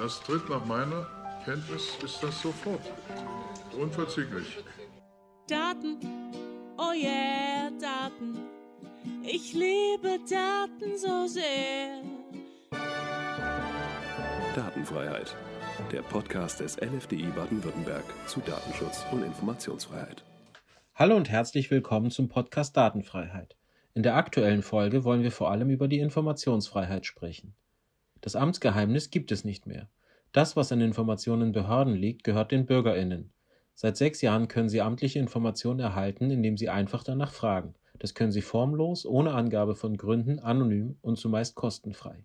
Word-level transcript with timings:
Das 0.00 0.18
tritt 0.22 0.48
nach 0.48 0.64
meiner 0.64 1.06
Kenntnis 1.44 1.98
ist 2.02 2.22
das 2.22 2.40
sofort. 2.40 2.80
Unverzüglich. 3.78 4.56
Daten, 5.46 5.98
oh 6.78 6.92
yeah, 6.94 7.70
Daten. 7.78 8.38
Ich 9.22 9.52
liebe 9.52 10.18
Daten 10.26 10.96
so 10.96 11.26
sehr. 11.26 12.00
Datenfreiheit. 14.56 15.36
Der 15.92 16.00
Podcast 16.00 16.60
des 16.60 16.78
LFDI 16.80 17.26
Baden-Württemberg 17.36 18.04
zu 18.26 18.40
Datenschutz 18.40 19.04
und 19.12 19.22
Informationsfreiheit. 19.22 20.24
Hallo 20.94 21.14
und 21.14 21.28
herzlich 21.28 21.70
willkommen 21.70 22.10
zum 22.10 22.30
Podcast 22.30 22.74
Datenfreiheit. 22.74 23.54
In 23.92 24.02
der 24.02 24.16
aktuellen 24.16 24.62
Folge 24.62 25.04
wollen 25.04 25.22
wir 25.22 25.32
vor 25.32 25.50
allem 25.50 25.68
über 25.68 25.88
die 25.88 25.98
Informationsfreiheit 25.98 27.04
sprechen. 27.04 27.54
Das 28.20 28.36
Amtsgeheimnis 28.36 29.10
gibt 29.10 29.32
es 29.32 29.44
nicht 29.44 29.66
mehr. 29.66 29.88
Das, 30.32 30.56
was 30.56 30.72
an 30.72 30.80
Informationen 30.80 31.48
in 31.48 31.52
Behörden 31.52 31.94
liegt, 31.94 32.22
gehört 32.24 32.52
den 32.52 32.66
BürgerInnen. 32.66 33.32
Seit 33.74 33.96
sechs 33.96 34.20
Jahren 34.20 34.46
können 34.46 34.68
Sie 34.68 34.80
amtliche 34.80 35.18
Informationen 35.18 35.80
erhalten, 35.80 36.30
indem 36.30 36.56
Sie 36.56 36.68
einfach 36.68 37.02
danach 37.02 37.32
fragen. 37.32 37.74
Das 37.98 38.14
können 38.14 38.30
Sie 38.30 38.42
formlos, 38.42 39.06
ohne 39.06 39.32
Angabe 39.32 39.74
von 39.74 39.96
Gründen, 39.96 40.38
anonym 40.38 40.96
und 41.02 41.18
zumeist 41.18 41.54
kostenfrei. 41.54 42.24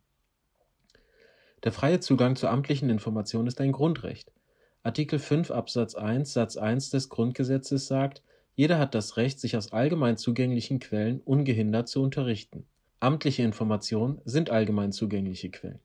Der 1.64 1.72
freie 1.72 2.00
Zugang 2.00 2.36
zu 2.36 2.48
amtlichen 2.48 2.90
Informationen 2.90 3.48
ist 3.48 3.60
ein 3.60 3.72
Grundrecht. 3.72 4.32
Artikel 4.84 5.18
5 5.18 5.50
Absatz 5.50 5.96
1 5.96 6.32
Satz 6.32 6.58
1 6.58 6.92
des 6.92 7.10
Grundgesetzes 7.10 7.88
sagt, 7.88 8.22
jeder 8.54 8.78
hat 8.78 8.94
das 8.94 9.18
Recht, 9.18 9.40
sich 9.40 9.58
aus 9.58 9.74
allgemein 9.74 10.16
zugänglichen 10.16 10.80
Quellen 10.80 11.22
ungehindert 11.22 11.90
zu 11.90 12.04
unterrichten. 12.04 12.66
Amtliche 13.00 13.44
Informationen 13.44 14.22
sind 14.26 14.50
allgemein 14.50 14.92
zugängliche 14.92 15.50
Quellen. 15.50 15.80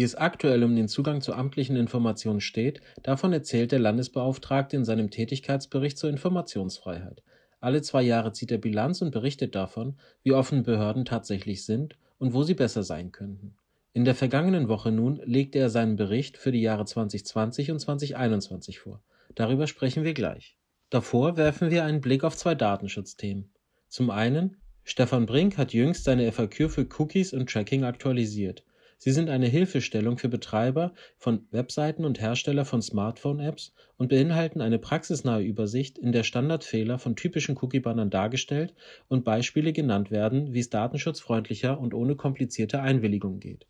Wie 0.00 0.04
es 0.04 0.14
aktuell 0.14 0.64
um 0.64 0.74
den 0.74 0.88
Zugang 0.88 1.20
zu 1.20 1.34
amtlichen 1.34 1.76
Informationen 1.76 2.40
steht, 2.40 2.80
davon 3.02 3.34
erzählt 3.34 3.70
der 3.70 3.80
Landesbeauftragte 3.80 4.74
in 4.74 4.86
seinem 4.86 5.10
Tätigkeitsbericht 5.10 5.98
zur 5.98 6.08
Informationsfreiheit. 6.08 7.22
Alle 7.60 7.82
zwei 7.82 8.00
Jahre 8.00 8.32
zieht 8.32 8.50
er 8.50 8.56
Bilanz 8.56 9.02
und 9.02 9.10
berichtet 9.10 9.54
davon, 9.54 9.98
wie 10.22 10.32
offen 10.32 10.62
Behörden 10.62 11.04
tatsächlich 11.04 11.66
sind 11.66 11.98
und 12.18 12.32
wo 12.32 12.44
sie 12.44 12.54
besser 12.54 12.82
sein 12.82 13.12
könnten. 13.12 13.56
In 13.92 14.06
der 14.06 14.14
vergangenen 14.14 14.68
Woche 14.68 14.90
nun 14.90 15.20
legte 15.26 15.58
er 15.58 15.68
seinen 15.68 15.96
Bericht 15.96 16.38
für 16.38 16.50
die 16.50 16.62
Jahre 16.62 16.86
2020 16.86 17.70
und 17.70 17.78
2021 17.80 18.78
vor. 18.78 19.02
Darüber 19.34 19.66
sprechen 19.66 20.02
wir 20.02 20.14
gleich. 20.14 20.56
Davor 20.88 21.36
werfen 21.36 21.70
wir 21.70 21.84
einen 21.84 22.00
Blick 22.00 22.24
auf 22.24 22.38
zwei 22.38 22.54
Datenschutzthemen. 22.54 23.50
Zum 23.88 24.08
einen, 24.08 24.56
Stefan 24.82 25.26
Brink 25.26 25.58
hat 25.58 25.74
jüngst 25.74 26.04
seine 26.04 26.32
FAQ 26.32 26.70
für 26.70 26.88
Cookies 26.98 27.34
und 27.34 27.50
Tracking 27.50 27.84
aktualisiert. 27.84 28.64
Sie 29.02 29.12
sind 29.12 29.30
eine 29.30 29.46
Hilfestellung 29.46 30.18
für 30.18 30.28
Betreiber 30.28 30.92
von 31.16 31.46
Webseiten 31.52 32.04
und 32.04 32.20
Hersteller 32.20 32.66
von 32.66 32.82
Smartphone-Apps 32.82 33.72
und 33.96 34.08
beinhalten 34.08 34.60
eine 34.60 34.78
praxisnahe 34.78 35.40
Übersicht, 35.42 35.96
in 35.96 36.12
der 36.12 36.22
Standardfehler 36.22 36.98
von 36.98 37.16
typischen 37.16 37.56
Cookie-Bannern 37.56 38.10
dargestellt 38.10 38.74
und 39.08 39.24
Beispiele 39.24 39.72
genannt 39.72 40.10
werden, 40.10 40.52
wie 40.52 40.60
es 40.60 40.68
datenschutzfreundlicher 40.68 41.80
und 41.80 41.94
ohne 41.94 42.14
komplizierte 42.14 42.82
Einwilligung 42.82 43.40
geht 43.40 43.66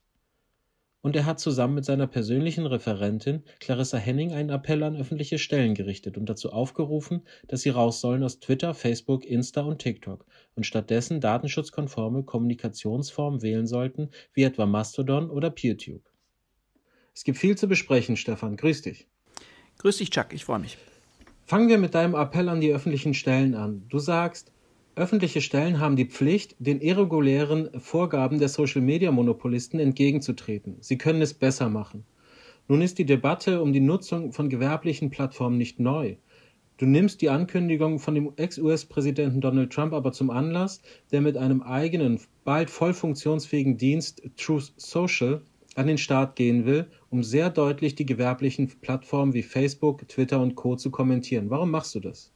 und 1.03 1.17
er 1.17 1.27
hat 1.27 1.41
zusammen 1.41 1.75
mit 1.75 1.85
seiner 1.85 2.07
persönlichen 2.07 2.67
Referentin 2.67 3.43
Clarissa 3.59 3.99
Henning 3.99 4.33
einen 4.33 4.51
Appell 4.51 4.83
an 4.83 4.97
öffentliche 4.97 5.39
Stellen 5.39 5.75
gerichtet 5.75 6.19
und 6.19 6.27
dazu 6.29 6.53
aufgerufen, 6.53 7.23
dass 7.49 7.63
sie 7.63 7.71
raus 7.71 8.01
sollen 8.01 8.23
aus 8.23 8.41
Twitter, 8.41 8.75
Facebook, 8.75 9.25
Insta 9.25 9.63
und 9.63 9.79
TikTok 9.79 10.27
und 10.55 10.65
stattdessen 10.65 11.21
datenschutzkonforme 11.21 12.25
Kommunikationsformen 12.25 13.43
wählen 13.43 13.67
sollten, 13.67 14.11
wie 14.35 14.43
etwa 14.43 14.67
Mastodon 14.67 15.31
oder 15.31 15.51
PeerTube. 15.51 16.03
Es 17.15 17.25
gibt 17.25 17.39
viel 17.39 17.57
zu 17.57 17.67
besprechen, 17.67 18.17
Stefan. 18.17 18.57
Grüß 18.57 18.83
dich. 18.83 19.07
Grüß 19.79 19.99
dich, 19.99 20.11
Chuck. 20.11 20.33
Ich 20.33 20.45
freue 20.45 20.59
mich. 20.59 20.79
Fangen 21.45 21.69
wir 21.69 21.79
mit 21.79 21.95
deinem 21.95 22.15
Appell 22.15 22.49
an 22.49 22.61
die 22.61 22.73
öffentlichen 22.73 23.15
Stellen 23.15 23.55
an. 23.55 23.85
Du 23.89 23.99
sagst, 23.99 24.53
Öffentliche 25.01 25.41
Stellen 25.41 25.81
haben 25.81 25.97
die 25.97 26.05
Pflicht, 26.05 26.57
den 26.59 26.83
irregulären 26.83 27.71
Vorgaben 27.81 28.39
der 28.39 28.51
Social-Media-Monopolisten 28.51 29.81
entgegenzutreten. 29.81 30.77
Sie 30.81 30.99
können 30.99 31.23
es 31.23 31.33
besser 31.33 31.71
machen. 31.71 32.05
Nun 32.69 32.83
ist 32.83 32.99
die 32.99 33.07
Debatte 33.07 33.63
um 33.63 33.73
die 33.73 33.81
Nutzung 33.81 34.35
von 34.35 34.51
gewerblichen 34.51 35.09
Plattformen 35.09 35.57
nicht 35.57 35.81
neu. 35.81 36.17
Du 36.77 36.85
nimmst 36.85 37.23
die 37.23 37.31
Ankündigung 37.31 37.99
von 37.99 38.15
dem 38.15 38.35
Ex-US-Präsidenten 38.37 39.41
Donald 39.41 39.73
Trump 39.73 39.95
aber 39.95 40.13
zum 40.13 40.29
Anlass, 40.29 40.83
der 41.11 41.23
mit 41.23 41.39
einem 41.39 41.63
eigenen, 41.63 42.21
bald 42.45 42.69
voll 42.69 42.93
funktionsfähigen 42.93 43.79
Dienst 43.79 44.21
Truth 44.37 44.75
Social 44.77 45.41
an 45.77 45.87
den 45.87 45.97
Start 45.97 46.37
gehen 46.37 46.67
will, 46.67 46.91
um 47.09 47.23
sehr 47.23 47.49
deutlich 47.49 47.95
die 47.95 48.05
gewerblichen 48.05 48.69
Plattformen 48.83 49.33
wie 49.33 49.45
Facebook, 49.45 50.07
Twitter 50.09 50.43
und 50.43 50.57
Co. 50.57 50.77
zu 50.77 50.91
kommentieren. 50.91 51.49
Warum 51.49 51.71
machst 51.71 51.95
du 51.95 52.01
das? 52.01 52.35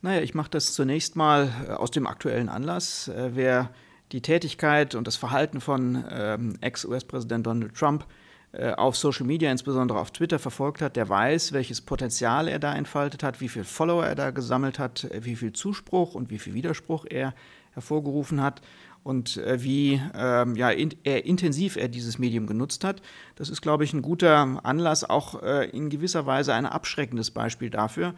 Naja, 0.00 0.20
ich 0.20 0.34
mache 0.34 0.50
das 0.50 0.74
zunächst 0.74 1.16
mal 1.16 1.50
äh, 1.66 1.72
aus 1.72 1.90
dem 1.90 2.06
aktuellen 2.06 2.48
Anlass. 2.48 3.08
Äh, 3.08 3.30
wer 3.34 3.70
die 4.12 4.22
Tätigkeit 4.22 4.94
und 4.94 5.06
das 5.06 5.16
Verhalten 5.16 5.60
von 5.60 6.04
ähm, 6.10 6.56
Ex-US-Präsident 6.60 7.46
Donald 7.46 7.74
Trump 7.74 8.06
äh, 8.52 8.72
auf 8.72 8.96
Social 8.96 9.26
Media, 9.26 9.50
insbesondere 9.50 9.98
auf 9.98 10.12
Twitter, 10.12 10.38
verfolgt 10.38 10.82
hat, 10.82 10.96
der 10.96 11.08
weiß, 11.08 11.52
welches 11.52 11.80
Potenzial 11.80 12.46
er 12.48 12.60
da 12.60 12.74
entfaltet 12.74 13.22
hat, 13.22 13.40
wie 13.40 13.48
viele 13.48 13.64
Follower 13.64 14.06
er 14.06 14.14
da 14.14 14.30
gesammelt 14.30 14.78
hat, 14.78 15.08
wie 15.20 15.36
viel 15.36 15.52
Zuspruch 15.52 16.14
und 16.14 16.30
wie 16.30 16.38
viel 16.38 16.54
Widerspruch 16.54 17.04
er 17.10 17.34
hervorgerufen 17.72 18.40
hat 18.40 18.62
und 19.02 19.36
äh, 19.38 19.62
wie 19.62 20.00
ähm, 20.14 20.54
ja, 20.54 20.70
in, 20.70 20.94
er 21.02 21.26
intensiv 21.26 21.76
er 21.76 21.88
dieses 21.88 22.18
Medium 22.18 22.46
genutzt 22.46 22.84
hat. 22.84 23.02
Das 23.34 23.50
ist, 23.50 23.62
glaube 23.62 23.84
ich, 23.84 23.92
ein 23.92 24.02
guter 24.02 24.60
Anlass, 24.62 25.02
auch 25.02 25.42
äh, 25.42 25.68
in 25.70 25.90
gewisser 25.90 26.24
Weise 26.24 26.54
ein 26.54 26.66
abschreckendes 26.66 27.30
Beispiel 27.32 27.70
dafür, 27.70 28.14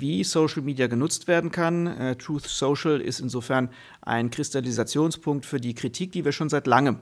wie 0.00 0.24
Social 0.24 0.62
Media 0.62 0.86
genutzt 0.86 1.28
werden 1.28 1.50
kann. 1.50 1.86
Äh, 1.86 2.16
Truth 2.16 2.46
Social 2.46 3.00
ist 3.00 3.20
insofern 3.20 3.70
ein 4.02 4.30
Kristallisationspunkt 4.30 5.46
für 5.46 5.60
die 5.60 5.74
Kritik, 5.74 6.12
die 6.12 6.24
wir 6.24 6.32
schon 6.32 6.48
seit 6.48 6.66
langem 6.66 6.98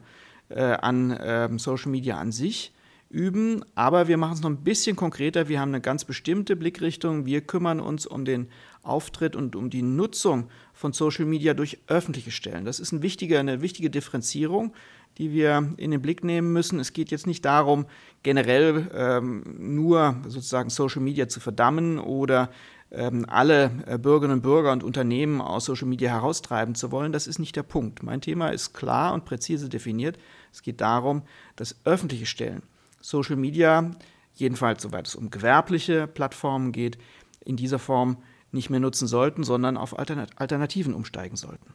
äh, 0.49 0.63
an 0.63 1.11
äh, 1.11 1.49
Social 1.59 1.91
Media 1.91 2.19
an 2.19 2.33
sich 2.33 2.73
üben. 3.09 3.65
Aber 3.75 4.09
wir 4.09 4.17
machen 4.17 4.35
es 4.35 4.41
noch 4.41 4.51
ein 4.51 4.65
bisschen 4.65 4.97
konkreter. 4.97 5.49
Wir 5.49 5.61
haben 5.61 5.71
eine 5.71 5.81
ganz 5.81 6.05
bestimmte 6.05 6.57
Blickrichtung. 6.57 7.27
Wir 7.27 7.43
kümmern 7.43 7.81
uns 7.81 8.07
um 8.07 8.25
den 8.25 8.49
Auftritt 8.83 9.37
und 9.37 9.55
um 9.55 9.71
die 9.71 9.83
Nutzung 9.83 10.49
von 10.73 10.93
Social 10.93 11.27
Media 11.27 11.55
durch 11.55 11.79
öffentliche 11.87 12.31
Stellen. 12.31 12.65
Das 12.65 12.81
ist 12.81 12.93
ein 12.93 13.03
eine 13.03 13.63
wichtige 13.63 13.91
Differenzierung 13.91 14.73
die 15.19 15.33
wir 15.33 15.75
in 15.77 15.91
den 15.91 16.03
Blick 16.03 16.25
nehmen 16.25 16.53
müssen. 16.53 16.81
Es 16.81 16.93
geht 16.93 17.11
jetzt 17.11 17.27
nicht 17.27 17.45
darum, 17.45 17.87
generell 18.23 18.91
ähm, 18.95 19.43
nur 19.59 20.17
sozusagen 20.27 20.71
Social 20.71 21.03
Media 21.03 21.29
zu 21.29 21.41
verdammen 21.41 21.99
oder 21.99 22.51
ähm, 22.93 23.25
alle 23.29 23.71
äh, 23.87 23.99
Bürgerinnen 23.99 24.39
und 24.39 24.43
Bürger 24.43 24.73
und 24.73 24.85
Unternehmen 24.85 25.41
aus 25.41 25.65
Social 25.65 25.89
Media 25.89 26.11
heraustreiben 26.11 26.75
zu 26.75 26.93
wollen. 26.93 27.13
Das 27.13 27.27
ist 27.27 27.39
nicht 27.39 27.57
der 27.57 27.63
Punkt. 27.63 28.03
Mein 28.03 28.21
Thema 28.21 28.49
ist 28.49 28.75
klar 28.75 29.15
und 29.15 29.25
präzise 29.25 29.69
definiert. 29.69 30.19
Es 30.53 30.63
geht 30.63 30.81
darum, 30.81 31.23
dass 31.57 31.77
öffentliche 31.85 32.27
Stellen 32.27 32.63
Social 33.01 33.37
Media, 33.37 33.91
jedenfalls 34.35 34.83
soweit 34.83 35.09
es 35.09 35.15
um 35.15 35.31
gewerbliche 35.31 36.07
Plattformen 36.07 36.73
geht, 36.73 36.99
in 37.45 37.57
dieser 37.57 37.79
Form 37.79 38.19
nicht 38.53 38.69
mehr 38.69 38.81
nutzen 38.81 39.09
sollten, 39.09 39.43
sondern 39.43 39.77
auf 39.77 39.99
Alternativen 39.99 40.95
umsteigen 40.95 41.37
sollten. 41.37 41.75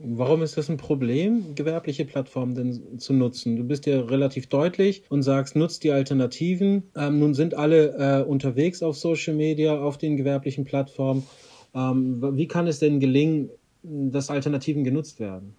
Warum 0.00 0.42
ist 0.42 0.56
das 0.56 0.68
ein 0.68 0.76
Problem, 0.76 1.54
gewerbliche 1.54 2.04
Plattformen 2.04 2.54
denn 2.54 2.98
zu 2.98 3.12
nutzen? 3.12 3.56
Du 3.56 3.64
bist 3.64 3.86
ja 3.86 4.00
relativ 4.00 4.46
deutlich 4.46 5.02
und 5.08 5.22
sagst, 5.22 5.56
nutzt 5.56 5.82
die 5.82 5.90
Alternativen. 5.90 6.84
Ähm, 6.96 7.18
nun 7.18 7.34
sind 7.34 7.54
alle 7.54 8.20
äh, 8.20 8.22
unterwegs 8.22 8.82
auf 8.82 8.96
Social 8.96 9.34
Media, 9.34 9.76
auf 9.76 9.98
den 9.98 10.16
gewerblichen 10.16 10.64
Plattformen. 10.64 11.26
Ähm, 11.74 12.22
wie 12.36 12.46
kann 12.46 12.66
es 12.66 12.78
denn 12.78 13.00
gelingen, 13.00 13.50
dass 13.82 14.30
Alternativen 14.30 14.84
genutzt 14.84 15.18
werden? 15.20 15.54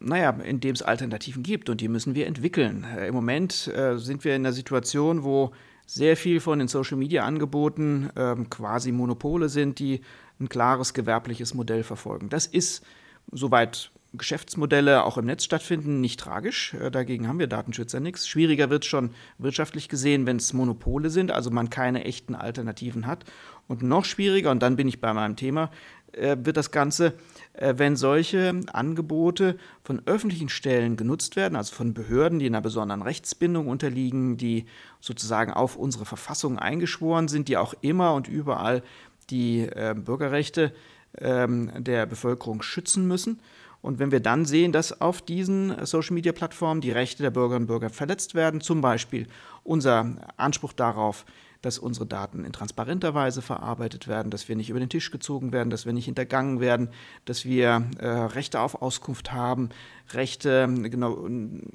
Naja, 0.00 0.30
indem 0.30 0.74
es 0.74 0.82
Alternativen 0.82 1.42
gibt 1.42 1.70
und 1.70 1.80
die 1.80 1.88
müssen 1.88 2.14
wir 2.14 2.26
entwickeln. 2.26 2.86
Äh, 2.96 3.08
Im 3.08 3.14
Moment 3.14 3.68
äh, 3.74 3.96
sind 3.96 4.24
wir 4.24 4.36
in 4.36 4.42
einer 4.42 4.52
Situation, 4.52 5.24
wo 5.24 5.52
sehr 5.86 6.16
viel 6.16 6.40
von 6.40 6.58
den 6.58 6.68
Social-Media-Angeboten 6.68 8.10
äh, 8.14 8.36
quasi 8.50 8.92
Monopole 8.92 9.48
sind, 9.48 9.78
die 9.78 10.02
ein 10.38 10.48
klares 10.48 10.92
gewerbliches 10.92 11.54
Modell 11.54 11.82
verfolgen. 11.82 12.28
Das 12.28 12.46
ist 12.46 12.84
soweit 13.32 13.90
Geschäftsmodelle 14.14 15.04
auch 15.04 15.18
im 15.18 15.26
Netz 15.26 15.44
stattfinden, 15.44 16.00
nicht 16.00 16.18
tragisch. 16.18 16.74
Äh, 16.74 16.90
dagegen 16.90 17.28
haben 17.28 17.38
wir 17.38 17.46
Datenschützer 17.46 18.00
nichts. 18.00 18.26
Schwieriger 18.26 18.70
wird 18.70 18.84
es 18.84 18.88
schon 18.88 19.10
wirtschaftlich 19.36 19.88
gesehen, 19.88 20.26
wenn 20.26 20.36
es 20.36 20.52
Monopole 20.52 21.10
sind, 21.10 21.30
also 21.30 21.50
man 21.50 21.68
keine 21.68 22.04
echten 22.04 22.34
Alternativen 22.34 23.06
hat. 23.06 23.24
Und 23.66 23.82
noch 23.82 24.06
schwieriger, 24.06 24.50
und 24.50 24.62
dann 24.62 24.76
bin 24.76 24.88
ich 24.88 25.00
bei 25.00 25.12
meinem 25.12 25.36
Thema, 25.36 25.70
äh, 26.12 26.38
wird 26.40 26.56
das 26.56 26.70
Ganze, 26.70 27.12
äh, 27.52 27.74
wenn 27.76 27.96
solche 27.96 28.58
Angebote 28.72 29.58
von 29.82 30.00
öffentlichen 30.06 30.48
Stellen 30.48 30.96
genutzt 30.96 31.36
werden, 31.36 31.54
also 31.54 31.74
von 31.74 31.92
Behörden, 31.92 32.38
die 32.38 32.46
einer 32.46 32.62
besonderen 32.62 33.02
Rechtsbindung 33.02 33.68
unterliegen, 33.68 34.38
die 34.38 34.64
sozusagen 35.00 35.52
auf 35.52 35.76
unsere 35.76 36.06
Verfassung 36.06 36.58
eingeschworen 36.58 37.28
sind, 37.28 37.48
die 37.48 37.58
auch 37.58 37.74
immer 37.82 38.14
und 38.14 38.26
überall 38.26 38.82
die 39.28 39.68
Bürgerrechte 39.96 40.62
äh, 40.62 40.72
ähm, 41.18 41.70
der 41.78 42.06
Bevölkerung 42.06 42.62
schützen 42.62 43.06
müssen. 43.06 43.40
Und 43.80 43.98
wenn 43.98 44.10
wir 44.10 44.20
dann 44.20 44.44
sehen, 44.44 44.72
dass 44.72 45.00
auf 45.00 45.22
diesen 45.22 45.86
Social-Media-Plattformen 45.86 46.80
die 46.80 46.90
Rechte 46.90 47.22
der 47.22 47.30
Bürgerinnen 47.30 47.64
und 47.64 47.68
Bürger 47.68 47.90
verletzt 47.90 48.34
werden, 48.34 48.60
zum 48.60 48.80
Beispiel 48.80 49.28
unser 49.62 50.16
Anspruch 50.36 50.72
darauf, 50.72 51.24
dass 51.62 51.78
unsere 51.78 52.06
Daten 52.06 52.44
in 52.44 52.52
transparenter 52.52 53.14
Weise 53.14 53.42
verarbeitet 53.42 54.06
werden, 54.06 54.30
dass 54.30 54.48
wir 54.48 54.54
nicht 54.54 54.70
über 54.70 54.78
den 54.78 54.88
Tisch 54.88 55.10
gezogen 55.10 55.52
werden, 55.52 55.70
dass 55.70 55.86
wir 55.86 55.92
nicht 55.92 56.04
hintergangen 56.04 56.60
werden, 56.60 56.90
dass 57.24 57.44
wir 57.44 57.84
äh, 57.98 58.06
Rechte 58.06 58.60
auf 58.60 58.80
Auskunft 58.80 59.32
haben, 59.32 59.70
Rechte 60.12 60.68
genau, 60.84 61.28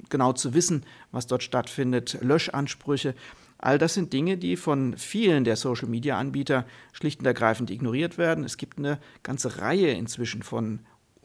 genau 0.08 0.32
zu 0.32 0.54
wissen, 0.54 0.84
was 1.10 1.26
dort 1.26 1.42
stattfindet, 1.42 2.18
Löschansprüche. 2.22 3.14
All 3.64 3.78
das 3.78 3.94
sind 3.94 4.12
Dinge, 4.12 4.36
die 4.36 4.56
von 4.56 4.94
vielen 4.98 5.44
der 5.44 5.56
Social-Media-Anbieter 5.56 6.66
schlicht 6.92 7.20
und 7.20 7.26
ergreifend 7.26 7.70
ignoriert 7.70 8.18
werden. 8.18 8.44
Es 8.44 8.58
gibt 8.58 8.76
eine 8.76 8.98
ganze 9.22 9.56
Reihe 9.58 9.90
inzwischen 9.92 10.42
von 10.42 10.80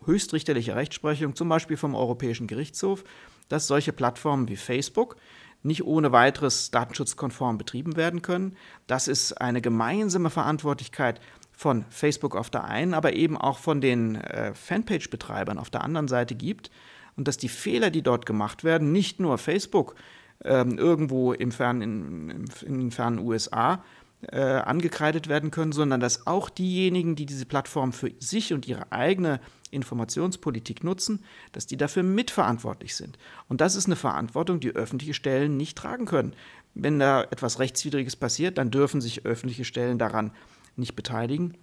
höchstrichterlicher 0.06 0.78
Rechtsprechung, 0.78 1.36
zum 1.36 1.50
Beispiel 1.50 1.76
vom 1.76 1.96
Europäischen 1.96 2.48
Gerichtshof, 2.48 3.04
dass 3.50 3.68
solche 3.68 3.92
Plattformen 3.92 4.48
wie 4.48 4.56
Facebook 4.56 5.18
nicht 5.64 5.84
ohne 5.84 6.14
weiteres 6.14 6.72
datenschutzkonform 6.72 7.58
betrieben 7.58 7.98
werden 7.98 8.22
können. 8.22 8.56
Das 8.88 9.10
ist 9.10 9.34
eine 9.34 9.60
gemeinsame 9.60 10.30
Verantwortlichkeit 10.30 11.20
von 11.52 11.84
Facebook 11.90 12.38
auf 12.38 12.50
der 12.50 12.64
einen, 12.64 12.94
aber 12.94 13.12
eben 13.12 13.36
auch 13.36 13.58
von 13.58 13.82
den 13.82 14.16
äh, 14.16 14.54
Fanpage-Betreibern 14.54 15.58
auf 15.58 15.70
der 15.70 15.84
anderen 15.84 16.08
Seite 16.08 16.36
gibt 16.36 16.72
und 17.18 17.28
dass 17.28 17.36
die 17.36 17.50
Fehler, 17.50 17.90
die 17.90 18.02
dort 18.02 18.26
gemacht 18.26 18.64
werden, 18.64 18.94
nicht 18.94 19.20
nur 19.20 19.38
Facebook 19.38 19.96
ähm, 20.44 20.78
irgendwo 20.78 21.34
im 21.34 21.52
fernen, 21.52 21.82
in, 21.82 22.46
in 22.66 22.80
den 22.80 22.92
fernen 22.92 23.20
USA 23.20 23.84
äh, 24.22 24.40
angekreidet 24.40 25.28
werden 25.28 25.52
können, 25.52 25.72
sondern 25.72 26.00
dass 26.00 26.28
auch 26.28 26.50
diejenigen, 26.50 27.16
die 27.16 27.26
diese 27.26 27.46
Plattform 27.46 27.94
für 27.94 28.12
sich 28.20 28.54
und 28.54 28.68
ihre 28.68 28.92
eigene 28.92 29.40
Informationspolitik 29.72 30.84
nutzen, 30.84 31.24
dass 31.52 31.68
die 31.68 31.78
dafür 31.78 32.04
mitverantwortlich 32.04 32.96
sind. 32.96 33.18
Und 33.48 33.62
das 33.62 33.76
ist 33.76 33.86
eine 33.86 33.96
Verantwortung, 33.96 34.60
die 34.60 34.72
öffentliche 34.72 35.14
Stellen 35.14 35.58
nicht 35.58 35.78
tragen 35.78 36.06
können. 36.06 36.34
Wenn 36.74 37.00
da 37.00 37.24
etwas 37.24 37.60
Rechtswidriges 37.60 38.16
passiert, 38.16 38.58
dann 38.58 38.72
dürfen 38.72 39.00
sich 39.00 39.26
öffentliche 39.26 39.66
Stellen 39.66 40.00
daran 40.00 40.32
nicht 40.76 40.96
beteiligen. 40.96 41.56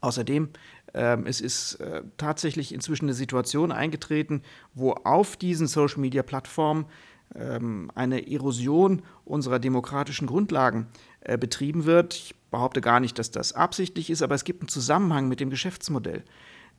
Außerdem, 0.00 0.48
äh, 0.94 1.18
es 1.24 1.40
ist 1.40 1.74
äh, 1.74 2.02
tatsächlich 2.16 2.74
inzwischen 2.74 3.04
eine 3.04 3.14
Situation 3.14 3.70
eingetreten, 3.70 4.42
wo 4.74 4.92
auf 4.92 5.36
diesen 5.36 5.68
Social-Media-Plattformen 5.68 6.86
eine 7.34 8.30
Erosion 8.30 9.02
unserer 9.24 9.58
demokratischen 9.58 10.26
Grundlagen 10.26 10.86
äh, 11.20 11.38
betrieben 11.38 11.84
wird. 11.84 12.14
Ich 12.14 12.34
behaupte 12.50 12.80
gar 12.80 13.00
nicht, 13.00 13.18
dass 13.18 13.30
das 13.30 13.52
absichtlich 13.52 14.10
ist, 14.10 14.22
aber 14.22 14.34
es 14.34 14.44
gibt 14.44 14.62
einen 14.62 14.68
Zusammenhang 14.68 15.28
mit 15.28 15.40
dem 15.40 15.50
Geschäftsmodell. 15.50 16.24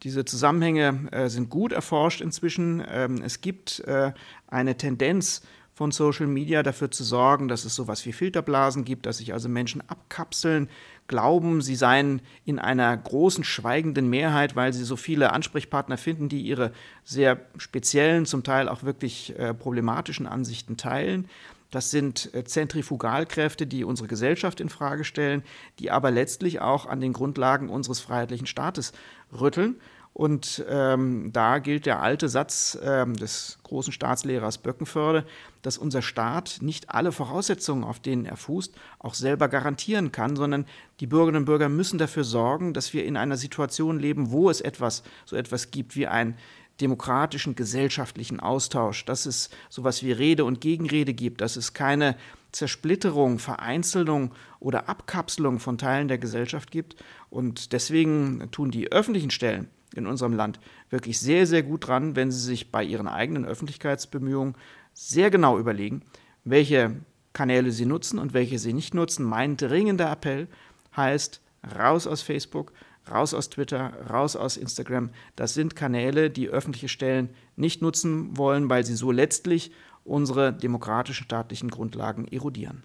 Diese 0.03 0.25
Zusammenhänge 0.25 1.09
äh, 1.11 1.29
sind 1.29 1.49
gut 1.49 1.71
erforscht 1.71 2.21
inzwischen. 2.21 2.83
Ähm, 2.87 3.21
es 3.23 3.41
gibt 3.41 3.79
äh, 3.81 4.11
eine 4.47 4.75
Tendenz 4.77 5.41
von 5.73 5.91
Social 5.91 6.27
Media 6.27 6.61
dafür 6.61 6.91
zu 6.91 7.03
sorgen, 7.03 7.47
dass 7.47 7.65
es 7.65 7.73
sowas 7.73 8.05
wie 8.05 8.13
Filterblasen 8.13 8.85
gibt, 8.85 9.05
dass 9.05 9.17
sich 9.17 9.33
also 9.33 9.49
Menschen 9.49 9.81
abkapseln, 9.87 10.69
glauben, 11.13 11.61
sie 11.61 11.75
seien 11.75 12.23
in 12.43 12.57
einer 12.57 12.97
großen 12.97 13.43
schweigenden 13.43 14.09
Mehrheit, 14.09 14.55
weil 14.55 14.73
sie 14.73 14.83
so 14.83 14.95
viele 14.95 15.31
Ansprechpartner 15.31 15.95
finden, 15.95 16.27
die 16.27 16.41
ihre 16.41 16.71
sehr 17.03 17.39
speziellen, 17.55 18.25
zum 18.25 18.43
Teil 18.43 18.67
auch 18.67 18.81
wirklich 18.81 19.37
äh, 19.37 19.53
problematischen 19.53 20.25
Ansichten 20.25 20.75
teilen. 20.75 21.29
Das 21.69 21.91
sind 21.91 22.33
äh, 22.33 22.43
Zentrifugalkräfte, 22.43 23.67
die 23.67 23.83
unsere 23.83 24.07
Gesellschaft 24.07 24.59
in 24.59 24.69
Frage 24.69 25.03
stellen, 25.03 25.43
die 25.77 25.91
aber 25.91 26.09
letztlich 26.09 26.61
auch 26.61 26.87
an 26.87 26.99
den 26.99 27.13
Grundlagen 27.13 27.69
unseres 27.69 27.99
freiheitlichen 27.99 28.47
Staates 28.47 28.91
rütteln. 29.39 29.75
Und 30.13 30.63
ähm, 30.69 31.31
da 31.33 31.57
gilt 31.57 31.87
der 31.87 32.01
alte 32.01 32.29
Satz 32.29 32.77
ähm, 32.83 33.15
des 33.15 33.57
großen 33.63 33.91
Staatslehrers 33.91 34.59
Böckenförde, 34.59 35.25
dass 35.63 35.79
unser 35.79 36.03
Staat 36.03 36.59
nicht 36.61 36.91
alle 36.91 37.11
Voraussetzungen, 37.11 37.83
auf 37.83 37.99
denen 37.99 38.25
er 38.25 38.37
fußt, 38.37 38.75
auch 38.99 39.15
selber 39.15 39.47
garantieren 39.47 40.11
kann, 40.11 40.35
sondern 40.35 40.65
die 40.99 41.07
Bürgerinnen 41.07 41.39
und 41.39 41.45
Bürger 41.45 41.67
müssen 41.67 41.97
dafür 41.97 42.23
sorgen, 42.23 42.73
dass 42.73 42.93
wir 42.93 43.05
in 43.05 43.17
einer 43.17 43.37
Situation 43.37 43.99
leben, 43.99 44.29
wo 44.29 44.51
es 44.51 44.61
etwas, 44.61 45.01
so 45.25 45.35
etwas 45.35 45.71
gibt 45.71 45.95
wie 45.95 46.05
ein 46.05 46.37
demokratischen 46.79 47.55
gesellschaftlichen 47.55 48.39
Austausch, 48.39 49.05
dass 49.05 49.25
es 49.25 49.49
sowas 49.69 50.03
wie 50.03 50.11
Rede 50.11 50.45
und 50.45 50.61
Gegenrede 50.61 51.13
gibt, 51.13 51.41
dass 51.41 51.55
es 51.55 51.73
keine 51.73 52.15
Zersplitterung, 52.51 53.39
Vereinzelung 53.39 54.31
oder 54.59 54.89
Abkapselung 54.89 55.59
von 55.59 55.79
Teilen 55.79 56.07
der 56.07 56.19
Gesellschaft 56.19 56.69
gibt. 56.69 56.95
Und 57.31 57.73
deswegen 57.73 58.47
tun 58.51 58.69
die 58.69 58.91
öffentlichen 58.91 59.31
Stellen 59.31 59.69
in 59.95 60.07
unserem 60.07 60.33
Land 60.33 60.59
wirklich 60.89 61.19
sehr, 61.19 61.45
sehr 61.45 61.63
gut 61.63 61.87
dran, 61.87 62.15
wenn 62.15 62.31
sie 62.31 62.39
sich 62.39 62.71
bei 62.71 62.83
ihren 62.83 63.07
eigenen 63.07 63.45
Öffentlichkeitsbemühungen 63.45 64.55
sehr 64.93 65.29
genau 65.29 65.57
überlegen, 65.57 66.01
welche 66.43 66.95
Kanäle 67.33 67.71
sie 67.71 67.85
nutzen 67.85 68.19
und 68.19 68.33
welche 68.33 68.59
sie 68.59 68.73
nicht 68.73 68.93
nutzen. 68.93 69.25
Mein 69.25 69.57
dringender 69.57 70.11
Appell 70.11 70.47
heißt, 70.95 71.41
raus 71.77 72.07
aus 72.07 72.21
Facebook, 72.21 72.73
raus 73.09 73.33
aus 73.33 73.49
Twitter, 73.49 73.93
raus 74.09 74.35
aus 74.35 74.57
Instagram. 74.57 75.09
Das 75.35 75.53
sind 75.53 75.75
Kanäle, 75.75 76.29
die 76.29 76.49
öffentliche 76.49 76.87
Stellen 76.87 77.29
nicht 77.55 77.81
nutzen 77.81 78.37
wollen, 78.37 78.69
weil 78.69 78.85
sie 78.85 78.95
so 78.95 79.11
letztlich 79.11 79.71
unsere 80.03 80.53
demokratischen 80.53 81.23
staatlichen 81.23 81.69
Grundlagen 81.69 82.27
erodieren. 82.27 82.83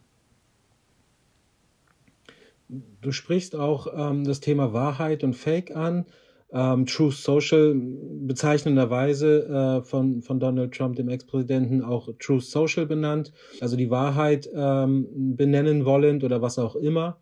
Du 3.01 3.13
sprichst 3.13 3.57
auch 3.57 3.87
ähm, 3.95 4.25
das 4.25 4.41
Thema 4.41 4.73
Wahrheit 4.73 5.25
und 5.25 5.35
Fake 5.35 5.75
an. 5.75 6.05
Ähm, 6.51 6.87
Truth 6.87 7.15
Social 7.15 7.75
bezeichnenderweise 7.75 9.83
äh, 9.83 9.85
von, 9.85 10.23
von 10.23 10.41
Donald 10.41 10.73
Trump, 10.73 10.97
dem 10.97 11.09
Ex-Präsidenten, 11.09 11.83
auch 11.83 12.09
Truth 12.19 12.45
Social 12.45 12.87
benannt, 12.87 13.33
also 13.61 13.77
die 13.77 13.91
Wahrheit 13.91 14.49
ähm, 14.55 15.37
benennen 15.37 15.85
wollend 15.85 16.25
oder 16.25 16.41
was 16.41 16.59
auch 16.59 16.75
immer. 16.75 17.21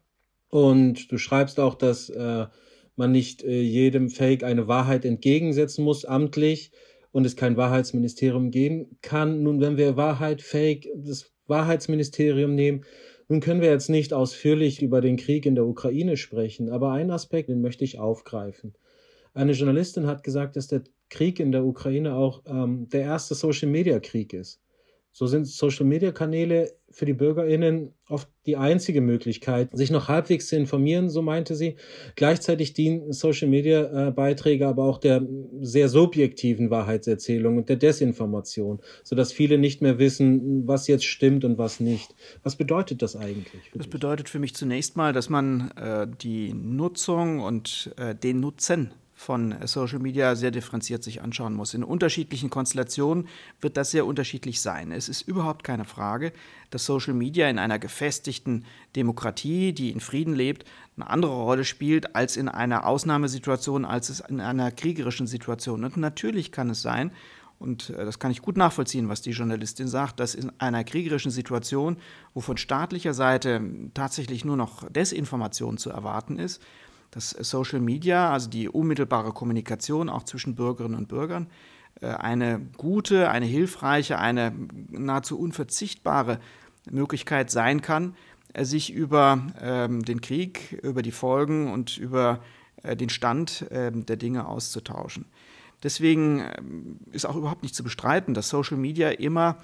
Und 0.49 1.11
du 1.11 1.19
schreibst 1.19 1.59
auch, 1.59 1.75
dass 1.75 2.09
äh, 2.09 2.47
man 2.95 3.13
nicht 3.13 3.43
äh, 3.43 3.61
jedem 3.61 4.11
Fake 4.11 4.45
eine 4.45 4.69
Wahrheit 4.69 5.05
entgegensetzen 5.05 5.85
muss, 5.85 6.05
amtlich, 6.05 6.71
und 7.13 7.25
es 7.25 7.35
kein 7.35 7.57
Wahrheitsministerium 7.57 8.51
geben 8.51 8.99
kann. 9.01 9.43
Nun, 9.43 9.61
wenn 9.61 9.77
wir 9.77 9.97
Wahrheit, 9.97 10.43
Fake, 10.43 10.89
das 10.95 11.33
Wahrheitsministerium 11.47 12.55
nehmen, 12.55 12.85
nun 13.29 13.41
können 13.41 13.61
wir 13.61 13.71
jetzt 13.71 13.89
nicht 13.89 14.13
ausführlich 14.13 14.83
über 14.83 15.01
den 15.01 15.17
Krieg 15.17 15.47
in 15.47 15.55
der 15.55 15.67
Ukraine 15.67 16.17
sprechen, 16.17 16.69
aber 16.69 16.93
einen 16.93 17.11
Aspekt, 17.11 17.49
den 17.49 17.61
möchte 17.61 17.85
ich 17.85 17.99
aufgreifen. 17.99 18.75
Eine 19.37 19.53
Journalistin 19.53 20.07
hat 20.07 20.25
gesagt, 20.25 20.57
dass 20.57 20.67
der 20.67 20.83
Krieg 21.11 21.41
in 21.41 21.53
der 21.53 21.63
Ukraine 21.63 22.15
auch 22.15 22.43
ähm, 22.47 22.89
der 22.89 23.03
erste 23.03 23.35
Social-Media-Krieg 23.35 24.33
ist. 24.33 24.63
So 25.13 25.27
sind 25.27 25.47
Social-Media-Kanäle 25.47 26.73
für 26.91 27.05
die 27.05 27.13
BürgerInnen 27.13 27.93
oft 28.09 28.29
die 28.47 28.57
einzige 28.57 29.03
Möglichkeit, 29.03 29.69
sich 29.77 29.91
noch 29.91 30.09
halbwegs 30.09 30.49
zu 30.49 30.57
informieren, 30.57 31.11
so 31.11 31.21
meinte 31.21 31.55
sie. 31.55 31.77
Gleichzeitig 32.15 32.73
dienen 32.73 33.13
Social-Media-Beiträge 33.13 34.67
aber 34.67 34.85
auch 34.85 34.97
der 34.97 35.27
sehr 35.61 35.91
subjektiven 35.91 36.71
Wahrheitserzählung 36.71 37.59
und 37.59 37.69
der 37.69 37.77
Desinformation, 37.77 38.81
sodass 39.05 39.33
viele 39.33 39.59
nicht 39.59 39.83
mehr 39.83 39.99
wissen, 39.99 40.67
was 40.67 40.87
jetzt 40.87 41.05
stimmt 41.05 41.45
und 41.45 41.59
was 41.59 41.79
nicht. 41.79 42.15
Was 42.43 42.57
bedeutet 42.57 43.03
das 43.03 43.17
eigentlich? 43.17 43.71
das 43.75 43.87
bedeutet 43.87 44.31
für 44.31 44.39
mich 44.39 44.55
zunächst 44.55 44.97
mal, 44.97 45.13
dass 45.13 45.29
man 45.29 45.73
äh, 45.73 46.07
die 46.23 46.55
Nutzung 46.55 47.41
und 47.41 47.95
äh, 47.99 48.15
den 48.15 48.41
Nutzen 48.41 48.93
von 49.19 49.55
Social 49.67 49.99
Media 49.99 50.37
sehr 50.37 50.51
differenziert 50.51 51.03
sich 51.03 51.23
anschauen 51.23 51.55
muss. 51.55 51.73
In 51.73 51.83
unterschiedlichen 51.83 52.51
Konstellationen 52.51 53.29
wird 53.63 53.79
das 53.79 53.91
sehr 53.91 54.05
unterschiedlich 54.05 54.61
sein. 54.61 54.93
Es 54.93 55.09
ist 55.09 55.23
überhaupt 55.23 55.65
keine 55.65 55.87
Frage, 55.87 56.35
dass 56.71 56.85
Social 56.85 57.15
Media 57.15 57.49
in 57.49 57.59
einer 57.59 57.79
gefestigten 57.79 58.67
Demokratie, 58.95 59.73
die 59.73 59.91
in 59.91 60.01
Frieden 60.01 60.35
lebt, 60.35 60.67
eine 60.97 61.09
andere 61.09 61.33
Rolle 61.33 61.65
spielt 61.65 62.15
als 62.15 62.37
in 62.37 62.49
einer 62.49 62.87
Ausnahmesituation, 62.87 63.87
als 63.87 64.11
es 64.11 64.21
in 64.21 64.39
einer 64.39 64.71
kriegerischen 64.71 65.27
Situation. 65.27 65.85
Und 65.85 65.97
natürlich 65.97 66.53
kann 66.53 66.69
es 66.69 66.83
sein, 66.83 67.11
und 67.59 67.91
äh, 67.91 68.05
das 68.05 68.19
kann 68.19 68.31
ich 68.31 68.43
gut 68.43 68.59
nachvollziehen, 68.59 69.09
was 69.09 69.23
die 69.23 69.31
Journalistin 69.31 69.89
sagt, 69.89 70.21
dass 70.21 70.35
in 70.35 70.53
einer 70.59 70.85
kriegerischen 70.85 71.31
Situation, 71.31 71.97
wo 72.35 72.43
von 72.43 72.59
staatlicher 72.59 73.15
Seite 73.15 73.63
tatsächlich 73.95 74.45
nur 74.45 74.59
noch 74.59 74.87
Desinformation 74.91 75.79
zu 75.79 75.89
erwarten 75.89 76.39
ist, 76.39 76.63
dass 77.17 77.31
Social 77.31 77.81
Media, 77.81 78.31
also 78.31 78.51
die 78.51 78.69
unmittelbare 78.69 79.33
Kommunikation 79.33 80.11
auch 80.11 80.25
zwischen 80.25 80.55
Bürgerinnen 80.55 80.95
und 80.95 81.09
Bürgern, 81.09 81.47
äh, 82.03 82.09
eine 82.09 82.61
gute, 82.77 83.31
eine 83.31 83.47
hilfreiche, 83.47 84.19
eine 84.19 84.53
nahezu 84.91 85.39
unverzichtbare 85.39 86.39
Möglichkeit 86.91 87.51
sein 87.51 87.81
kann, 87.81 88.15
äh, 88.53 88.67
sich 88.67 88.93
über 88.93 89.41
ähm, 89.63 90.05
den 90.05 90.21
Krieg, 90.21 90.79
über 90.83 91.01
die 91.01 91.11
Folgen 91.11 91.73
und 91.73 91.97
über 91.97 92.41
äh, 92.83 92.97
den 92.97 93.09
Stand 93.09 93.63
äh, 93.71 93.91
der 93.93 94.17
Dinge 94.17 94.47
auszutauschen. 94.47 95.25
Deswegen 95.83 96.41
ähm, 96.41 96.99
ist 97.13 97.25
auch 97.25 97.37
überhaupt 97.37 97.63
nicht 97.63 97.75
zu 97.75 97.83
bestreiten, 97.83 98.35
dass 98.35 98.51
Social 98.51 98.77
Media 98.77 99.09
immer 99.09 99.57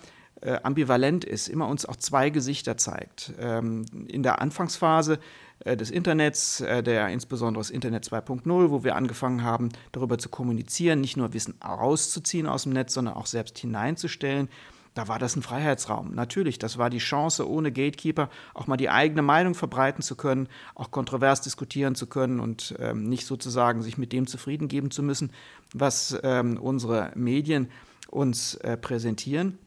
ambivalent 0.64 1.24
ist, 1.24 1.46
immer 1.46 1.68
uns 1.68 1.86
auch 1.86 1.94
zwei 1.94 2.28
Gesichter 2.28 2.76
zeigt. 2.76 3.32
Ähm, 3.38 3.84
in 4.08 4.24
der 4.24 4.42
Anfangsphase 4.42 5.20
des 5.64 5.90
Internets, 5.90 6.60
äh, 6.60 6.82
der 6.82 7.08
insbesondere 7.08 7.60
das 7.60 7.70
Internet 7.70 8.04
2.0, 8.04 8.70
wo 8.70 8.84
wir 8.84 8.96
angefangen 8.96 9.42
haben, 9.42 9.70
darüber 9.92 10.18
zu 10.18 10.28
kommunizieren, 10.28 11.00
nicht 11.00 11.16
nur 11.16 11.32
Wissen 11.32 11.54
rauszuziehen 11.64 12.46
aus 12.46 12.64
dem 12.64 12.72
Netz, 12.72 12.94
sondern 12.94 13.14
auch 13.14 13.26
selbst 13.26 13.58
hineinzustellen. 13.58 14.48
Da 14.94 15.08
war 15.08 15.18
das 15.18 15.36
ein 15.36 15.42
Freiheitsraum. 15.42 16.14
Natürlich, 16.14 16.58
das 16.58 16.76
war 16.76 16.90
die 16.90 16.98
Chance, 16.98 17.48
ohne 17.48 17.72
Gatekeeper 17.72 18.28
auch 18.52 18.66
mal 18.66 18.76
die 18.76 18.90
eigene 18.90 19.22
Meinung 19.22 19.54
verbreiten 19.54 20.02
zu 20.02 20.16
können, 20.16 20.48
auch 20.74 20.90
kontrovers 20.90 21.40
diskutieren 21.40 21.94
zu 21.94 22.06
können 22.06 22.40
und 22.40 22.74
ähm, 22.78 23.04
nicht 23.04 23.26
sozusagen 23.26 23.82
sich 23.82 23.96
mit 23.96 24.12
dem 24.12 24.26
zufrieden 24.26 24.68
geben 24.68 24.90
zu 24.90 25.02
müssen, 25.02 25.32
was 25.72 26.18
ähm, 26.22 26.58
unsere 26.58 27.12
Medien 27.14 27.70
uns 28.10 28.54
äh, 28.56 28.76
präsentieren. 28.76 29.58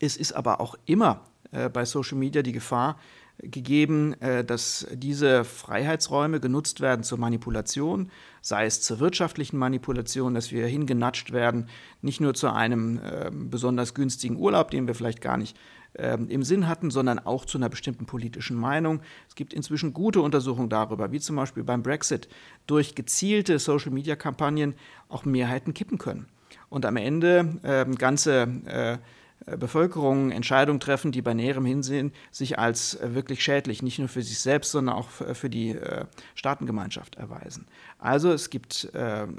Es 0.00 0.16
ist 0.16 0.32
aber 0.32 0.60
auch 0.60 0.74
immer 0.86 1.20
äh, 1.50 1.68
bei 1.68 1.84
Social 1.84 2.16
Media 2.16 2.42
die 2.42 2.52
Gefahr, 2.52 2.98
gegeben, 3.42 4.14
äh, 4.20 4.44
dass 4.44 4.86
diese 4.92 5.44
Freiheitsräume 5.44 6.40
genutzt 6.40 6.80
werden 6.80 7.02
zur 7.02 7.18
Manipulation, 7.18 8.10
sei 8.40 8.66
es 8.66 8.80
zur 8.80 9.00
wirtschaftlichen 9.00 9.58
Manipulation, 9.58 10.34
dass 10.34 10.52
wir 10.52 10.66
hingenatscht 10.66 11.32
werden, 11.32 11.68
nicht 12.00 12.20
nur 12.20 12.34
zu 12.34 12.52
einem 12.52 12.98
äh, 12.98 13.30
besonders 13.32 13.94
günstigen 13.94 14.36
Urlaub, 14.36 14.70
den 14.70 14.86
wir 14.86 14.94
vielleicht 14.94 15.20
gar 15.20 15.36
nicht 15.36 15.56
äh, 15.94 16.16
im 16.28 16.42
Sinn 16.44 16.68
hatten, 16.68 16.90
sondern 16.90 17.18
auch 17.18 17.44
zu 17.44 17.58
einer 17.58 17.68
bestimmten 17.68 18.06
politischen 18.06 18.56
Meinung. 18.56 19.00
Es 19.28 19.34
gibt 19.34 19.52
inzwischen 19.52 19.92
gute 19.92 20.20
Untersuchungen 20.20 20.68
darüber, 20.68 21.10
wie 21.10 21.20
zum 21.20 21.36
Beispiel 21.36 21.64
beim 21.64 21.82
Brexit 21.82 22.28
durch 22.66 22.94
gezielte 22.94 23.58
Social-Media-Kampagnen 23.58 24.74
auch 25.08 25.24
Mehrheiten 25.24 25.74
kippen 25.74 25.98
können. 25.98 26.26
Und 26.68 26.86
am 26.86 26.96
Ende 26.96 27.58
äh, 27.62 27.84
ganze 27.96 28.48
äh, 28.66 28.98
Bevölkerung 29.46 30.30
Entscheidungen 30.30 30.80
treffen, 30.80 31.12
die 31.12 31.22
bei 31.22 31.34
näherem 31.34 31.64
Hinsehen 31.64 32.12
sich 32.30 32.58
als 32.58 32.94
äh, 32.94 33.14
wirklich 33.14 33.42
schädlich 33.42 33.82
nicht 33.82 33.98
nur 33.98 34.08
für 34.08 34.22
sich 34.22 34.38
selbst, 34.38 34.70
sondern 34.70 34.94
auch 34.94 35.08
für 35.10 35.50
die 35.50 35.70
äh, 35.70 36.04
Staatengemeinschaft 36.34 37.16
erweisen. 37.16 37.66
Also 37.98 38.32
es 38.32 38.50
gibt 38.50 38.90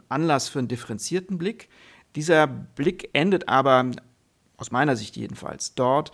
Anlass 0.10 0.50
für 0.50 0.60
einen 0.60 0.68
differenzierten 0.68 1.38
Blick. 1.38 1.70
Dieser 2.16 2.48
Blick 2.48 3.10
endet 3.14 3.50
aber, 3.50 3.92
aus 4.58 4.72
meiner 4.72 4.96
Sicht 4.96 5.18
jedenfalls, 5.18 5.76
dort, 5.76 6.12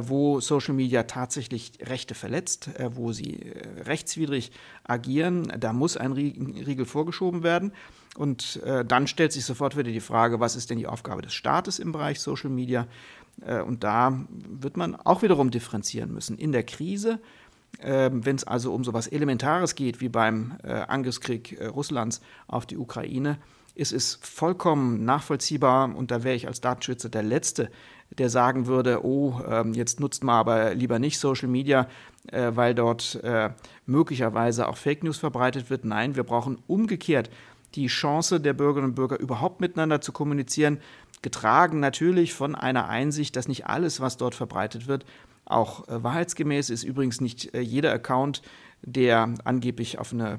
wo 0.00 0.40
Social 0.40 0.74
Media 0.74 1.04
tatsächlich 1.04 1.72
Rechte 1.80 2.14
verletzt, 2.14 2.70
wo 2.90 3.12
sie 3.12 3.52
rechtswidrig 3.84 4.52
agieren. 4.84 5.52
Da 5.58 5.72
muss 5.72 5.96
ein 5.96 6.12
Riegel 6.12 6.84
vorgeschoben 6.84 7.42
werden. 7.42 7.72
Und 8.16 8.60
dann 8.64 9.06
stellt 9.06 9.32
sich 9.32 9.44
sofort 9.44 9.76
wieder 9.76 9.90
die 9.90 10.00
Frage, 10.00 10.40
was 10.40 10.56
ist 10.56 10.70
denn 10.70 10.78
die 10.78 10.86
Aufgabe 10.86 11.22
des 11.22 11.34
Staates 11.34 11.78
im 11.78 11.92
Bereich 11.92 12.20
Social 12.20 12.50
Media? 12.50 12.86
Äh, 13.44 13.60
und 13.60 13.84
da 13.84 14.18
wird 14.28 14.76
man 14.76 14.96
auch 14.96 15.22
wiederum 15.22 15.50
differenzieren 15.50 16.12
müssen. 16.12 16.38
In 16.38 16.52
der 16.52 16.62
Krise, 16.62 17.20
ähm, 17.80 18.24
wenn 18.24 18.36
es 18.36 18.44
also 18.44 18.72
um 18.72 18.84
so 18.84 18.90
etwas 18.90 19.08
Elementares 19.08 19.74
geht 19.74 20.00
wie 20.00 20.08
beim 20.08 20.54
äh, 20.62 20.72
Angriffskrieg 20.72 21.60
äh, 21.60 21.66
Russlands 21.66 22.20
auf 22.46 22.66
die 22.66 22.78
Ukraine, 22.78 23.38
ist 23.74 23.92
es 23.92 24.18
vollkommen 24.22 25.04
nachvollziehbar, 25.04 25.94
und 25.94 26.10
da 26.10 26.24
wäre 26.24 26.34
ich 26.34 26.46
als 26.46 26.62
Datenschützer 26.62 27.10
der 27.10 27.22
Letzte, 27.22 27.70
der 28.16 28.30
sagen 28.30 28.66
würde, 28.66 29.04
oh, 29.04 29.42
ähm, 29.46 29.74
jetzt 29.74 30.00
nutzt 30.00 30.24
man 30.24 30.36
aber 30.36 30.72
lieber 30.72 30.98
nicht 30.98 31.18
Social 31.18 31.48
Media, 31.48 31.86
weil 32.32 32.74
dort 32.74 33.20
möglicherweise 33.84 34.66
auch 34.66 34.78
Fake 34.78 35.04
News 35.04 35.18
verbreitet 35.18 35.68
wird. 35.68 35.84
Nein, 35.84 36.16
wir 36.16 36.24
brauchen 36.24 36.58
umgekehrt 36.66 37.28
die 37.74 37.88
Chance 37.88 38.40
der 38.40 38.54
Bürgerinnen 38.54 38.90
und 38.90 38.94
Bürger 38.94 39.20
überhaupt 39.20 39.60
miteinander 39.60 40.00
zu 40.00 40.10
kommunizieren, 40.10 40.78
getragen 41.22 41.80
natürlich 41.80 42.34
von 42.34 42.54
einer 42.54 42.88
Einsicht, 42.88 43.36
dass 43.36 43.48
nicht 43.48 43.66
alles, 43.66 44.00
was 44.00 44.16
dort 44.16 44.34
verbreitet 44.34 44.86
wird, 44.86 45.04
auch 45.44 45.88
äh, 45.88 46.02
wahrheitsgemäß 46.02 46.70
ist. 46.70 46.82
Übrigens 46.84 47.20
nicht 47.20 47.54
äh, 47.54 47.60
jeder 47.60 47.92
Account, 47.92 48.42
der 48.82 49.34
angeblich 49.44 49.98
auf, 49.98 50.12
eine, 50.12 50.38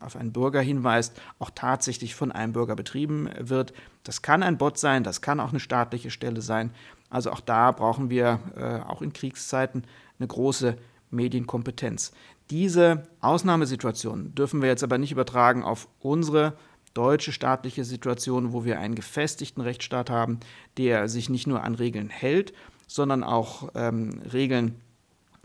auf 0.00 0.16
einen 0.16 0.32
Bürger 0.32 0.60
hinweist, 0.60 1.20
auch 1.38 1.50
tatsächlich 1.54 2.14
von 2.14 2.30
einem 2.30 2.52
Bürger 2.52 2.76
betrieben 2.76 3.28
wird. 3.38 3.72
Das 4.04 4.22
kann 4.22 4.42
ein 4.42 4.58
Bot 4.58 4.78
sein, 4.78 5.02
das 5.02 5.22
kann 5.22 5.40
auch 5.40 5.50
eine 5.50 5.60
staatliche 5.60 6.10
Stelle 6.10 6.42
sein. 6.42 6.72
Also 7.08 7.32
auch 7.32 7.40
da 7.40 7.72
brauchen 7.72 8.10
wir 8.10 8.40
äh, 8.56 8.88
auch 8.88 9.02
in 9.02 9.12
Kriegszeiten 9.12 9.84
eine 10.18 10.28
große 10.28 10.76
Medienkompetenz. 11.10 12.12
Diese 12.50 13.06
Ausnahmesituationen 13.20 14.34
dürfen 14.34 14.60
wir 14.60 14.68
jetzt 14.68 14.84
aber 14.84 14.98
nicht 14.98 15.12
übertragen 15.12 15.64
auf 15.64 15.88
unsere 16.00 16.56
deutsche 16.94 17.32
staatliche 17.32 17.84
Situation, 17.84 18.52
wo 18.52 18.64
wir 18.64 18.80
einen 18.80 18.94
gefestigten 18.94 19.62
Rechtsstaat 19.62 20.10
haben, 20.10 20.40
der 20.76 21.08
sich 21.08 21.28
nicht 21.28 21.46
nur 21.46 21.62
an 21.62 21.74
Regeln 21.74 22.10
hält, 22.10 22.52
sondern 22.86 23.22
auch 23.22 23.70
ähm, 23.74 24.20
Regeln 24.32 24.80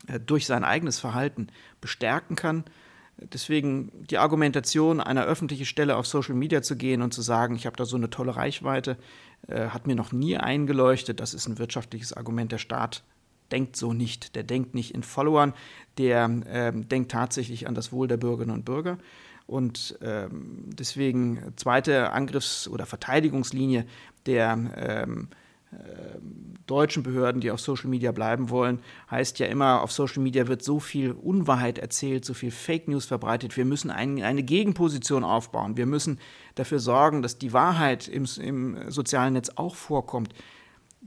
äh, 0.08 0.20
durch 0.20 0.46
sein 0.46 0.64
eigenes 0.64 1.00
Verhalten 1.00 1.48
bestärken 1.82 2.36
kann. 2.36 2.64
Deswegen 3.18 3.92
die 4.10 4.18
Argumentation, 4.18 5.00
einer 5.00 5.24
öffentlichen 5.24 5.66
Stelle 5.66 5.96
auf 5.96 6.06
Social 6.06 6.36
Media 6.36 6.62
zu 6.62 6.75
gehen 6.75 7.02
und 7.02 7.14
zu 7.14 7.22
sagen, 7.22 7.56
ich 7.56 7.66
habe 7.66 7.78
da 7.78 7.86
so 7.86 7.96
eine 7.96 8.10
tolle 8.10 8.36
Reichweite, 8.36 8.98
äh, 9.48 9.68
hat 9.68 9.88
mir 9.88 9.96
noch 9.96 10.12
nie 10.12 10.38
eingeleuchtet. 10.38 11.20
Das 11.20 11.34
ist 11.34 11.48
ein 11.48 11.58
wirtschaftliches 11.58 12.12
Argument. 12.14 12.52
Der 12.52 12.58
Staat 12.58 13.04
denkt 13.52 13.75
so 13.75 13.94
nicht. 13.94 14.36
Der 14.36 14.44
denkt 14.44 14.74
nicht 14.74 14.94
in 14.94 15.04
Followern, 15.04 15.54
der 15.98 16.25
äh, 16.46 16.72
denkt 16.74 17.12
tatsächlich 17.12 17.68
an 17.68 17.75
das 17.75 17.92
Wohl 17.92 18.08
der 18.08 18.18
Bürgerinnen 18.18 18.56
und 18.56 18.66
Bürger. 18.66 18.98
Und 19.48 19.98
ähm, 20.02 20.66
deswegen 20.68 21.54
zweite 21.56 22.12
Angriffs- 22.12 22.68
oder 22.68 22.86
Verteidigungslinie 22.86 23.86
der 24.25 24.58
ähm, 24.75 25.28
äh, 25.72 26.20
deutschen 26.66 27.04
Behörden, 27.04 27.42
die 27.42 27.52
auf 27.52 27.60
Social 27.60 27.92
Media 27.92 28.12
bleiben 28.12 28.50
wollen, 28.50 28.80
heißt 29.12 29.38
ja 29.38 29.46
immer, 29.46 29.84
auf 29.84 29.92
Social 29.92 30.24
Media 30.24 30.48
wird 30.48 30.64
so 30.64 30.80
viel 30.80 31.12
Unwahrheit 31.12 31.78
erzählt, 31.78 32.25
so 32.25 32.34
viel 32.34 32.50
Fake 32.50 32.88
News 32.88 33.06
verbreitet. 33.06 33.56
Wir 33.56 33.66
müssen 33.66 33.92
ein, 33.92 34.24
eine 34.24 34.42
Gegenposition 34.42 35.24
aufbauen. 35.24 35.78
Wir 35.78 35.86
müssen 35.86 36.20
dafür 36.56 36.80
sorgen, 36.80 37.22
dass 37.22 37.38
die 37.38 37.54
Wahrheit 37.54 38.08
im, 38.08 38.25
im 38.42 38.90
sozialen 38.90 39.34
Netz 39.34 39.52
auch 39.58 39.75
vorkommt. 39.75 40.34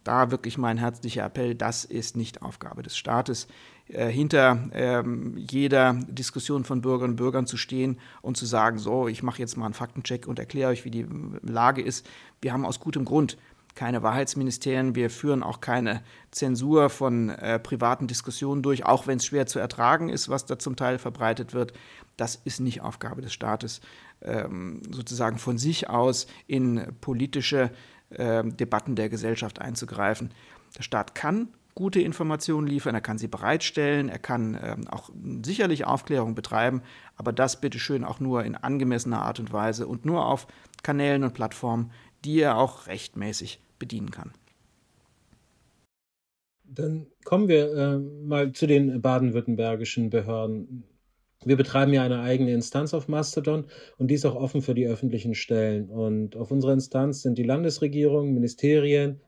Da 0.05 0.31
wirklich 0.31 0.59
mein 0.59 0.79
herzlicher 0.79 1.25
Appell, 1.25 1.57
das 1.57 1.85
ist 1.85 2.17
nicht 2.17 2.43
Aufgabe 2.43 2.85
des 2.85 2.97
Staates. 2.97 3.49
Äh, 3.89 4.09
hinter 4.09 4.69
ähm, 4.73 5.35
jeder 5.51 5.95
Diskussion 5.95 6.65
von 6.65 6.83
Bürgerinnen 6.83 7.13
und 7.13 7.17
Bürgern 7.17 7.47
zu 7.47 7.57
stehen 7.57 7.99
und 8.21 8.37
zu 8.37 8.45
sagen, 8.45 8.79
so, 8.79 9.09
ich 9.09 9.23
mache 9.23 9.39
jetzt 9.39 9.57
mal 9.57 9.65
einen 9.65 9.75
Faktencheck 9.75 10.27
und 10.27 10.39
erkläre 10.39 10.71
euch, 10.71 10.85
wie 10.85 10.91
die 10.91 11.07
Lage 11.43 11.81
ist. 11.81 12.07
Wir 12.43 12.53
haben 12.53 12.67
aus 12.67 12.81
gutem 12.81 13.07
Grund 13.07 13.39
keine 13.75 14.03
Wahrheitsministerien, 14.03 14.95
wir 14.95 15.09
führen 15.09 15.43
auch 15.43 15.61
keine 15.61 16.03
Zensur 16.33 16.91
von 16.91 17.31
äh, 17.31 17.59
privaten 17.59 18.09
Diskussionen 18.09 18.61
durch, 18.61 18.85
auch 18.85 19.07
wenn 19.07 19.19
es 19.19 19.25
schwer 19.25 19.47
zu 19.47 19.59
ertragen 19.59 20.11
ist, 20.11 20.29
was 20.29 20.45
da 20.45 20.59
zum 20.59 20.77
Teil 20.77 20.99
verbreitet 20.99 21.55
wird. 21.55 21.73
Das 22.17 22.35
ist 22.45 22.61
nicht 22.61 22.83
Aufgabe 22.83 23.23
des 23.23 23.33
Staates, 23.33 23.81
ähm, 24.21 24.83
sozusagen 24.91 25.39
von 25.39 25.57
sich 25.57 25.89
aus 25.89 26.27
in 26.47 26.89
politische 27.01 27.71
äh, 28.11 28.45
Debatten 28.45 28.97
der 28.97 29.09
Gesellschaft 29.09 29.61
einzugreifen. 29.61 30.35
Der 30.77 30.83
Staat 30.83 31.15
kann 31.15 31.49
gute 31.79 32.01
Informationen 32.01 32.67
liefern, 32.67 32.97
er 32.97 33.01
kann 33.01 33.19
sie 33.19 33.29
bereitstellen, 33.29 34.09
er 34.09 34.19
kann 34.19 34.59
ähm, 34.61 34.89
auch 34.89 35.11
sicherlich 35.45 35.87
Aufklärung 35.87 36.35
betreiben, 36.35 36.83
aber 37.15 37.33
das 37.33 37.61
bitte 37.61 37.79
schön 37.79 38.03
auch 38.03 38.19
nur 38.19 38.43
in 38.43 38.57
angemessener 38.57 39.23
Art 39.23 39.39
und 39.39 39.53
Weise 39.53 39.87
und 39.87 40.05
nur 40.05 40.27
auf 40.27 40.49
Kanälen 40.83 41.23
und 41.23 41.35
Plattformen, 41.35 41.93
die 42.25 42.41
er 42.41 42.59
auch 42.59 42.89
rechtmäßig 42.89 43.61
bedienen 43.79 44.11
kann. 44.11 44.33
Dann 46.65 47.07
kommen 47.25 47.47
wir 47.47 47.73
äh, 47.73 47.99
mal 48.27 48.51
zu 48.51 48.67
den 48.67 49.01
baden-württembergischen 49.01 50.11
Behörden. 50.11 50.83
Wir 51.45 51.57
betreiben 51.57 51.93
ja 51.93 52.03
eine 52.03 52.23
eigene 52.23 52.55
Instanz 52.55 52.93
auf 52.93 53.07
Mastodon 53.07 53.67
und 53.99 54.09
die 54.09 54.17
ist 54.17 54.27
auch 54.27 54.35
offen 54.35 54.63
für 54.63 54.75
die 54.75 54.89
öffentlichen 54.89 55.37
Stellen. 55.37 55.91
Und 55.91 56.35
auf 56.35 56.51
unserer 56.51 56.73
Instanz 56.73 57.23
sind 57.23 57.39
die 57.39 57.45
Landesregierung, 57.45 58.35
Ministerien, 58.35 59.21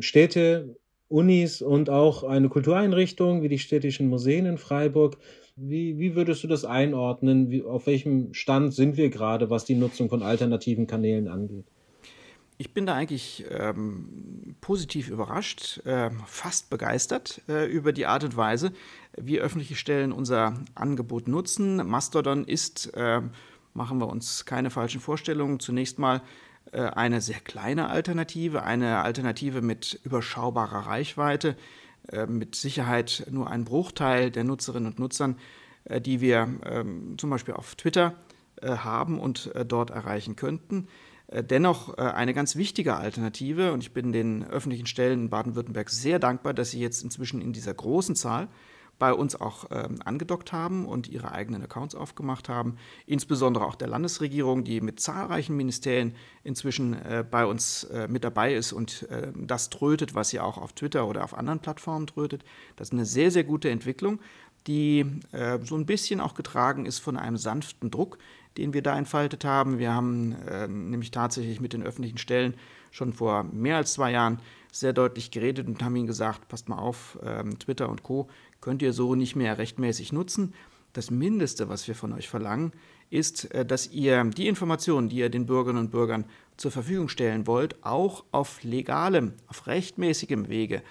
Städte, 0.00 0.74
Unis 1.08 1.62
und 1.62 1.90
auch 1.90 2.22
eine 2.22 2.48
Kultureinrichtung 2.48 3.42
wie 3.42 3.48
die 3.48 3.58
städtischen 3.58 4.08
Museen 4.08 4.46
in 4.46 4.58
Freiburg. 4.58 5.16
Wie, 5.56 5.98
wie 5.98 6.14
würdest 6.14 6.44
du 6.44 6.48
das 6.48 6.64
einordnen? 6.64 7.50
Wie, 7.50 7.62
auf 7.62 7.86
welchem 7.86 8.32
Stand 8.34 8.74
sind 8.74 8.96
wir 8.96 9.08
gerade, 9.10 9.50
was 9.50 9.64
die 9.64 9.74
Nutzung 9.74 10.08
von 10.08 10.22
alternativen 10.22 10.86
Kanälen 10.86 11.28
angeht? 11.28 11.64
Ich 12.60 12.74
bin 12.74 12.86
da 12.86 12.94
eigentlich 12.94 13.44
ähm, 13.50 14.56
positiv 14.60 15.08
überrascht, 15.08 15.80
äh, 15.86 16.10
fast 16.26 16.70
begeistert 16.70 17.40
äh, 17.48 17.66
über 17.66 17.92
die 17.92 18.06
Art 18.06 18.24
und 18.24 18.36
Weise, 18.36 18.72
wie 19.16 19.38
öffentliche 19.38 19.76
Stellen 19.76 20.10
unser 20.10 20.54
Angebot 20.74 21.28
nutzen. 21.28 21.76
Mastodon 21.76 22.44
ist, 22.44 22.92
äh, 22.94 23.20
machen 23.74 23.98
wir 23.98 24.08
uns 24.08 24.44
keine 24.44 24.70
falschen 24.70 25.00
Vorstellungen, 25.00 25.60
zunächst 25.60 26.00
mal 26.00 26.20
eine 26.72 27.20
sehr 27.20 27.40
kleine 27.40 27.88
Alternative, 27.88 28.62
eine 28.62 29.02
Alternative 29.02 29.62
mit 29.62 30.00
überschaubarer 30.04 30.86
Reichweite, 30.86 31.56
äh, 32.12 32.26
mit 32.26 32.54
Sicherheit 32.54 33.26
nur 33.30 33.50
ein 33.50 33.64
Bruchteil 33.64 34.30
der 34.30 34.44
Nutzerinnen 34.44 34.92
und 34.92 34.98
Nutzern, 34.98 35.36
äh, 35.84 36.00
die 36.00 36.20
wir 36.20 36.48
ähm, 36.64 37.16
zum 37.18 37.30
Beispiel 37.30 37.54
auf 37.54 37.74
Twitter 37.74 38.14
haben 38.60 39.20
und 39.20 39.52
dort 39.68 39.90
erreichen 39.90 40.34
könnten. 40.34 40.88
Dennoch 41.30 41.94
eine 41.96 42.34
ganz 42.34 42.56
wichtige 42.56 42.96
Alternative 42.96 43.72
und 43.72 43.84
ich 43.84 43.92
bin 43.92 44.10
den 44.10 44.44
öffentlichen 44.44 44.86
Stellen 44.86 45.20
in 45.20 45.30
Baden-Württemberg 45.30 45.88
sehr 45.90 46.18
dankbar, 46.18 46.54
dass 46.54 46.72
sie 46.72 46.80
jetzt 46.80 47.04
inzwischen 47.04 47.40
in 47.40 47.52
dieser 47.52 47.72
großen 47.72 48.16
Zahl 48.16 48.48
bei 48.98 49.12
uns 49.12 49.40
auch 49.40 49.66
ähm, 49.70 50.00
angedockt 50.04 50.52
haben 50.52 50.86
und 50.86 51.08
ihre 51.08 51.32
eigenen 51.32 51.62
Accounts 51.62 51.94
aufgemacht 51.94 52.48
haben. 52.48 52.76
Insbesondere 53.06 53.64
auch 53.64 53.76
der 53.76 53.88
Landesregierung, 53.88 54.64
die 54.64 54.80
mit 54.80 55.00
zahlreichen 55.00 55.56
Ministerien 55.56 56.14
inzwischen 56.42 56.94
äh, 56.94 57.24
bei 57.28 57.46
uns 57.46 57.84
äh, 57.84 58.08
mit 58.08 58.24
dabei 58.24 58.54
ist 58.54 58.72
und 58.72 59.08
äh, 59.10 59.32
das 59.36 59.70
trötet, 59.70 60.14
was 60.14 60.30
sie 60.30 60.40
auch 60.40 60.58
auf 60.58 60.72
Twitter 60.72 61.06
oder 61.06 61.24
auf 61.24 61.34
anderen 61.34 61.60
Plattformen 61.60 62.06
trötet. 62.06 62.44
Das 62.76 62.88
ist 62.88 62.92
eine 62.92 63.06
sehr, 63.06 63.30
sehr 63.30 63.44
gute 63.44 63.70
Entwicklung, 63.70 64.20
die 64.66 65.06
äh, 65.32 65.58
so 65.64 65.76
ein 65.76 65.86
bisschen 65.86 66.20
auch 66.20 66.34
getragen 66.34 66.86
ist 66.86 66.98
von 66.98 67.16
einem 67.16 67.36
sanften 67.36 67.90
Druck, 67.90 68.18
den 68.56 68.74
wir 68.74 68.82
da 68.82 68.98
entfaltet 68.98 69.44
haben. 69.44 69.78
Wir 69.78 69.94
haben 69.94 70.32
äh, 70.46 70.66
nämlich 70.66 71.10
tatsächlich 71.10 71.60
mit 71.60 71.72
den 71.72 71.82
öffentlichen 71.82 72.18
Stellen 72.18 72.54
schon 72.90 73.12
vor 73.12 73.44
mehr 73.44 73.76
als 73.76 73.92
zwei 73.92 74.10
Jahren 74.10 74.40
sehr 74.72 74.92
deutlich 74.92 75.30
geredet 75.30 75.66
und 75.66 75.82
haben 75.82 75.96
ihnen 75.96 76.06
gesagt, 76.06 76.48
passt 76.48 76.68
mal 76.68 76.78
auf, 76.78 77.18
ähm, 77.22 77.58
Twitter 77.58 77.88
und 77.88 78.02
Co 78.02 78.28
könnt 78.60 78.82
ihr 78.82 78.92
so 78.92 79.14
nicht 79.14 79.36
mehr 79.36 79.58
rechtmäßig 79.58 80.12
nutzen. 80.12 80.54
Das 80.92 81.10
Mindeste, 81.10 81.68
was 81.68 81.86
wir 81.86 81.94
von 81.94 82.12
euch 82.12 82.28
verlangen, 82.28 82.72
ist, 83.10 83.52
äh, 83.52 83.64
dass 83.64 83.90
ihr 83.90 84.24
die 84.24 84.48
Informationen, 84.48 85.08
die 85.08 85.16
ihr 85.16 85.30
den 85.30 85.46
Bürgerinnen 85.46 85.84
und 85.84 85.90
Bürgern 85.90 86.24
zur 86.56 86.70
Verfügung 86.70 87.08
stellen 87.08 87.46
wollt, 87.46 87.76
auch 87.84 88.24
auf 88.32 88.62
legalem, 88.62 89.34
auf 89.46 89.66
rechtmäßigem 89.66 90.48
Wege 90.48 90.82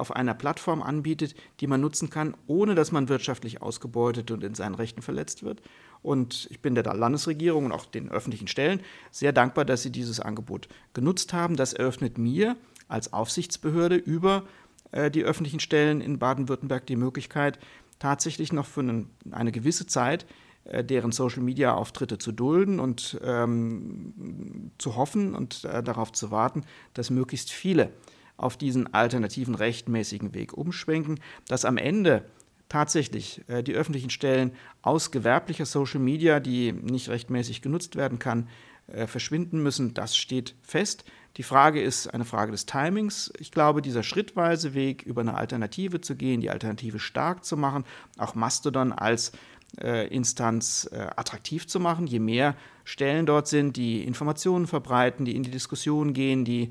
auf 0.00 0.16
einer 0.16 0.34
Plattform 0.34 0.82
anbietet, 0.82 1.34
die 1.60 1.66
man 1.66 1.80
nutzen 1.80 2.10
kann, 2.10 2.34
ohne 2.46 2.74
dass 2.74 2.90
man 2.90 3.08
wirtschaftlich 3.08 3.62
ausgebeutet 3.62 4.30
und 4.30 4.42
in 4.42 4.54
seinen 4.54 4.74
Rechten 4.74 5.02
verletzt 5.02 5.42
wird. 5.42 5.60
Und 6.02 6.48
ich 6.50 6.60
bin 6.60 6.74
der 6.74 6.84
Landesregierung 6.84 7.66
und 7.66 7.72
auch 7.72 7.84
den 7.84 8.10
öffentlichen 8.10 8.48
Stellen 8.48 8.80
sehr 9.10 9.32
dankbar, 9.32 9.64
dass 9.66 9.82
sie 9.82 9.92
dieses 9.92 10.18
Angebot 10.18 10.68
genutzt 10.94 11.32
haben. 11.34 11.56
Das 11.56 11.74
eröffnet 11.74 12.16
mir 12.16 12.56
als 12.88 13.12
Aufsichtsbehörde 13.12 13.96
über 13.96 14.44
äh, 14.92 15.10
die 15.10 15.24
öffentlichen 15.24 15.60
Stellen 15.60 16.00
in 16.00 16.18
Baden-Württemberg 16.18 16.86
die 16.86 16.96
Möglichkeit, 16.96 17.58
tatsächlich 17.98 18.52
noch 18.52 18.66
für 18.66 19.04
eine 19.30 19.52
gewisse 19.52 19.86
Zeit 19.86 20.26
äh, 20.64 20.84
deren 20.84 21.12
Social-Media-Auftritte 21.12 22.18
zu 22.18 22.32
dulden 22.32 22.80
und 22.80 23.20
ähm, 23.24 24.72
zu 24.78 24.96
hoffen 24.96 25.34
und 25.34 25.64
äh, 25.64 25.82
darauf 25.82 26.12
zu 26.12 26.30
warten, 26.30 26.64
dass 26.94 27.10
möglichst 27.10 27.50
viele 27.50 27.90
auf 28.36 28.56
diesen 28.56 28.92
alternativen 28.92 29.54
rechtmäßigen 29.54 30.34
Weg 30.34 30.54
umschwenken, 30.54 31.20
dass 31.46 31.64
am 31.64 31.76
Ende 31.76 32.24
tatsächlich 32.68 33.42
äh, 33.48 33.62
die 33.62 33.74
öffentlichen 33.74 34.10
Stellen 34.10 34.52
aus 34.82 35.10
gewerblicher 35.10 35.66
Social 35.66 36.00
Media, 36.00 36.40
die 36.40 36.72
nicht 36.72 37.08
rechtmäßig 37.08 37.62
genutzt 37.62 37.96
werden 37.96 38.18
kann, 38.18 38.48
äh, 38.86 39.06
verschwinden 39.06 39.62
müssen. 39.62 39.94
Das 39.94 40.16
steht 40.16 40.54
fest. 40.62 41.04
Die 41.36 41.42
Frage 41.42 41.80
ist 41.80 42.08
eine 42.08 42.24
Frage 42.24 42.52
des 42.52 42.66
Timings. 42.66 43.32
Ich 43.38 43.52
glaube, 43.52 43.82
dieser 43.82 44.02
schrittweise 44.02 44.74
Weg, 44.74 45.02
über 45.02 45.20
eine 45.20 45.34
Alternative 45.34 46.00
zu 46.00 46.16
gehen, 46.16 46.40
die 46.40 46.50
Alternative 46.50 46.98
stark 46.98 47.44
zu 47.44 47.56
machen, 47.56 47.84
auch 48.18 48.34
Mastodon 48.34 48.92
als 48.92 49.32
äh, 49.80 50.08
Instanz 50.08 50.88
äh, 50.92 51.06
attraktiv 51.16 51.66
zu 51.68 51.78
machen. 51.78 52.06
Je 52.06 52.18
mehr 52.18 52.56
Stellen 52.84 53.26
dort 53.26 53.46
sind, 53.46 53.76
die 53.76 54.02
Informationen 54.04 54.66
verbreiten, 54.66 55.24
die 55.24 55.36
in 55.36 55.44
die 55.44 55.50
Diskussion 55.50 56.12
gehen, 56.12 56.44
die 56.44 56.70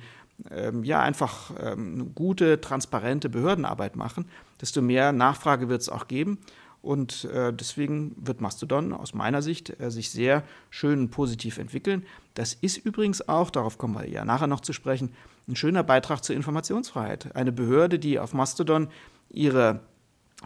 ähm, 0.52 0.84
ja 0.84 1.02
einfach 1.02 1.52
ähm, 1.60 2.14
gute, 2.16 2.62
transparente 2.62 3.30
Behördenarbeit 3.30 3.96
machen, 3.96 4.26
desto 4.62 4.82
mehr 4.82 5.12
Nachfrage 5.12 5.70
wird 5.70 5.82
es 5.82 5.90
auch 5.90 6.08
geben. 6.08 6.40
Und 6.82 7.26
äh, 7.26 7.52
deswegen 7.52 8.16
wird 8.18 8.40
Mastodon 8.40 8.94
aus 8.94 9.14
meiner 9.14 9.42
Sicht 9.42 9.80
äh, 9.80 9.92
sich 9.92 10.12
sehr 10.12 10.44
schön 10.70 11.00
und 11.00 11.12
positiv 11.12 11.58
entwickeln. 11.58 12.06
Das 12.36 12.54
ist 12.54 12.78
übrigens 12.78 13.28
auch, 13.28 13.50
darauf 13.50 13.78
kommen 13.78 13.96
wir 13.96 14.08
ja 14.08 14.24
nachher 14.24 14.48
noch 14.48 14.62
zu 14.62 14.72
sprechen, 14.72 15.12
ein 15.48 15.58
schöner 15.58 15.84
Beitrag 15.84 16.24
zur 16.24 16.36
Informationsfreiheit. 16.36 17.36
Eine 17.36 17.52
Behörde, 17.52 18.00
die 18.00 18.18
auf 18.20 18.34
Mastodon 18.34 18.88
ihre, 19.30 19.82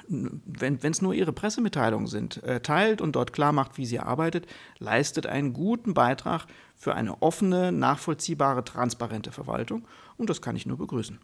wenn 0.08 0.80
es 0.82 1.04
nur 1.04 1.14
ihre 1.14 1.34
Pressemitteilungen 1.34 2.08
sind, 2.08 2.42
äh, 2.44 2.62
teilt 2.62 3.00
und 3.00 3.16
dort 3.16 3.32
klar 3.32 3.52
macht, 3.52 3.78
wie 3.78 3.86
sie 3.86 4.00
arbeitet, 4.00 4.48
leistet 4.80 5.28
einen 5.28 5.54
guten 5.54 5.94
Beitrag 5.94 6.48
für 6.76 6.96
eine 6.96 7.22
offene, 7.22 7.72
nachvollziehbare, 7.72 8.64
transparente 8.64 9.32
Verwaltung. 9.32 9.86
Und 10.18 10.32
das 10.32 10.42
kann 10.42 10.56
ich 10.56 10.66
nur 10.66 10.78
begrüßen. 10.78 11.20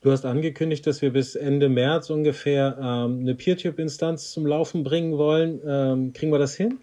Du 0.00 0.12
hast 0.12 0.24
angekündigt, 0.24 0.86
dass 0.86 1.02
wir 1.02 1.12
bis 1.12 1.34
Ende 1.34 1.68
März 1.68 2.08
ungefähr 2.10 2.76
ähm, 2.80 3.20
eine 3.20 3.34
PeerTube-Instanz 3.34 4.30
zum 4.30 4.46
Laufen 4.46 4.84
bringen 4.84 5.18
wollen. 5.18 5.60
Ähm, 5.66 6.12
kriegen 6.12 6.30
wir 6.30 6.38
das 6.38 6.54
hin? 6.54 6.78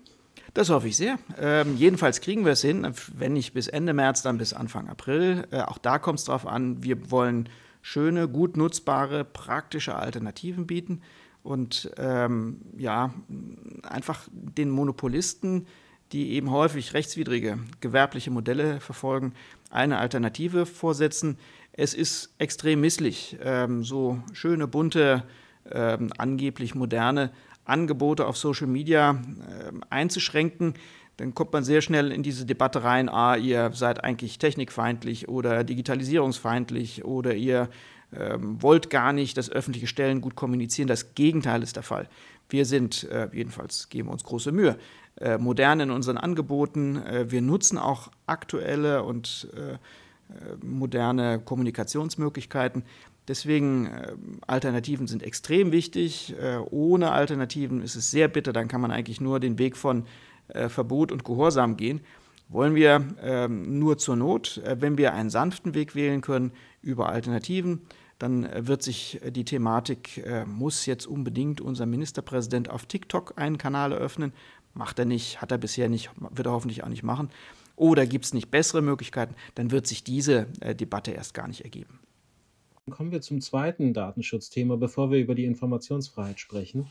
Das 0.53 0.69
hoffe 0.69 0.89
ich 0.89 0.97
sehr. 0.97 1.17
Ähm, 1.39 1.75
jedenfalls 1.77 2.19
kriegen 2.19 2.43
wir 2.43 2.51
es 2.53 2.61
hin. 2.61 2.85
Wenn 3.17 3.33
nicht 3.33 3.53
bis 3.53 3.67
Ende 3.67 3.93
März, 3.93 4.21
dann 4.21 4.37
bis 4.37 4.53
Anfang 4.53 4.89
April. 4.89 5.45
Äh, 5.51 5.61
auch 5.61 5.77
da 5.77 5.97
kommt 5.97 6.19
es 6.19 6.25
darauf 6.25 6.45
an. 6.45 6.83
Wir 6.83 7.09
wollen 7.09 7.47
schöne, 7.81 8.27
gut 8.27 8.57
nutzbare, 8.57 9.23
praktische 9.23 9.95
Alternativen 9.95 10.67
bieten 10.67 11.01
und 11.43 11.91
ähm, 11.97 12.61
ja, 12.75 13.13
einfach 13.83 14.27
den 14.31 14.71
Monopolisten, 14.71 15.67
die 16.11 16.31
eben 16.31 16.49
häufig 16.49 16.93
rechtswidrige 16.93 17.59
gewerbliche 17.81 18.31
Modelle 18.31 18.79
verfolgen, 18.79 19.33
eine 19.69 19.99
Alternative 19.99 20.65
vorsetzen, 20.65 21.37
es 21.77 21.93
ist 21.93 22.33
extrem 22.37 22.81
misslich, 22.81 23.37
ähm, 23.41 23.83
so 23.83 24.19
schöne, 24.33 24.67
bunte, 24.67 25.23
ähm, 25.69 26.11
angeblich 26.17 26.73
moderne 26.75 27.31
Angebote 27.65 28.25
auf 28.27 28.37
Social 28.37 28.67
Media 28.67 29.11
äh, 29.11 29.71
einzuschränken. 29.89 30.75
Dann 31.17 31.33
kommt 31.33 31.53
man 31.53 31.63
sehr 31.63 31.81
schnell 31.81 32.11
in 32.11 32.23
diese 32.23 32.45
Debatte 32.45 32.83
rein, 32.83 33.09
ah, 33.09 33.35
ihr 33.35 33.71
seid 33.73 34.03
eigentlich 34.03 34.37
technikfeindlich 34.37 35.27
oder 35.27 35.63
digitalisierungsfeindlich 35.63 37.03
oder 37.05 37.33
ihr 37.33 37.69
ähm, 38.13 38.61
wollt 38.61 38.89
gar 38.89 39.13
nicht, 39.13 39.37
dass 39.37 39.49
öffentliche 39.49 39.87
Stellen 39.87 40.21
gut 40.21 40.35
kommunizieren. 40.35 40.87
Das 40.87 41.15
Gegenteil 41.15 41.63
ist 41.63 41.75
der 41.75 41.83
Fall. 41.83 42.07
Wir 42.49 42.65
sind, 42.65 43.03
äh, 43.05 43.29
jedenfalls 43.33 43.89
geben 43.89 44.09
wir 44.09 44.13
uns 44.13 44.23
große 44.23 44.51
Mühe, 44.51 44.77
äh, 45.19 45.37
modern 45.37 45.79
in 45.79 45.91
unseren 45.91 46.17
Angeboten. 46.17 46.97
Äh, 46.97 47.31
wir 47.31 47.41
nutzen 47.41 47.77
auch 47.77 48.11
aktuelle 48.27 49.03
und 49.03 49.49
äh, 49.55 49.77
moderne 50.61 51.39
Kommunikationsmöglichkeiten. 51.39 52.83
Deswegen 53.27 53.87
äh, 53.87 54.13
Alternativen 54.45 55.07
sind 55.07 55.23
extrem 55.23 55.71
wichtig. 55.71 56.35
Äh, 56.39 56.57
ohne 56.69 57.11
Alternativen 57.11 57.81
ist 57.81 57.95
es 57.95 58.11
sehr 58.11 58.27
bitter. 58.27 58.53
Dann 58.53 58.67
kann 58.67 58.81
man 58.81 58.91
eigentlich 58.91 59.19
nur 59.19 59.39
den 59.39 59.57
Weg 59.57 59.77
von 59.77 60.05
äh, 60.49 60.69
Verbot 60.69 61.11
und 61.11 61.23
Gehorsam 61.23 61.75
gehen. 61.75 62.01
Wollen 62.49 62.75
wir 62.75 63.03
ähm, 63.23 63.79
nur 63.79 63.97
zur 63.97 64.15
Not, 64.15 64.57
äh, 64.57 64.79
wenn 64.79 64.97
wir 64.97 65.13
einen 65.13 65.31
sanften 65.31 65.73
Weg 65.73 65.95
wählen 65.95 66.21
können 66.21 66.51
über 66.83 67.09
Alternativen, 67.09 67.81
dann 68.19 68.45
äh, 68.45 68.67
wird 68.67 68.83
sich 68.83 69.19
die 69.27 69.43
Thematik, 69.43 70.23
muss 70.45 70.85
jetzt 70.85 71.07
unbedingt 71.07 71.61
unser 71.61 71.85
Ministerpräsident 71.87 72.69
auf 72.69 72.85
TikTok 72.85 73.33
einen 73.37 73.57
Kanal 73.57 73.91
eröffnen. 73.91 74.33
Macht 74.75 74.99
er 74.99 75.05
nicht, 75.05 75.41
hat 75.41 75.51
er 75.51 75.57
bisher 75.57 75.89
nicht, 75.89 76.11
wird 76.17 76.45
er 76.45 76.51
hoffentlich 76.51 76.83
auch 76.83 76.89
nicht 76.89 77.03
machen. 77.03 77.29
Oder 77.75 78.05
gibt 78.05 78.25
es 78.25 78.33
nicht 78.33 78.51
bessere 78.51 78.81
Möglichkeiten? 78.81 79.35
Dann 79.55 79.71
wird 79.71 79.87
sich 79.87 80.03
diese 80.03 80.47
äh, 80.61 80.75
Debatte 80.75 81.11
erst 81.11 81.33
gar 81.33 81.47
nicht 81.47 81.61
ergeben. 81.61 81.99
Kommen 82.89 83.11
wir 83.11 83.21
zum 83.21 83.41
zweiten 83.41 83.93
Datenschutzthema, 83.93 84.75
bevor 84.75 85.11
wir 85.11 85.19
über 85.19 85.33
die 85.33 85.45
Informationsfreiheit 85.45 86.39
sprechen. 86.39 86.87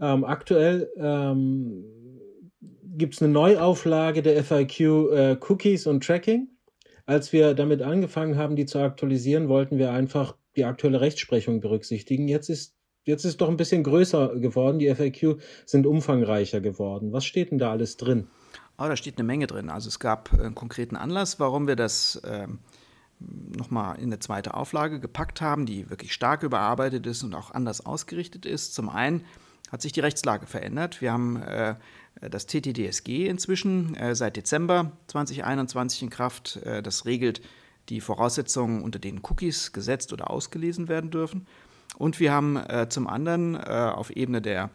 Ähm, 0.00 0.24
aktuell 0.24 0.90
ähm, 0.96 1.84
gibt 2.96 3.14
es 3.14 3.22
eine 3.22 3.32
Neuauflage 3.32 4.22
der 4.22 4.44
FIQ 4.44 4.80
äh, 4.80 5.36
Cookies 5.48 5.86
und 5.86 6.04
Tracking. 6.04 6.48
Als 7.06 7.32
wir 7.32 7.54
damit 7.54 7.82
angefangen 7.82 8.36
haben, 8.36 8.56
die 8.56 8.66
zu 8.66 8.78
aktualisieren, 8.78 9.48
wollten 9.48 9.78
wir 9.78 9.90
einfach 9.92 10.36
die 10.56 10.64
aktuelle 10.64 11.00
Rechtsprechung 11.00 11.60
berücksichtigen. 11.60 12.28
Jetzt 12.28 12.50
ist 12.50 12.76
jetzt 13.04 13.24
ist 13.24 13.32
es 13.32 13.36
doch 13.36 13.48
ein 13.48 13.56
bisschen 13.56 13.82
größer 13.82 14.36
geworden. 14.36 14.78
Die 14.78 14.94
FAQ 14.94 15.40
sind 15.64 15.86
umfangreicher 15.86 16.60
geworden. 16.60 17.12
Was 17.12 17.24
steht 17.24 17.50
denn 17.50 17.58
da 17.58 17.70
alles 17.70 17.96
drin? 17.96 18.28
Oh, 18.80 18.88
da 18.88 18.96
steht 18.96 19.18
eine 19.18 19.26
Menge 19.26 19.46
drin. 19.46 19.68
Also 19.68 19.88
es 19.88 19.98
gab 19.98 20.32
einen 20.32 20.54
konkreten 20.54 20.96
Anlass, 20.96 21.38
warum 21.38 21.66
wir 21.66 21.76
das 21.76 22.16
äh, 22.16 22.48
nochmal 23.18 23.96
in 23.98 24.04
eine 24.04 24.20
zweite 24.20 24.54
Auflage 24.54 25.00
gepackt 25.00 25.42
haben, 25.42 25.66
die 25.66 25.90
wirklich 25.90 26.14
stark 26.14 26.42
überarbeitet 26.42 27.06
ist 27.06 27.22
und 27.22 27.34
auch 27.34 27.50
anders 27.50 27.84
ausgerichtet 27.84 28.46
ist. 28.46 28.74
Zum 28.74 28.88
einen 28.88 29.26
hat 29.70 29.82
sich 29.82 29.92
die 29.92 30.00
Rechtslage 30.00 30.46
verändert. 30.46 31.02
Wir 31.02 31.12
haben 31.12 31.36
äh, 31.42 31.74
das 32.22 32.46
TTDSG 32.46 33.28
inzwischen 33.28 33.94
äh, 33.96 34.14
seit 34.14 34.36
Dezember 34.36 34.92
2021 35.08 36.04
in 36.04 36.10
Kraft. 36.10 36.56
Äh, 36.64 36.82
das 36.82 37.04
regelt 37.04 37.42
die 37.90 38.00
Voraussetzungen, 38.00 38.82
unter 38.82 38.98
denen 38.98 39.20
Cookies 39.22 39.72
gesetzt 39.72 40.10
oder 40.14 40.30
ausgelesen 40.30 40.88
werden 40.88 41.10
dürfen. 41.10 41.46
Und 41.98 42.18
wir 42.18 42.32
haben 42.32 42.56
äh, 42.56 42.88
zum 42.88 43.08
anderen 43.08 43.56
äh, 43.56 43.92
auf 43.94 44.08
Ebene 44.08 44.40
der 44.40 44.70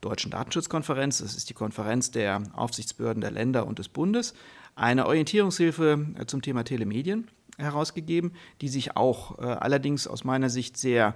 Deutschen 0.00 0.30
Datenschutzkonferenz, 0.30 1.18
das 1.18 1.36
ist 1.36 1.50
die 1.50 1.54
Konferenz 1.54 2.10
der 2.10 2.42
Aufsichtsbehörden 2.52 3.20
der 3.20 3.30
Länder 3.30 3.66
und 3.66 3.78
des 3.78 3.88
Bundes, 3.88 4.34
eine 4.74 5.06
Orientierungshilfe 5.06 6.06
äh, 6.18 6.26
zum 6.26 6.42
Thema 6.42 6.64
Telemedien 6.64 7.28
herausgegeben, 7.58 8.32
die 8.60 8.68
sich 8.68 8.96
auch 8.96 9.38
äh, 9.38 9.42
allerdings 9.42 10.06
aus 10.06 10.24
meiner 10.24 10.48
Sicht 10.48 10.76
sehr 10.76 11.14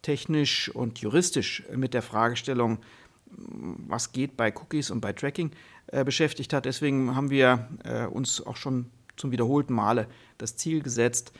technisch 0.00 0.68
und 0.70 0.98
juristisch 0.98 1.62
mit 1.74 1.94
der 1.94 2.02
Fragestellung, 2.02 2.78
was 3.26 4.12
geht 4.12 4.36
bei 4.36 4.52
Cookies 4.54 4.90
und 4.90 5.00
bei 5.00 5.12
Tracking, 5.12 5.52
äh, 5.88 6.04
beschäftigt 6.04 6.52
hat. 6.52 6.64
Deswegen 6.64 7.14
haben 7.14 7.30
wir 7.30 7.68
äh, 7.84 8.06
uns 8.06 8.44
auch 8.44 8.56
schon 8.56 8.86
zum 9.16 9.30
wiederholten 9.30 9.74
Male 9.74 10.06
das 10.38 10.56
Ziel 10.56 10.82
gesetzt, 10.82 11.32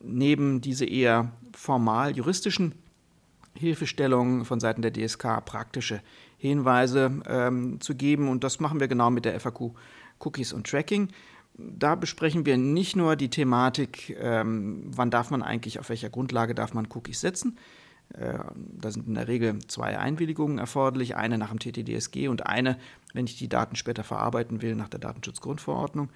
neben 0.00 0.60
diese 0.60 0.84
eher 0.84 1.32
formal 1.56 2.16
juristischen 2.16 2.74
Hilfestellungen 3.54 4.44
von 4.44 4.60
Seiten 4.60 4.82
der 4.82 4.92
DSK, 4.92 5.44
praktische 5.44 6.00
Hinweise 6.48 7.22
ähm, 7.26 7.80
zu 7.80 7.94
geben. 7.94 8.28
Und 8.28 8.44
das 8.44 8.60
machen 8.60 8.80
wir 8.80 8.88
genau 8.88 9.10
mit 9.10 9.24
der 9.24 9.38
FAQ 9.38 9.72
Cookies 10.18 10.52
und 10.52 10.66
Tracking. 10.66 11.08
Da 11.56 11.94
besprechen 11.94 12.46
wir 12.46 12.56
nicht 12.56 12.96
nur 12.96 13.16
die 13.16 13.30
Thematik, 13.30 14.16
ähm, 14.20 14.90
wann 14.94 15.10
darf 15.10 15.30
man 15.30 15.42
eigentlich, 15.42 15.78
auf 15.78 15.88
welcher 15.88 16.10
Grundlage 16.10 16.54
darf 16.54 16.74
man 16.74 16.88
Cookies 16.92 17.20
setzen. 17.20 17.58
Äh, 18.12 18.38
da 18.56 18.90
sind 18.90 19.06
in 19.06 19.14
der 19.14 19.28
Regel 19.28 19.58
zwei 19.68 19.98
Einwilligungen 19.98 20.58
erforderlich, 20.58 21.16
eine 21.16 21.38
nach 21.38 21.50
dem 21.50 21.60
TTDSG 21.60 22.28
und 22.28 22.46
eine, 22.46 22.76
wenn 23.12 23.26
ich 23.26 23.38
die 23.38 23.48
Daten 23.48 23.76
später 23.76 24.04
verarbeiten 24.04 24.62
will, 24.62 24.74
nach 24.74 24.88
der 24.88 25.00
Datenschutzgrundverordnung 25.00 26.10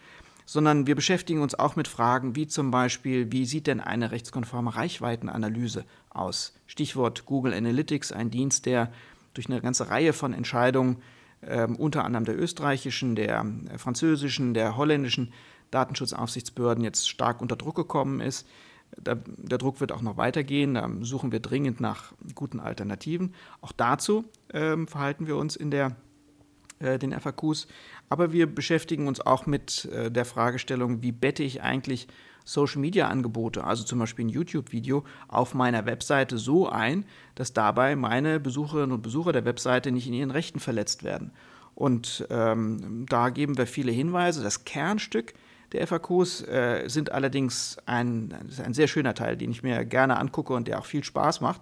sondern 0.49 0.87
wir 0.87 0.95
beschäftigen 0.95 1.43
uns 1.43 1.55
auch 1.55 1.77
mit 1.77 1.89
Fragen 1.89 2.35
wie 2.35 2.47
zum 2.47 2.71
Beispiel, 2.71 3.31
wie 3.31 3.45
sieht 3.45 3.67
denn 3.67 3.81
eine 3.81 4.13
rechtskonforme 4.13 4.75
Reichweitenanalyse 4.75 5.85
aus? 6.09 6.55
Stichwort 6.67 7.27
Google 7.27 7.53
Analytics, 7.53 8.13
ein 8.13 8.31
Dienst, 8.31 8.65
der 8.65 8.91
durch 9.39 9.49
eine 9.49 9.61
ganze 9.61 9.89
Reihe 9.89 10.13
von 10.13 10.33
Entscheidungen, 10.33 10.97
äh, 11.43 11.65
unter 11.67 12.05
anderem 12.05 12.25
der 12.25 12.37
österreichischen, 12.37 13.15
der 13.15 13.47
äh, 13.73 13.79
französischen, 13.79 14.53
der 14.53 14.77
holländischen 14.77 15.33
Datenschutzaufsichtsbehörden 15.71 16.83
jetzt 16.83 17.09
stark 17.09 17.41
unter 17.41 17.55
Druck 17.55 17.77
gekommen 17.77 18.21
ist. 18.21 18.49
Da, 19.01 19.15
der 19.15 19.59
Druck 19.59 19.81
wird 19.81 19.93
auch 19.93 20.03
noch 20.03 20.17
weitergehen. 20.17 20.75
Da 20.75 20.91
suchen 21.03 21.31
wir 21.31 21.39
dringend 21.39 21.81
nach 21.81 22.13
guten 22.35 22.59
Alternativen. 22.59 23.33
Auch 23.61 23.71
dazu 23.71 24.25
äh, 24.49 24.77
verhalten 24.87 25.29
wir 25.29 25.37
uns 25.37 25.55
in 25.55 25.71
der, 25.71 25.95
äh, 26.81 26.99
den 26.99 27.13
FAQs. 27.13 27.69
Aber 28.09 28.33
wir 28.33 28.53
beschäftigen 28.53 29.07
uns 29.07 29.21
auch 29.21 29.47
mit 29.47 29.85
äh, 29.85 30.11
der 30.11 30.25
Fragestellung, 30.25 31.01
wie 31.03 31.13
bette 31.13 31.45
ich 31.45 31.63
eigentlich 31.63 32.09
Social-Media-Angebote, 32.49 33.63
also 33.63 33.85
zum 33.85 33.99
Beispiel 33.99 34.25
ein 34.25 34.31
YouTube-Video, 34.31 35.05
auf 35.29 35.53
meiner 35.53 35.85
Webseite 35.85 36.39
so 36.39 36.69
ein, 36.69 37.05
dass 37.35 37.53
dabei 37.53 37.95
meine 37.95 38.41
Besucherinnen 38.41 38.93
und 38.93 39.03
Besucher 39.03 39.33
der 39.33 39.45
Webseite 39.45 39.93
nicht 39.93 40.07
in 40.07 40.15
ihren 40.15 40.31
Rechten 40.31 40.59
verletzt 40.59 41.05
werden. 41.05 41.31
Und 41.75 42.27
ähm, 42.31 43.05
da 43.07 43.29
geben 43.29 43.59
wir 43.59 43.67
viele 43.67 43.93
Hinweise. 43.93 44.43
Das 44.43 44.65
Kernstück 44.65 45.35
der 45.73 45.87
FAQs 45.87 46.41
äh, 46.49 46.85
sind 46.89 47.13
allerdings 47.13 47.77
ein, 47.85 48.35
ein 48.65 48.73
sehr 48.73 48.89
schöner 48.89 49.15
Teil, 49.15 49.37
den 49.37 49.51
ich 49.51 49.63
mir 49.63 49.85
gerne 49.85 50.17
angucke 50.17 50.55
und 50.55 50.69
der 50.69 50.79
auch 50.79 50.87
viel 50.87 51.05
Spaß 51.05 51.43
macht. 51.43 51.61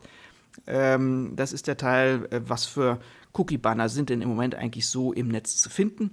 Ähm, 0.69 1.33
das 1.35 1.53
ist 1.53 1.67
der 1.67 1.77
Teil, 1.77 2.29
äh, 2.31 2.41
was 2.47 2.65
für 2.65 3.01
Cookie-Banner 3.33 3.89
sind 3.89 4.09
denn 4.09 4.23
im 4.23 4.29
Moment 4.29 4.55
eigentlich 4.55 4.87
so 4.87 5.13
im 5.13 5.29
Netz 5.29 5.57
zu 5.57 5.69
finden. 5.69 6.13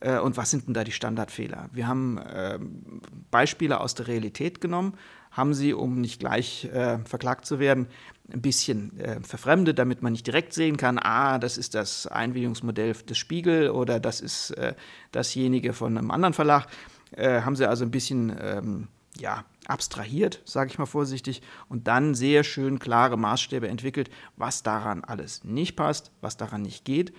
Äh, 0.00 0.18
und 0.18 0.36
was 0.36 0.50
sind 0.50 0.66
denn 0.66 0.74
da 0.74 0.84
die 0.84 0.92
Standardfehler? 0.92 1.68
Wir 1.72 1.86
haben 1.86 2.18
äh, 2.18 2.58
Beispiele 3.30 3.80
aus 3.80 3.94
der 3.94 4.08
Realität 4.08 4.60
genommen, 4.60 4.94
haben 5.30 5.54
sie, 5.54 5.74
um 5.74 6.00
nicht 6.00 6.20
gleich 6.20 6.66
äh, 6.66 6.98
verklagt 7.04 7.46
zu 7.46 7.58
werden, 7.58 7.88
ein 8.32 8.40
bisschen 8.40 8.98
äh, 9.00 9.20
verfremdet, 9.20 9.78
damit 9.78 10.02
man 10.02 10.12
nicht 10.12 10.26
direkt 10.26 10.52
sehen 10.52 10.76
kann, 10.76 10.98
ah, 10.98 11.38
das 11.38 11.58
ist 11.58 11.74
das 11.74 12.06
Einwilligungsmodell 12.06 12.92
des 12.92 13.18
Spiegel 13.18 13.70
oder 13.70 14.00
das 14.00 14.20
ist 14.20 14.52
äh, 14.52 14.74
dasjenige 15.12 15.72
von 15.72 15.98
einem 15.98 16.10
anderen 16.10 16.34
Verlag. 16.34 16.66
Äh, 17.16 17.42
haben 17.42 17.56
sie 17.56 17.68
also 17.68 17.84
ein 17.84 17.90
bisschen 17.90 18.34
ähm, 18.40 18.88
ja, 19.18 19.44
abstrahiert, 19.66 20.40
sage 20.44 20.70
ich 20.70 20.78
mal 20.78 20.86
vorsichtig, 20.86 21.42
und 21.68 21.86
dann 21.86 22.14
sehr 22.14 22.44
schön 22.44 22.78
klare 22.78 23.16
Maßstäbe 23.16 23.68
entwickelt, 23.68 24.10
was 24.36 24.62
daran 24.62 25.04
alles 25.04 25.44
nicht 25.44 25.76
passt, 25.76 26.10
was 26.20 26.36
daran 26.36 26.62
nicht 26.62 26.84
geht 26.84 27.12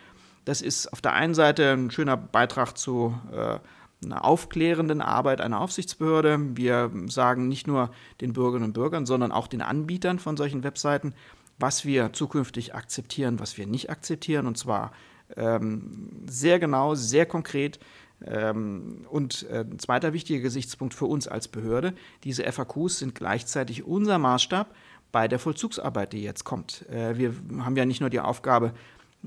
das 0.45 0.61
ist 0.61 0.91
auf 0.93 1.01
der 1.01 1.13
einen 1.13 1.33
Seite 1.33 1.73
ein 1.73 1.91
schöner 1.91 2.17
Beitrag 2.17 2.77
zu 2.77 3.19
äh, 3.31 3.59
einer 4.03 4.23
aufklärenden 4.23 5.01
Arbeit 5.01 5.41
einer 5.41 5.59
Aufsichtsbehörde. 5.61 6.55
Wir 6.55 6.91
sagen 7.07 7.47
nicht 7.47 7.67
nur 7.67 7.89
den 8.21 8.33
Bürgerinnen 8.33 8.67
und 8.67 8.73
Bürgern, 8.73 9.05
sondern 9.05 9.31
auch 9.31 9.47
den 9.47 9.61
Anbietern 9.61 10.19
von 10.19 10.37
solchen 10.37 10.63
Webseiten, 10.63 11.13
was 11.57 11.85
wir 11.85 12.13
zukünftig 12.13 12.75
akzeptieren, 12.75 13.39
was 13.39 13.57
wir 13.57 13.65
nicht 13.65 13.89
akzeptieren. 13.89 14.45
Und 14.47 14.57
zwar 14.57 14.91
ähm, 15.35 16.23
sehr 16.27 16.59
genau, 16.59 16.95
sehr 16.95 17.25
konkret. 17.25 17.79
Ähm, 18.23 19.05
und 19.09 19.45
äh, 19.49 19.61
ein 19.61 19.79
zweiter 19.79 20.13
wichtiger 20.13 20.41
Gesichtspunkt 20.41 20.93
für 20.93 21.05
uns 21.05 21.27
als 21.27 21.47
Behörde, 21.47 21.93
diese 22.23 22.49
FAQs 22.49 22.99
sind 22.99 23.15
gleichzeitig 23.15 23.83
unser 23.83 24.19
Maßstab 24.19 24.73
bei 25.11 25.27
der 25.27 25.39
Vollzugsarbeit, 25.39 26.13
die 26.13 26.23
jetzt 26.23 26.43
kommt. 26.43 26.87
Äh, 26.89 27.17
wir 27.17 27.33
haben 27.59 27.75
ja 27.75 27.85
nicht 27.85 28.01
nur 28.01 28.09
die 28.09 28.19
Aufgabe, 28.19 28.73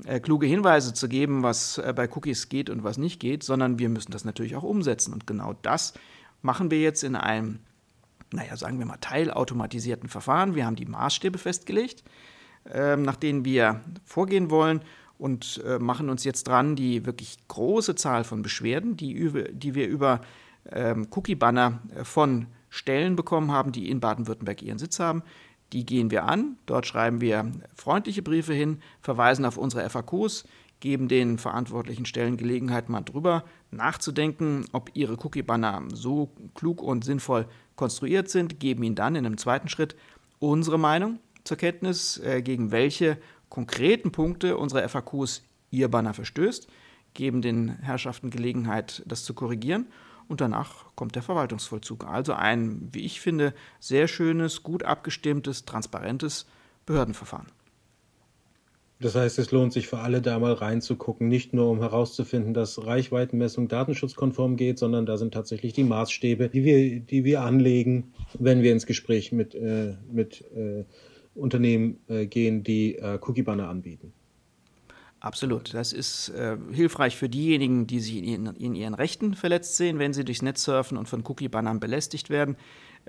äh, 0.05 0.19
kluge 0.19 0.47
Hinweise 0.47 0.93
zu 0.93 1.07
geben, 1.07 1.43
was 1.43 1.77
äh, 1.77 1.93
bei 1.95 2.09
Cookies 2.09 2.49
geht 2.49 2.69
und 2.69 2.83
was 2.83 2.97
nicht 2.97 3.19
geht, 3.19 3.43
sondern 3.43 3.79
wir 3.79 3.89
müssen 3.89 4.11
das 4.11 4.25
natürlich 4.25 4.55
auch 4.55 4.63
umsetzen. 4.63 5.13
Und 5.13 5.27
genau 5.27 5.55
das 5.61 5.93
machen 6.41 6.71
wir 6.71 6.79
jetzt 6.79 7.03
in 7.03 7.15
einem, 7.15 7.59
naja, 8.31 8.55
sagen 8.57 8.79
wir 8.79 8.85
mal, 8.85 8.97
teilautomatisierten 8.97 10.09
Verfahren. 10.09 10.55
Wir 10.55 10.65
haben 10.65 10.75
die 10.75 10.85
Maßstäbe 10.85 11.37
festgelegt, 11.37 12.03
äh, 12.65 12.95
nach 12.95 13.15
denen 13.15 13.45
wir 13.45 13.81
vorgehen 14.05 14.49
wollen 14.49 14.81
und 15.17 15.61
äh, 15.65 15.79
machen 15.79 16.09
uns 16.09 16.23
jetzt 16.23 16.47
dran, 16.47 16.75
die 16.75 17.05
wirklich 17.05 17.37
große 17.47 17.95
Zahl 17.95 18.23
von 18.23 18.41
Beschwerden, 18.41 18.95
die, 18.95 19.31
die 19.51 19.75
wir 19.75 19.87
über 19.87 20.21
ähm, 20.71 21.07
Cookie-Banner 21.11 21.79
äh, 21.95 22.03
von 22.03 22.47
Stellen 22.69 23.15
bekommen 23.15 23.51
haben, 23.51 23.71
die 23.71 23.89
in 23.89 23.99
Baden-Württemberg 23.99 24.61
ihren 24.61 24.77
Sitz 24.77 24.99
haben, 24.99 25.23
die 25.73 25.85
gehen 25.85 26.11
wir 26.11 26.25
an. 26.25 26.57
Dort 26.65 26.85
schreiben 26.85 27.21
wir 27.21 27.51
freundliche 27.75 28.21
Briefe 28.21 28.53
hin, 28.53 28.81
verweisen 29.01 29.45
auf 29.45 29.57
unsere 29.57 29.87
FAQs, 29.89 30.45
geben 30.79 31.07
den 31.07 31.37
verantwortlichen 31.37 32.05
Stellen 32.05 32.37
Gelegenheit, 32.37 32.89
mal 32.89 33.01
drüber 33.01 33.43
nachzudenken, 33.71 34.65
ob 34.71 34.91
ihre 34.93 35.13
Cookie-Banner 35.13 35.83
so 35.93 36.31
klug 36.55 36.81
und 36.81 37.03
sinnvoll 37.03 37.47
konstruiert 37.75 38.29
sind, 38.29 38.59
geben 38.59 38.83
ihnen 38.83 38.95
dann 38.95 39.15
in 39.15 39.25
einem 39.25 39.37
zweiten 39.37 39.69
Schritt 39.69 39.95
unsere 40.39 40.79
Meinung 40.79 41.19
zur 41.43 41.57
Kenntnis, 41.57 42.17
äh, 42.17 42.41
gegen 42.41 42.71
welche 42.71 43.17
konkreten 43.49 44.11
Punkte 44.11 44.57
unserer 44.57 44.87
FAQs 44.87 45.43
ihr 45.71 45.89
Banner 45.89 46.13
verstößt, 46.13 46.67
geben 47.13 47.41
den 47.41 47.69
Herrschaften 47.79 48.29
Gelegenheit, 48.29 49.03
das 49.05 49.23
zu 49.23 49.33
korrigieren 49.33 49.87
und 50.29 50.39
danach 50.39 50.85
kommt 50.95 51.15
der 51.15 51.23
Verwaltungsvollzug. 51.23 52.05
Also 52.05 52.33
ein, 52.33 52.87
wie 52.93 53.01
ich 53.01 53.19
finde, 53.19 53.53
sehr 53.79 54.07
schönes, 54.07 54.63
gut 54.63 54.83
abgestimmtes, 54.83 55.65
transparentes 55.65 56.45
Behördenverfahren. 56.85 57.47
Das 59.01 59.15
heißt, 59.15 59.39
es 59.39 59.51
lohnt 59.51 59.71
sich 59.71 59.87
für 59.87 59.99
alle 59.99 60.21
da 60.21 60.39
mal 60.39 60.53
reinzugucken, 60.53 61.29
nicht 61.29 61.53
nur 61.53 61.69
um 61.69 61.79
herauszufinden, 61.79 62.53
dass 62.53 62.85
Reichweitenmessung 62.85 63.69
datenschutzkonform 63.69 64.57
geht, 64.57 64.77
sondern 64.77 65.05
da 65.05 65.17
sind 65.17 65.33
tatsächlich 65.33 65.71
die 65.71 65.85
Maßstäbe, 65.85 66.49
die 66.49 66.65
wir, 66.65 66.99
die 66.99 67.23
wir 67.23 67.41
anlegen, 67.41 68.13
wenn 68.37 68.61
wir 68.61 68.73
ins 68.73 68.85
Gespräch 68.85 69.31
mit, 69.31 69.55
äh, 69.55 69.95
mit 70.11 70.43
äh, 70.53 70.83
Unternehmen 71.33 71.99
äh, 72.07 72.25
gehen, 72.25 72.63
die 72.63 72.95
äh, 72.95 73.17
Cookie-Banner 73.21 73.69
anbieten. 73.69 74.11
Absolut. 75.21 75.73
Das 75.73 75.91
ist 75.91 76.29
äh, 76.29 76.57
hilfreich 76.71 77.17
für 77.17 77.27
diejenigen, 77.27 77.87
die 77.87 77.99
sich 77.99 78.17
in 78.17 78.23
ihren, 78.23 78.55
in 78.55 78.75
ihren, 78.75 78.93
Rechten 78.93 79.33
verletzt 79.33 79.75
sehen, 79.75 79.99
wenn 79.99 80.13
sie 80.13 80.23
durchs 80.23 80.41
Netz 80.41 80.63
surfen 80.63 80.97
und 80.97 81.09
von 81.09 81.25
Cookie-Bannern 81.27 81.81
belästigt 81.81 82.29
werden. 82.29 82.55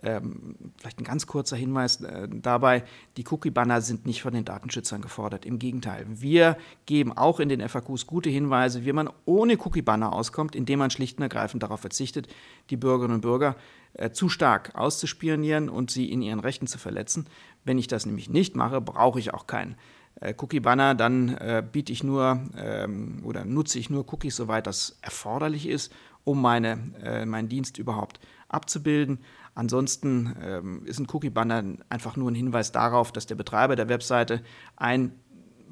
Ähm, 0.03 0.57
vielleicht 0.79 0.99
ein 0.99 1.05
ganz 1.05 1.27
kurzer 1.27 1.57
Hinweis 1.57 2.01
äh, 2.01 2.27
dabei, 2.29 2.85
die 3.17 3.25
Cookie-Banner 3.29 3.81
sind 3.81 4.07
nicht 4.07 4.23
von 4.23 4.33
den 4.33 4.45
Datenschützern 4.45 5.03
gefordert. 5.03 5.45
Im 5.45 5.59
Gegenteil, 5.59 6.07
wir 6.09 6.57
geben 6.87 7.17
auch 7.17 7.39
in 7.39 7.49
den 7.49 7.67
FAQs 7.69 8.07
gute 8.07 8.31
Hinweise, 8.31 8.85
wie 8.85 8.93
man 8.93 9.11
ohne 9.25 9.57
Cookie-Banner 9.59 10.13
auskommt, 10.13 10.57
indem 10.57 10.81
man 10.81 10.91
schlicht 10.91 11.19
und 11.19 11.23
ergreifend 11.23 11.63
darauf 11.63 11.81
verzichtet, 11.81 12.29
die 12.71 12.77
Bürgerinnen 12.77 13.17
und 13.17 13.21
Bürger 13.21 13.57
äh, 13.95 14.11
zu 14.11 14.29
stark 14.29 14.75
auszuspionieren 14.75 15.69
und 15.69 15.91
sie 15.91 16.11
in 16.11 16.23
ihren 16.23 16.41
Rechten 16.41 16.67
zu 16.67 16.79
verletzen. 16.79 17.27
Wenn 17.65 17.79
ich 17.79 17.87
das 17.87 18.07
nämlich 18.07 18.31
nicht 18.31 18.57
mache, 18.57 18.81
brauche 18.81 19.21
ich 19.21 19.35
auch 19.35 19.47
keinen 19.47 19.77
äh, 20.21 20.35
Cookie-Banner, 20.37 20.95
dann 20.95 21.31
äh, 21.31 21.63
biete 21.71 21.93
ich 21.93 22.05
nur 22.05 22.41
ähm, 22.57 23.21
oder 23.25 23.45
nutze 23.45 23.79
ich 23.79 23.91
nur 23.91 24.11
Cookies, 24.13 24.37
soweit 24.37 24.67
das 24.67 24.99
erforderlich 25.03 25.67
ist, 25.67 25.93
um 26.25 26.41
meine, 26.41 26.79
äh, 27.03 27.27
meinen 27.27 27.49
Dienst 27.49 27.79
überhaupt 27.79 28.21
abzubilden. 28.49 29.19
Ansonsten 29.55 30.37
ähm, 30.43 30.87
ist 30.87 30.99
ein 30.99 31.07
Cookie-Banner 31.11 31.65
einfach 31.89 32.17
nur 32.17 32.31
ein 32.31 32.35
Hinweis 32.35 32.73
darauf, 32.73 33.13
dass 33.13 33.27
der 33.27 33.35
Betreiber 33.35 33.77
der 33.77 33.89
Webseite 33.89 34.43
ein 34.77 35.13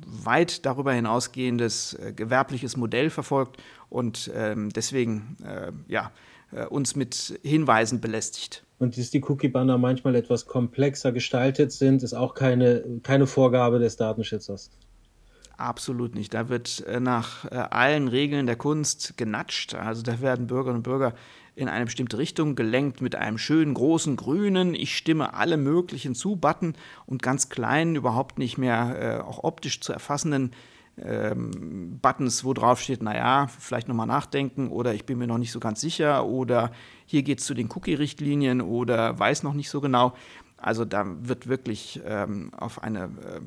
weit 0.07 0.65
darüber 0.65 0.93
hinausgehendes 0.93 1.95
äh, 1.95 2.13
gewerbliches 2.15 2.77
Modell 2.77 3.11
verfolgt 3.11 3.63
und 3.89 4.31
ähm, 4.35 4.71
deswegen 4.71 5.37
äh, 5.45 5.73
ja, 5.87 6.13
äh, 6.53 6.67
uns 6.67 6.97
mit 6.97 7.39
Hinweisen 7.43 8.01
belästigt 8.01 8.65
und 8.79 8.97
dass 8.97 9.11
die 9.11 9.23
Cookie-Banner 9.23 9.79
manchmal 9.79 10.15
etwas 10.15 10.47
komplexer 10.47 11.13
gestaltet 11.13 11.73
sind, 11.73 12.03
ist 12.03 12.15
auch 12.15 12.35
keine, 12.35 12.85
keine 13.03 13.27
Vorgabe 13.27 13.79
des 13.79 13.97
Datenschützers. 13.97 14.71
Absolut 15.57 16.15
nicht. 16.15 16.35
Da 16.35 16.49
wird 16.49 16.85
äh, 16.87 17.01
nach 17.01 17.45
äh, 17.47 17.57
allen 17.57 18.07
Regeln 18.07 18.47
der 18.47 18.55
Kunst 18.55 19.17
genatscht. 19.17 19.75
Also 19.75 20.03
da 20.03 20.21
werden 20.21 20.47
Bürgerinnen 20.47 20.79
und 20.79 20.83
Bürger 20.85 21.15
in 21.57 21.69
eine 21.69 21.87
bestimmte 21.87 22.17
Richtung 22.19 22.55
gelenkt 22.55 23.01
mit 23.01 23.17
einem 23.17 23.39
schönen 23.39 23.75
großen 23.75 24.15
grünen 24.15 24.77
Ich 24.77 24.97
stimme 24.97 25.35
alle 25.35 25.57
möglichen 25.57 26.15
zu 26.15 26.37
Button 26.37 26.75
und 27.07 27.21
ganz 27.23 27.49
kleinen, 27.49 27.97
überhaupt 27.97 28.39
nicht 28.39 28.57
mehr 28.57 29.19
äh, 29.19 29.21
auch 29.21 29.43
optisch 29.43 29.81
zu 29.81 29.93
erfassenden 29.93 30.53
ähm, 31.03 31.99
Buttons, 32.01 32.45
wo 32.45 32.55
drauf 32.55 32.81
steht, 32.81 33.03
naja, 33.03 33.47
vielleicht 33.47 33.89
nochmal 33.89 34.07
nachdenken 34.07 34.69
oder 34.69 34.95
ich 34.95 35.07
bin 35.07 35.19
mir 35.19 35.27
noch 35.27 35.39
nicht 35.39 35.53
so 35.53 35.61
ganz 35.61 35.81
sicher 35.81 36.27
oder 36.27 36.71
hier 37.07 37.23
geht 37.23 37.41
es 37.41 37.47
zu 37.47 37.55
den 37.55 37.69
Cookie-Richtlinien 37.71 38.61
oder 38.61 39.19
weiß 39.19 39.43
noch 39.43 39.55
nicht 39.55 39.71
so 39.71 39.81
genau. 39.81 40.15
Also 40.57 40.85
da 40.85 41.05
wird 41.07 41.49
wirklich 41.49 42.01
ähm, 42.05 42.53
auf 42.55 42.83
eine 42.83 43.05
äh, 43.05 43.41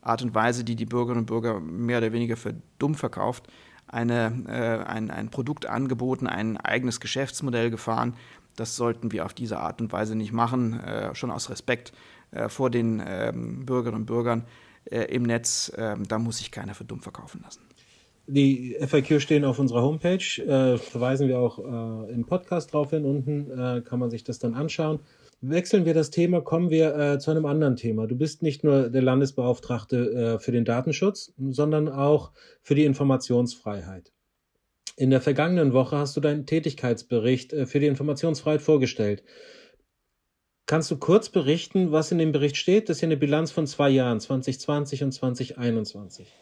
Art 0.00 0.22
und 0.22 0.34
Weise, 0.34 0.64
die 0.64 0.76
die 0.76 0.86
Bürgerinnen 0.86 1.20
und 1.20 1.26
Bürger 1.26 1.60
mehr 1.60 1.98
oder 1.98 2.12
weniger 2.12 2.36
für 2.36 2.54
dumm 2.78 2.94
verkauft, 2.94 3.48
eine, 3.86 4.44
äh, 4.48 4.88
ein, 4.88 5.10
ein 5.10 5.30
Produkt 5.30 5.66
angeboten, 5.66 6.26
ein 6.26 6.56
eigenes 6.56 7.00
Geschäftsmodell 7.00 7.70
gefahren. 7.70 8.14
Das 8.56 8.76
sollten 8.76 9.12
wir 9.12 9.24
auf 9.24 9.34
diese 9.34 9.58
Art 9.58 9.80
und 9.80 9.92
Weise 9.92 10.14
nicht 10.14 10.32
machen, 10.32 10.80
äh, 10.80 11.14
schon 11.14 11.30
aus 11.30 11.50
Respekt 11.50 11.92
äh, 12.30 12.48
vor 12.48 12.70
den 12.70 13.02
ähm, 13.06 13.66
Bürgerinnen 13.66 14.02
und 14.02 14.06
Bürgern 14.06 14.44
äh, 14.90 15.04
im 15.14 15.22
Netz. 15.22 15.72
Ähm, 15.76 16.06
da 16.08 16.18
muss 16.18 16.38
sich 16.38 16.50
keiner 16.50 16.74
für 16.74 16.84
dumm 16.84 17.00
verkaufen 17.00 17.40
lassen. 17.42 17.60
Die 18.26 18.76
FAQ 18.80 19.20
stehen 19.20 19.44
auf 19.44 19.58
unserer 19.58 19.82
Homepage, 19.82 20.16
äh, 20.16 20.78
verweisen 20.78 21.28
wir 21.28 21.38
auch 21.38 21.58
äh, 21.58 22.12
im 22.12 22.24
Podcast 22.24 22.72
drauf 22.72 22.90
hin. 22.90 23.04
Unten 23.04 23.50
äh, 23.50 23.82
kann 23.82 23.98
man 23.98 24.10
sich 24.10 24.24
das 24.24 24.38
dann 24.38 24.54
anschauen. 24.54 25.00
Wechseln 25.42 25.84
wir 25.84 25.92
das 25.92 26.08
Thema, 26.10 26.40
kommen 26.40 26.70
wir 26.70 26.96
äh, 26.96 27.18
zu 27.18 27.30
einem 27.30 27.44
anderen 27.44 27.76
Thema. 27.76 28.06
Du 28.06 28.16
bist 28.16 28.42
nicht 28.42 28.64
nur 28.64 28.88
der 28.88 29.02
Landesbeauftragte 29.02 29.96
äh, 29.96 30.38
für 30.38 30.52
den 30.52 30.64
Datenschutz, 30.64 31.34
sondern 31.36 31.90
auch 31.90 32.32
für 32.62 32.74
die 32.74 32.86
Informationsfreiheit. 32.86 34.10
In 34.96 35.10
der 35.10 35.20
vergangenen 35.20 35.74
Woche 35.74 35.98
hast 35.98 36.16
du 36.16 36.20
deinen 36.20 36.46
Tätigkeitsbericht 36.46 37.52
für 37.66 37.80
die 37.80 37.88
Informationsfreiheit 37.88 38.62
vorgestellt. 38.62 39.24
Kannst 40.74 40.90
du 40.90 40.96
kurz 40.96 41.28
berichten, 41.28 41.92
was 41.92 42.10
in 42.10 42.18
dem 42.18 42.32
Bericht 42.32 42.56
steht? 42.56 42.88
Das 42.88 42.96
ist 42.96 43.02
ja 43.02 43.06
eine 43.06 43.16
Bilanz 43.16 43.52
von 43.52 43.64
zwei 43.64 43.90
Jahren, 43.90 44.18
2020 44.18 45.04
und 45.04 45.12
2021. 45.12 46.34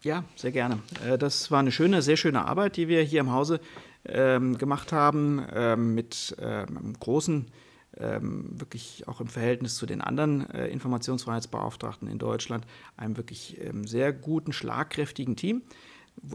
Ja, 0.00 0.24
sehr 0.36 0.52
gerne. 0.52 0.78
Äh, 1.06 1.18
das 1.18 1.50
war 1.50 1.58
eine 1.58 1.70
schöne, 1.70 2.00
sehr 2.00 2.16
schöne 2.16 2.46
Arbeit, 2.46 2.78
die 2.78 2.88
wir 2.88 3.02
hier 3.02 3.20
im 3.20 3.30
Hause 3.30 3.60
ähm, 4.06 4.56
gemacht 4.56 4.92
haben, 4.92 5.44
ähm, 5.52 5.94
mit 5.94 6.34
ähm, 6.40 6.78
einem 6.78 6.94
großen, 6.98 7.50
wirklich 7.92 9.06
auch 9.08 9.20
im 9.20 9.26
Verhältnis 9.26 9.74
zu 9.74 9.84
den 9.84 10.00
anderen 10.00 10.48
äh, 10.50 10.68
Informationsfreiheitsbeauftragten 10.68 12.08
in 12.08 12.18
Deutschland, 12.18 12.64
einem 12.96 13.16
wirklich 13.16 13.58
sehr 13.84 14.12
guten, 14.12 14.52
schlagkräftigen 14.52 15.34
Team. 15.34 15.62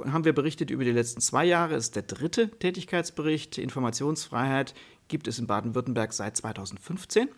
Haben 0.06 0.26
wir 0.26 0.34
berichtet 0.34 0.72
über 0.72 0.84
die 0.84 0.92
letzten 0.92 1.22
zwei 1.22 1.46
Jahre, 1.46 1.76
ist 1.76 1.96
der 1.96 2.04
dritte 2.04 2.50
Tätigkeitsbericht. 2.50 3.58
Informationsfreiheit 3.58 4.74
gibt 5.08 5.28
es 5.28 5.38
in 5.38 5.48
Baden-Württemberg 5.48 6.12
seit 6.14 6.36
2015 6.38 7.30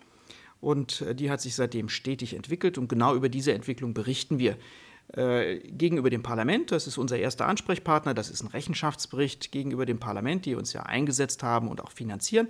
und 0.62 1.02
äh, 1.02 1.16
die 1.16 1.30
hat 1.30 1.42
sich 1.42 1.56
seitdem 1.56 1.90
stetig 1.90 2.34
entwickelt 2.34 2.78
und 2.78 2.88
genau 2.88 3.16
über 3.16 3.30
diese 3.30 3.54
Entwicklung 3.54 3.94
berichten 3.94 4.40
wir 4.40 4.58
äh, 5.14 5.60
gegenüber 5.60 6.10
dem 6.10 6.24
Parlament. 6.24 6.72
Das 6.72 6.88
ist 6.88 6.98
unser 6.98 7.18
erster 7.18 7.48
Ansprechpartner. 7.48 8.14
Das 8.14 8.30
ist 8.30 8.44
ein 8.44 8.48
Rechenschaftsbericht 8.48 9.52
gegenüber 9.52 9.86
dem 9.86 10.00
Parlament, 10.00 10.46
die 10.46 10.56
uns 10.56 10.74
ja 10.74 10.84
eingesetzt 10.84 11.44
haben 11.44 11.68
und 11.70 11.82
auch 11.82 11.92
finanzieren. 11.92 12.48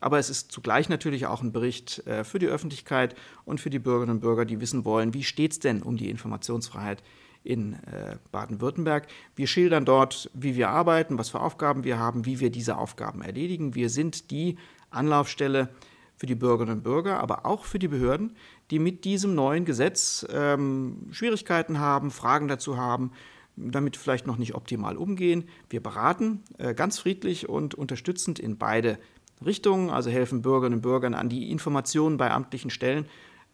Aber 0.00 0.18
es 0.18 0.30
ist 0.30 0.52
zugleich 0.52 0.88
natürlich 0.88 1.26
auch 1.26 1.42
ein 1.42 1.52
Bericht 1.52 2.06
äh, 2.06 2.24
für 2.24 2.38
die 2.38 2.46
Öffentlichkeit 2.46 3.14
und 3.44 3.60
für 3.60 3.70
die 3.70 3.80
Bürgerinnen 3.80 4.16
und 4.16 4.20
Bürger, 4.20 4.44
die 4.44 4.60
wissen 4.60 4.84
wollen, 4.84 5.14
wie 5.14 5.24
steht 5.24 5.52
es 5.52 5.58
denn 5.58 5.82
um 5.82 5.96
die 5.96 6.10
Informationsfreiheit 6.10 7.02
in 7.42 7.74
äh, 7.74 8.16
Baden-Württemberg. 8.32 9.06
Wir 9.34 9.46
schildern 9.46 9.84
dort, 9.84 10.30
wie 10.34 10.56
wir 10.56 10.70
arbeiten, 10.70 11.18
was 11.18 11.30
für 11.30 11.40
Aufgaben 11.40 11.84
wir 11.84 11.98
haben, 11.98 12.26
wie 12.26 12.40
wir 12.40 12.50
diese 12.50 12.76
Aufgaben 12.76 13.22
erledigen. 13.22 13.74
Wir 13.74 13.88
sind 13.88 14.30
die 14.30 14.56
Anlaufstelle 14.90 15.70
für 16.16 16.26
die 16.26 16.34
Bürgerinnen 16.34 16.78
und 16.78 16.82
Bürger, 16.82 17.18
aber 17.18 17.46
auch 17.46 17.64
für 17.64 17.78
die 17.78 17.88
Behörden, 17.88 18.36
die 18.70 18.78
mit 18.78 19.04
diesem 19.04 19.34
neuen 19.34 19.64
Gesetz 19.64 20.26
ähm, 20.30 21.06
Schwierigkeiten 21.10 21.78
haben, 21.78 22.10
Fragen 22.10 22.46
dazu 22.46 22.76
haben, 22.76 23.12
damit 23.56 23.96
vielleicht 23.96 24.26
noch 24.26 24.36
nicht 24.36 24.54
optimal 24.54 24.96
umgehen. 24.96 25.44
Wir 25.70 25.82
beraten 25.82 26.42
äh, 26.58 26.74
ganz 26.74 26.98
friedlich 26.98 27.48
und 27.48 27.74
unterstützend 27.74 28.38
in 28.38 28.58
beide 28.58 28.98
Richtungen, 29.44 29.88
also 29.88 30.10
helfen 30.10 30.42
Bürgerinnen 30.42 30.78
und 30.78 30.82
Bürgern 30.82 31.14
an 31.14 31.30
die 31.30 31.50
Informationen 31.50 32.18
bei 32.18 32.30
amtlichen 32.30 32.70
Stellen 32.70 33.06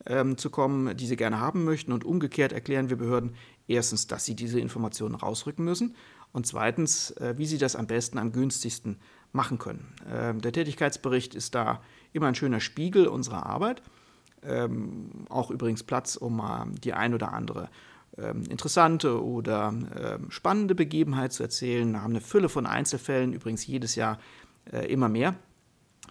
ähm, 0.05 0.37
zu 0.37 0.51
kommen, 0.51 0.97
die 0.97 1.07
sie 1.07 1.17
gerne 1.17 1.41
haben 1.41 1.65
möchten. 1.65 1.93
Und 1.93 2.05
umgekehrt 2.05 2.53
erklären 2.53 2.91
wir 2.91 2.97
Behörden 2.97 3.35
erstens, 3.69 4.07
dass 4.07 4.25
sie 4.25 4.35
diese 4.35 4.61
Informationen 4.61 5.15
rausrücken 5.15 5.65
müssen 5.65 5.95
und 6.33 6.47
zweitens, 6.47 7.11
äh, 7.13 7.35
wie 7.37 7.47
sie 7.47 7.59
das 7.59 7.77
am 7.77 7.87
besten, 7.87 8.19
am 8.19 8.33
günstigsten 8.33 8.99
machen 9.33 9.59
können. 9.59 9.93
Ähm, 10.11 10.41
der 10.41 10.53
Tätigkeitsbericht 10.53 11.35
ist 11.35 11.55
da 11.55 11.83
immer 12.13 12.27
ein 12.27 12.35
schöner 12.35 12.61
Spiegel 12.61 13.07
unserer 13.07 13.47
Arbeit 13.47 13.83
ähm, 14.47 15.11
auch 15.29 15.51
übrigens 15.51 15.83
Platz, 15.83 16.17
um 16.17 16.37
mal 16.37 16.67
die 16.83 16.93
ein 16.93 17.15
oder 17.15 17.33
andere 17.33 17.69
ähm, 18.19 18.45
interessante 18.49 19.23
oder 19.23 19.75
spannende 20.29 20.75
Begebenheit 20.75 21.33
zu 21.33 21.43
erzählen. 21.43 21.91
Wir 21.93 22.03
haben 22.03 22.13
eine 22.13 22.21
Fülle 22.21 22.49
von 22.49 22.67
Einzelfällen, 22.67 23.33
übrigens 23.33 23.67
jedes 23.67 23.95
Jahr 23.95 24.19
äh, 24.73 24.91
immer 24.91 25.09
mehr 25.09 25.35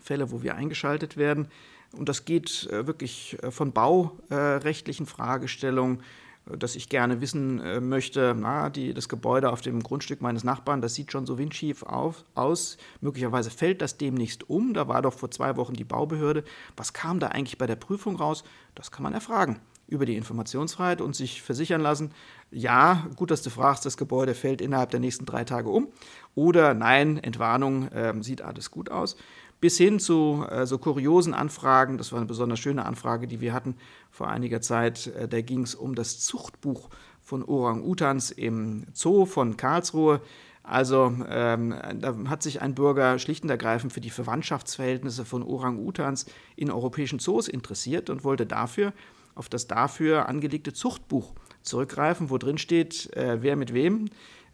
Fälle, 0.01 0.31
wo 0.31 0.43
wir 0.43 0.55
eingeschaltet 0.55 1.17
werden. 1.17 1.47
Und 1.93 2.09
das 2.09 2.25
geht 2.25 2.67
äh, 2.71 2.87
wirklich 2.87 3.37
von 3.49 3.71
baurechtlichen 3.71 5.05
Fragestellungen 5.05 6.01
dass 6.45 6.75
ich 6.75 6.89
gerne 6.89 7.21
wissen 7.21 7.59
äh, 7.59 7.79
möchte, 7.79 8.35
na, 8.37 8.69
die, 8.69 8.93
das 8.93 9.09
Gebäude 9.09 9.51
auf 9.51 9.61
dem 9.61 9.81
Grundstück 9.81 10.21
meines 10.21 10.43
Nachbarn, 10.43 10.81
das 10.81 10.93
sieht 10.93 11.11
schon 11.11 11.25
so 11.25 11.37
windschief 11.37 11.83
auf, 11.83 12.23
aus. 12.35 12.77
Möglicherweise 13.01 13.49
fällt 13.49 13.81
das 13.81 13.97
demnächst 13.97 14.49
um. 14.49 14.73
Da 14.73 14.87
war 14.87 15.01
doch 15.01 15.13
vor 15.13 15.31
zwei 15.31 15.55
Wochen 15.57 15.73
die 15.73 15.83
Baubehörde. 15.83 16.43
Was 16.77 16.93
kam 16.93 17.19
da 17.19 17.29
eigentlich 17.29 17.57
bei 17.57 17.67
der 17.67 17.75
Prüfung 17.75 18.15
raus? 18.15 18.43
Das 18.75 18.91
kann 18.91 19.03
man 19.03 19.13
erfragen 19.13 19.59
über 19.87 20.05
die 20.05 20.15
Informationsfreiheit 20.15 20.99
und 20.99 21.15
sich 21.15 21.43
versichern 21.43 21.81
lassen, 21.81 22.11
ja, 22.49 23.07
gut, 23.15 23.29
dass 23.29 23.43
du 23.43 23.51
fragst, 23.51 23.85
das 23.85 23.97
Gebäude 23.97 24.33
fällt 24.33 24.61
innerhalb 24.61 24.89
der 24.89 24.99
nächsten 24.99 25.25
drei 25.25 25.43
Tage 25.43 25.69
um. 25.69 25.89
Oder 26.33 26.73
nein, 26.73 27.17
Entwarnung, 27.17 27.87
äh, 27.89 28.13
sieht 28.21 28.41
alles 28.41 28.71
gut 28.71 28.89
aus 28.89 29.15
bis 29.61 29.77
hin 29.77 29.99
zu 29.99 30.45
äh, 30.49 30.65
so 30.65 30.77
kuriosen 30.77 31.33
Anfragen. 31.33 31.97
Das 31.97 32.11
war 32.11 32.19
eine 32.19 32.27
besonders 32.27 32.59
schöne 32.59 32.85
Anfrage, 32.85 33.27
die 33.27 33.41
wir 33.41 33.53
hatten 33.53 33.75
vor 34.11 34.27
einiger 34.27 34.61
Zeit. 34.61 35.07
Äh, 35.07 35.27
da 35.27 35.41
ging 35.41 35.61
es 35.61 35.75
um 35.75 35.95
das 35.95 36.19
Zuchtbuch 36.19 36.89
von 37.21 37.43
Orang-Utans 37.43 38.31
im 38.31 38.85
Zoo 38.93 39.25
von 39.25 39.57
Karlsruhe. 39.57 40.21
Also 40.63 41.13
ähm, 41.29 41.75
da 41.99 42.15
hat 42.27 42.41
sich 42.41 42.61
ein 42.61 42.73
Bürger 42.73 43.19
schlicht 43.19 43.43
und 43.43 43.51
ergreifend 43.51 43.93
für 43.93 44.01
die 44.01 44.09
Verwandtschaftsverhältnisse 44.09 45.23
von 45.23 45.43
Orang-Utans 45.43 46.25
in 46.55 46.71
europäischen 46.71 47.19
Zoos 47.19 47.47
interessiert 47.47 48.09
und 48.09 48.23
wollte 48.23 48.45
dafür 48.45 48.93
auf 49.35 49.49
das 49.49 49.67
dafür 49.67 50.27
angelegte 50.27 50.73
Zuchtbuch 50.73 51.33
zurückgreifen, 51.61 52.29
wo 52.29 52.37
drin 52.37 52.57
steht, 52.57 53.15
äh, 53.15 53.41
wer 53.41 53.55
mit 53.55 53.73
wem 53.73 54.09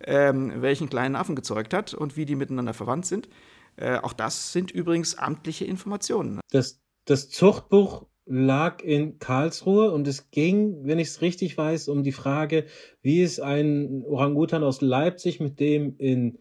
ähm, 0.06 0.62
welchen 0.62 0.90
kleinen 0.90 1.16
Affen 1.16 1.36
gezeugt 1.36 1.74
hat 1.74 1.94
und 1.94 2.18
wie 2.18 2.26
die 2.26 2.36
miteinander 2.36 2.74
verwandt 2.74 3.06
sind. 3.06 3.28
Äh, 3.82 3.98
auch 4.02 4.13
das 4.13 4.54
sind 4.54 4.72
übrigens 4.72 5.17
amtliche 5.17 5.65
Informationen. 5.65 6.39
Das, 6.52 6.82
das 7.06 7.30
Zuchtbuch 7.30 8.06
lag 8.26 8.84
in 8.84 9.17
Karlsruhe 9.17 9.91
und 9.91 10.08
es 10.08 10.30
ging, 10.30 10.86
wenn 10.86 11.00
ich 11.00 11.10
es 11.10 11.22
richtig 11.22 11.58
weiß, 11.58 11.88
um 11.88 12.04
die 12.04 12.12
Frage, 12.12 12.65
wie 13.02 13.22
ist 13.22 13.39
ein 13.39 14.04
Orangutan 14.06 14.63
aus 14.63 14.82
Leipzig 14.82 15.39
mit 15.39 15.60
dem 15.60 15.96
in 15.98 16.38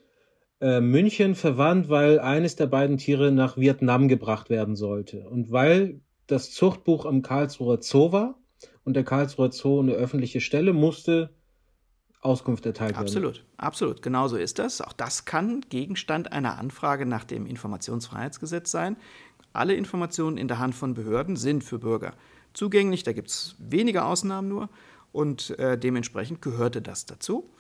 äh, 0.61 0.81
München 0.81 1.35
verwandt, 1.35 1.88
weil 1.88 2.20
eines 2.20 2.57
der 2.57 2.66
beiden 2.66 2.98
Tiere 2.98 3.33
nach 3.33 3.57
Vietnam 3.57 4.09
gebracht 4.09 4.50
werden 4.50 4.76
sollte. 4.76 5.26
Und 5.29 5.50
weil 5.50 6.00
das 6.26 6.53
Zuchtbuch 6.53 7.07
am 7.07 7.22
Karlsruher 7.22 7.79
Zoo 7.81 8.12
war 8.12 8.38
und 8.85 8.94
der 8.94 9.05
Karlsruher 9.05 9.50
Zoo 9.50 9.81
eine 9.81 9.92
öffentliche 9.92 10.42
Stelle, 10.42 10.74
musste 10.74 11.31
Auskunft 12.20 12.66
erteilt 12.66 12.92
werden. 12.92 13.02
Absolut, 13.02 13.44
absolut. 13.56 14.02
Genau 14.02 14.28
so 14.28 14.37
ist 14.37 14.59
das. 14.59 14.80
Auch 14.80 14.92
das 14.92 15.24
kann 15.24 15.62
Gegenstand 15.70 16.33
einer 16.33 16.59
Anfrage 16.59 17.06
nach 17.06 17.24
dem 17.24 17.46
Informationsfreiheitsgesetz 17.46 18.70
sein. 18.70 18.96
Alle 19.52 19.74
Informationen 19.74 20.37
in 20.37 20.46
der 20.46 20.59
Hand 20.59 20.74
von 20.74 20.94
Behörden 20.94 21.37
sind 21.37 21.64
für 21.64 21.78
Bürger 21.78 22.12
zugänglich. 22.52 23.02
Da 23.02 23.12
gibt 23.12 23.30
es 23.30 23.56
wenige 23.59 24.04
Ausnahmen 24.04 24.48
nur. 24.48 24.68
Und 25.12 25.59
äh, 25.59 25.76
dementsprechend 25.76 26.40
gehörte 26.40 26.83
das 26.83 27.06
dazu. 27.06 27.50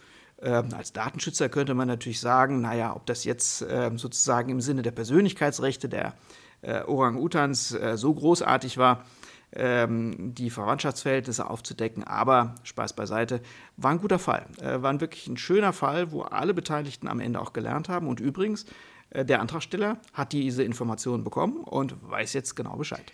Ähm, 0.42 0.68
als 0.72 0.92
Datenschützer 0.92 1.48
könnte 1.48 1.74
man 1.74 1.88
natürlich 1.88 2.20
sagen, 2.20 2.60
naja, 2.60 2.94
ob 2.94 3.06
das 3.06 3.24
jetzt 3.24 3.62
äh, 3.62 3.90
sozusagen 3.96 4.50
im 4.50 4.60
Sinne 4.60 4.82
der 4.82 4.92
Persönlichkeitsrechte 4.92 5.88
der 5.88 6.14
äh, 6.62 6.82
Orang-Utans 6.84 7.72
äh, 7.72 7.96
so 7.96 8.14
großartig 8.14 8.78
war, 8.78 9.04
ähm, 9.52 10.34
die 10.34 10.50
Verwandtschaftsverhältnisse 10.50 11.48
aufzudecken. 11.48 12.04
Aber 12.04 12.54
Spaß 12.62 12.94
beiseite, 12.94 13.40
war 13.76 13.90
ein 13.90 13.98
guter 13.98 14.18
Fall. 14.18 14.46
Äh, 14.60 14.82
war 14.82 15.00
wirklich 15.00 15.26
ein 15.26 15.36
schöner 15.36 15.72
Fall, 15.72 16.12
wo 16.12 16.22
alle 16.22 16.54
Beteiligten 16.54 17.08
am 17.08 17.20
Ende 17.20 17.40
auch 17.40 17.52
gelernt 17.52 17.88
haben. 17.88 18.08
Und 18.08 18.20
übrigens, 18.20 18.66
äh, 19.10 19.24
der 19.24 19.40
Antragsteller 19.40 19.98
hat 20.12 20.32
diese 20.32 20.62
Informationen 20.62 21.24
bekommen 21.24 21.64
und 21.64 21.96
weiß 22.02 22.32
jetzt 22.32 22.54
genau 22.54 22.76
Bescheid. 22.76 23.04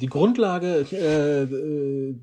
Die 0.00 0.06
Grundlage, 0.06 0.86
äh, 0.92 2.14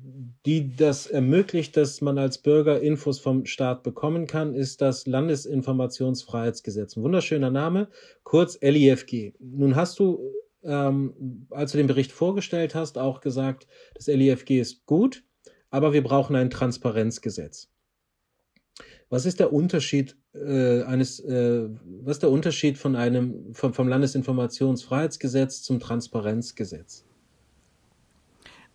die 0.46 0.74
das 0.74 1.06
ermöglicht, 1.06 1.76
dass 1.76 2.00
man 2.00 2.18
als 2.18 2.38
Bürger 2.38 2.80
Infos 2.80 3.18
vom 3.20 3.44
Staat 3.46 3.82
bekommen 3.82 4.26
kann, 4.26 4.54
ist 4.54 4.80
das 4.80 5.06
Landesinformationsfreiheitsgesetz. 5.06 6.96
Ein 6.96 7.02
wunderschöner 7.02 7.50
Name, 7.50 7.88
kurz 8.22 8.58
LIFG. 8.60 9.34
Nun 9.38 9.76
hast 9.76 9.98
du 9.98 10.32
ähm, 10.62 11.46
als 11.50 11.72
du 11.72 11.78
den 11.78 11.86
Bericht 11.86 12.12
vorgestellt 12.12 12.74
hast, 12.74 12.98
auch 12.98 13.20
gesagt, 13.20 13.66
das 13.94 14.06
LIFG 14.06 14.60
ist 14.60 14.86
gut, 14.86 15.24
aber 15.70 15.92
wir 15.92 16.02
brauchen 16.02 16.36
ein 16.36 16.50
Transparenzgesetz. 16.50 17.68
Was 19.08 19.26
ist 19.26 19.40
der 19.40 19.52
Unterschied 19.52 20.16
äh, 20.34 20.82
eines, 20.82 21.18
äh, 21.20 21.68
was 22.02 22.16
ist 22.16 22.22
der 22.22 22.30
Unterschied 22.30 22.78
von 22.78 22.94
einem 22.94 23.54
vom, 23.54 23.74
vom 23.74 23.88
Landesinformationsfreiheitsgesetz 23.88 25.62
zum 25.62 25.80
Transparenzgesetz? 25.80 27.04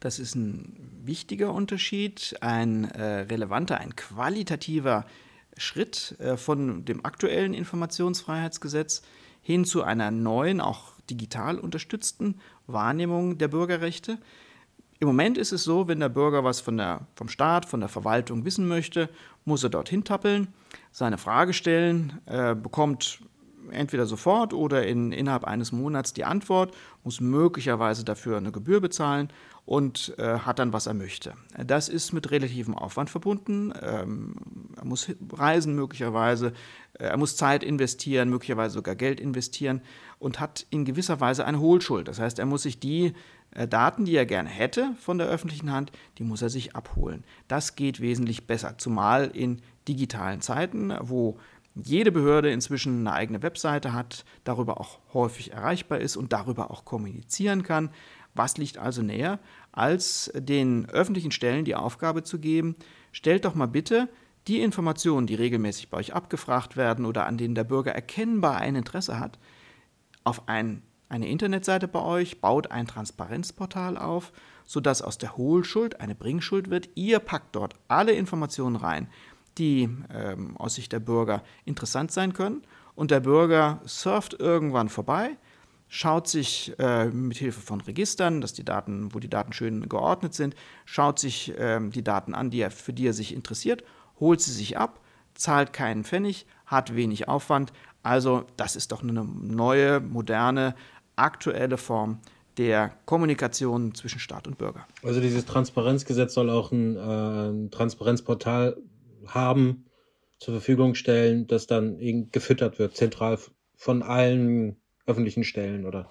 Das 0.02 0.20
ist 0.20 0.36
ein 0.36 1.02
wichtiger 1.04 1.54
Unterschied, 1.54 2.36
ein 2.42 2.86
äh, 2.92 3.22
relevanter, 3.22 3.80
ein 3.80 3.96
qualitativer 3.96 5.06
Schritt 5.58 6.16
äh, 6.20 6.36
von 6.36 6.84
dem 6.84 7.06
aktuellen 7.06 7.54
Informationsfreiheitsgesetz 7.54 9.04
hin 9.42 9.64
zu 9.64 9.84
einer 9.84 10.12
neuen, 10.12 10.60
auch 10.60 10.95
digital 11.10 11.60
unterstützten 11.60 12.40
Wahrnehmung 12.68 13.38
der 13.38 13.48
Bürgerrechte. 13.48 14.18
Im 15.00 15.08
Moment 15.08 15.38
ist 15.38 15.52
es 15.52 15.64
so, 15.64 15.88
wenn 15.88 16.00
der 16.00 16.10
Bürger 16.10 16.44
was 16.44 16.62
von 16.62 16.78
der, 16.78 17.08
vom 17.16 17.28
Staat, 17.28 17.66
von 17.66 17.82
der 17.82 17.90
Verwaltung 17.90 18.46
wissen 18.46 18.68
möchte, 18.68 19.10
muss 19.44 19.64
er 19.64 19.70
dorthin 19.70 20.04
tappeln, 20.04 20.48
seine 20.92 21.18
Frage 21.18 21.54
stellen, 21.54 22.22
äh, 22.26 22.56
bekommt 22.56 23.20
entweder 23.72 24.06
sofort 24.06 24.54
oder 24.54 24.86
in, 24.86 25.12
innerhalb 25.12 25.44
eines 25.44 25.72
Monats 25.72 26.14
die 26.14 26.26
Antwort, 26.26 26.74
muss 27.04 27.20
möglicherweise 27.20 28.04
dafür 28.04 28.38
eine 28.38 28.52
Gebühr 28.52 28.82
bezahlen 28.82 29.30
und 29.66 30.14
äh, 30.18 30.40
hat 30.40 30.60
dann, 30.60 30.74
was 30.74 30.86
er 30.86 30.94
möchte. 30.94 31.34
Das 31.58 31.90
ist 31.90 32.14
mit 32.14 32.30
relativem 32.32 32.76
Aufwand 32.76 33.10
verbunden. 33.10 33.74
Ähm, 33.82 34.36
er 34.78 34.86
muss 34.86 35.10
reisen 35.32 35.76
möglicherweise, 35.76 36.54
äh, 36.94 37.06
er 37.06 37.18
muss 37.18 37.36
Zeit 37.36 37.64
investieren, 37.64 38.30
möglicherweise 38.30 38.76
sogar 38.76 38.96
Geld 38.96 39.20
investieren 39.20 39.82
und 40.20 40.40
hat 40.40 40.68
in 40.70 40.86
gewisser 40.86 41.20
Weise 41.20 41.46
eine 41.46 41.60
Hohlschuld. 41.60 42.08
Das 42.08 42.20
heißt, 42.20 42.38
er 42.38 42.46
muss 42.46 42.64
sich 42.64 42.80
die 42.80 43.14
äh, 43.52 43.68
Daten, 43.68 44.06
die 44.06 44.16
er 44.16 44.28
gerne 44.28 44.50
hätte 44.50 44.94
von 45.00 45.18
der 45.18 45.28
öffentlichen 45.28 45.72
Hand, 45.72 45.92
die 46.20 46.24
muss 46.24 46.44
er 46.44 46.50
sich 46.50 46.76
abholen. 46.76 47.24
Das 47.48 47.76
geht 47.76 48.00
wesentlich 48.00 48.46
besser, 48.46 48.78
zumal 48.78 49.32
in 49.34 49.62
digitalen 49.88 50.42
Zeiten, 50.42 50.94
wo 51.02 51.38
jede 51.76 52.12
Behörde 52.12 52.52
inzwischen 52.52 53.06
eine 53.06 53.14
eigene 53.14 53.44
Webseite 53.44 53.94
hat, 53.94 54.26
darüber 54.44 54.80
auch 54.80 55.00
häufig 55.14 55.52
erreichbar 55.52 56.00
ist 56.00 56.16
und 56.16 56.34
darüber 56.34 56.72
auch 56.72 56.86
kommunizieren 56.86 57.64
kann. 57.64 57.90
Was 58.34 58.58
liegt 58.58 58.78
also 58.78 59.02
näher, 59.02 59.40
als 59.72 60.32
den 60.36 60.90
öffentlichen 60.90 61.32
Stellen 61.32 61.66
die 61.66 61.76
Aufgabe 61.76 62.24
zu 62.24 62.40
geben, 62.40 62.76
stellt 63.12 63.46
doch 63.46 63.56
mal 63.56 63.68
bitte 63.68 64.10
die 64.48 64.62
Informationen, 64.62 65.28
die 65.28 65.36
regelmäßig 65.36 65.90
bei 65.90 65.98
euch 65.98 66.14
abgefragt 66.14 66.78
werden 66.78 67.06
oder 67.06 67.26
an 67.26 67.38
denen 67.38 67.56
der 67.56 67.64
Bürger 67.64 67.94
erkennbar 67.94 68.58
ein 68.58 68.76
Interesse 68.76 69.20
hat, 69.20 69.40
auf 70.24 70.48
ein, 70.48 70.82
eine 71.10 71.28
Internetseite 71.28 71.88
bei 71.88 72.02
euch, 72.02 72.42
baut 72.42 72.72
ein 72.72 72.88
Transparenzportal 72.88 73.98
auf, 73.98 74.32
sodass 74.66 75.02
aus 75.02 75.18
der 75.18 75.38
Hohlschuld 75.38 76.00
eine 76.00 76.16
Bringschuld 76.16 76.70
wird. 76.70 76.90
Ihr 76.96 77.20
packt 77.20 77.56
dort 77.56 77.76
alle 77.88 78.12
Informationen 78.12 78.76
rein, 78.76 79.08
die 79.58 79.90
ähm, 80.14 80.58
aus 80.58 80.76
Sicht 80.76 80.92
der 80.92 81.00
Bürger 81.00 81.44
interessant 81.66 82.12
sein 82.12 82.34
können. 82.34 82.64
Und 82.96 83.12
der 83.12 83.20
Bürger 83.20 83.82
surft 83.86 84.34
irgendwann 84.40 84.90
vorbei, 84.90 85.32
schaut 85.88 86.28
sich 86.28 86.74
äh, 86.80 87.06
mit 87.06 87.38
Hilfe 87.38 87.62
von 87.62 87.82
Registern, 87.82 88.42
dass 88.42 88.54
die 88.54 88.64
Daten, 88.64 89.14
wo 89.14 89.20
die 89.20 89.30
Daten 89.30 89.54
schön 89.54 89.88
geordnet 89.88 90.34
sind, 90.34 90.56
schaut 90.86 91.20
sich 91.20 91.54
ähm, 91.58 91.92
die 91.92 92.04
Daten 92.04 92.34
an, 92.34 92.50
die 92.50 92.60
er, 92.60 92.72
für 92.72 92.94
die 92.94 93.08
er 93.08 93.14
sich 93.14 93.34
interessiert, 93.34 93.84
holt 94.20 94.42
sie 94.42 94.52
sich 94.52 94.78
ab, 94.78 95.02
zahlt 95.34 95.74
keinen 95.74 96.04
Pfennig, 96.04 96.46
hat 96.66 96.96
wenig 96.96 97.28
Aufwand. 97.28 97.74
Also 98.02 98.46
das 98.58 98.76
ist 98.76 98.92
doch 98.92 99.04
eine 99.04 99.24
neue, 99.24 100.00
moderne, 100.00 100.76
aktuelle 101.16 101.78
Form 101.78 102.20
der 102.58 102.94
Kommunikation 103.06 103.94
zwischen 103.94 104.20
Staat 104.20 104.48
und 104.48 104.58
Bürger. 104.58 104.88
Also 105.04 105.20
dieses 105.20 105.46
Transparenzgesetz 105.46 106.34
soll 106.34 106.50
auch 106.50 106.72
ein, 106.72 106.96
äh, 106.96 107.00
ein 107.50 107.72
Transparenzportal 107.72 108.78
haben, 109.28 109.86
zur 110.40 110.54
Verfügung 110.54 110.96
stellen, 110.96 111.48
das 111.48 111.68
dann 111.68 111.98
gefüttert 112.32 112.80
wird, 112.80 112.96
zentral 112.96 113.40
von 113.76 114.04
allen 114.04 114.78
öffentlichen 115.06 115.44
Stellen, 115.44 115.86
oder? 115.86 116.10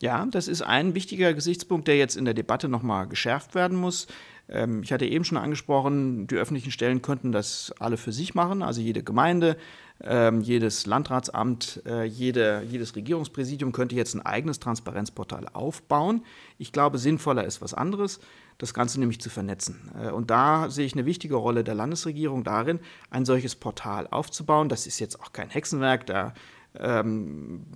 Ja, 0.00 0.26
das 0.26 0.46
ist 0.46 0.62
ein 0.62 0.94
wichtiger 0.94 1.32
Gesichtspunkt, 1.32 1.88
der 1.88 1.96
jetzt 1.96 2.16
in 2.16 2.26
der 2.26 2.34
Debatte 2.34 2.68
nochmal 2.68 3.08
geschärft 3.08 3.54
werden 3.54 3.78
muss. 3.78 4.06
Ähm, 4.48 4.82
ich 4.82 4.92
hatte 4.92 5.06
eben 5.06 5.24
schon 5.24 5.38
angesprochen, 5.38 6.26
die 6.26 6.36
öffentlichen 6.36 6.70
Stellen 6.70 7.00
könnten 7.00 7.32
das 7.32 7.72
alle 7.78 7.96
für 7.96 8.12
sich 8.12 8.34
machen, 8.34 8.62
also 8.62 8.82
jede 8.82 9.02
Gemeinde, 9.02 9.56
ähm, 10.02 10.42
jedes 10.42 10.84
Landratsamt, 10.84 11.82
äh, 11.86 12.04
jede, 12.04 12.62
jedes 12.68 12.94
Regierungspräsidium 12.94 13.72
könnte 13.72 13.96
jetzt 13.96 14.14
ein 14.14 14.24
eigenes 14.24 14.60
Transparenzportal 14.60 15.48
aufbauen. 15.54 16.22
Ich 16.58 16.72
glaube, 16.72 16.98
sinnvoller 16.98 17.44
ist 17.44 17.62
was 17.62 17.72
anderes 17.72 18.20
das 18.58 18.74
Ganze 18.74 19.00
nämlich 19.00 19.20
zu 19.20 19.30
vernetzen. 19.30 19.90
Äh, 20.00 20.10
und 20.10 20.30
da 20.30 20.70
sehe 20.70 20.86
ich 20.86 20.94
eine 20.94 21.06
wichtige 21.06 21.36
Rolle 21.36 21.64
der 21.64 21.74
Landesregierung 21.74 22.44
darin, 22.44 22.80
ein 23.10 23.24
solches 23.24 23.54
Portal 23.54 24.06
aufzubauen. 24.08 24.68
Das 24.68 24.86
ist 24.86 24.98
jetzt 24.98 25.20
auch 25.20 25.32
kein 25.32 25.50
Hexenwerk, 25.50 26.06
da 26.06 26.34
ähm, 26.78 27.66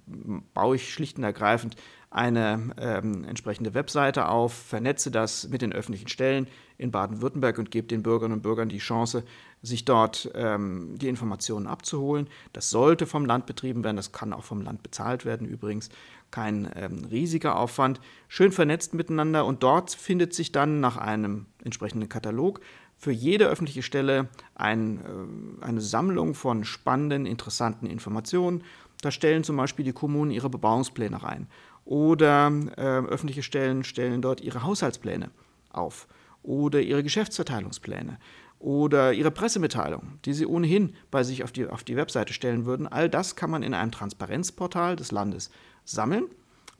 baue 0.55 0.77
ich 0.77 0.93
schlicht 0.93 1.19
und 1.19 1.25
ergreifend 1.25 1.77
eine 2.11 2.75
ähm, 2.79 3.25
entsprechende 3.25 3.73
Webseite 3.73 4.29
auf, 4.29 4.53
vernetze 4.53 5.13
das 5.13 5.49
mit 5.49 5.63
den 5.63 5.73
öffentlichen 5.73 6.09
Stellen 6.09 6.49
in 6.77 6.91
Baden-Württemberg 6.91 7.59
und 7.59 7.71
gebe 7.71 7.87
den 7.87 8.03
Bürgerinnen 8.03 8.39
und 8.39 8.43
Bürgern 8.43 8.69
die 8.69 8.79
Chance, 8.79 9.23
sich 9.63 9.85
dort 9.85 10.31
ähm, 10.35 10.97
die 10.99 11.09
Informationen 11.09 11.69
abzuholen. 11.69 12.29
Das 12.53 12.71
sollte 12.71 13.07
vom 13.07 13.27
Land 13.27 13.47
betrieben 13.47 13.85
werden, 13.85 13.97
das 13.97 14.11
kann 14.11 14.33
auch 14.33 14.45
vom 14.45 14.61
Land 14.61 14.83
bezahlt 14.83 15.25
werden 15.25 15.47
übrigens 15.47 15.89
kein 16.31 16.71
ähm, 16.75 17.05
riesiger 17.11 17.57
Aufwand, 17.57 18.01
schön 18.29 18.53
vernetzt 18.53 18.95
miteinander 18.95 19.45
und 19.45 19.63
dort 19.63 19.93
findet 19.93 20.35
sich 20.35 20.53
dann 20.53 20.81
nach 20.81 20.97
einem 20.97 21.47
entsprechenden 21.65 22.09
Katalog 22.09 22.61
für 22.97 23.13
jede 23.13 23.47
öffentliche 23.47 23.83
Stelle 23.83 24.29
ein, 24.55 24.99
äh, 24.99 25.65
eine 25.65 25.81
Sammlung 25.81 26.35
von 26.35 26.65
spannenden, 26.65 27.27
interessanten 27.27 27.87
Informationen. 27.87 28.63
Da 29.01 29.11
stellen 29.11 29.45
zum 29.45 29.57
Beispiel 29.57 29.85
die 29.85 29.93
Kommunen 29.93 30.31
ihre 30.31 30.51
Bebauungspläne 30.51 31.23
rein 31.23 31.49
oder 31.85 32.53
äh, 32.77 32.83
öffentliche 32.83 33.43
Stellen 33.43 33.85
stellen 33.85 34.21
dort 34.21 34.43
ihre 34.43 34.63
Haushaltspläne 34.63 35.31
auf 35.71 36.07
oder 36.43 36.81
ihre 36.81 37.03
Geschäftsverteilungspläne 37.03 38.19
oder 38.59 39.15
ihre 39.15 39.31
Pressemitteilung, 39.31 40.19
die 40.27 40.35
sie 40.35 40.47
ohnehin 40.47 40.95
bei 41.11 41.25
sich 41.25 41.43
auf 41.43 41.51
die, 41.51 41.67
auf 41.67 41.83
die 41.83 41.97
Webseite 41.97 42.35
stellen 42.35 42.67
würden. 42.67 42.87
All 42.87 43.09
das 43.09 43.35
kann 43.35 43.51
man 43.51 43.63
in 43.63 43.73
einem 43.73 43.91
Transparenzportal 43.91 44.97
des 44.97 45.11
Landes 45.11 45.51
sammeln. 45.85 46.25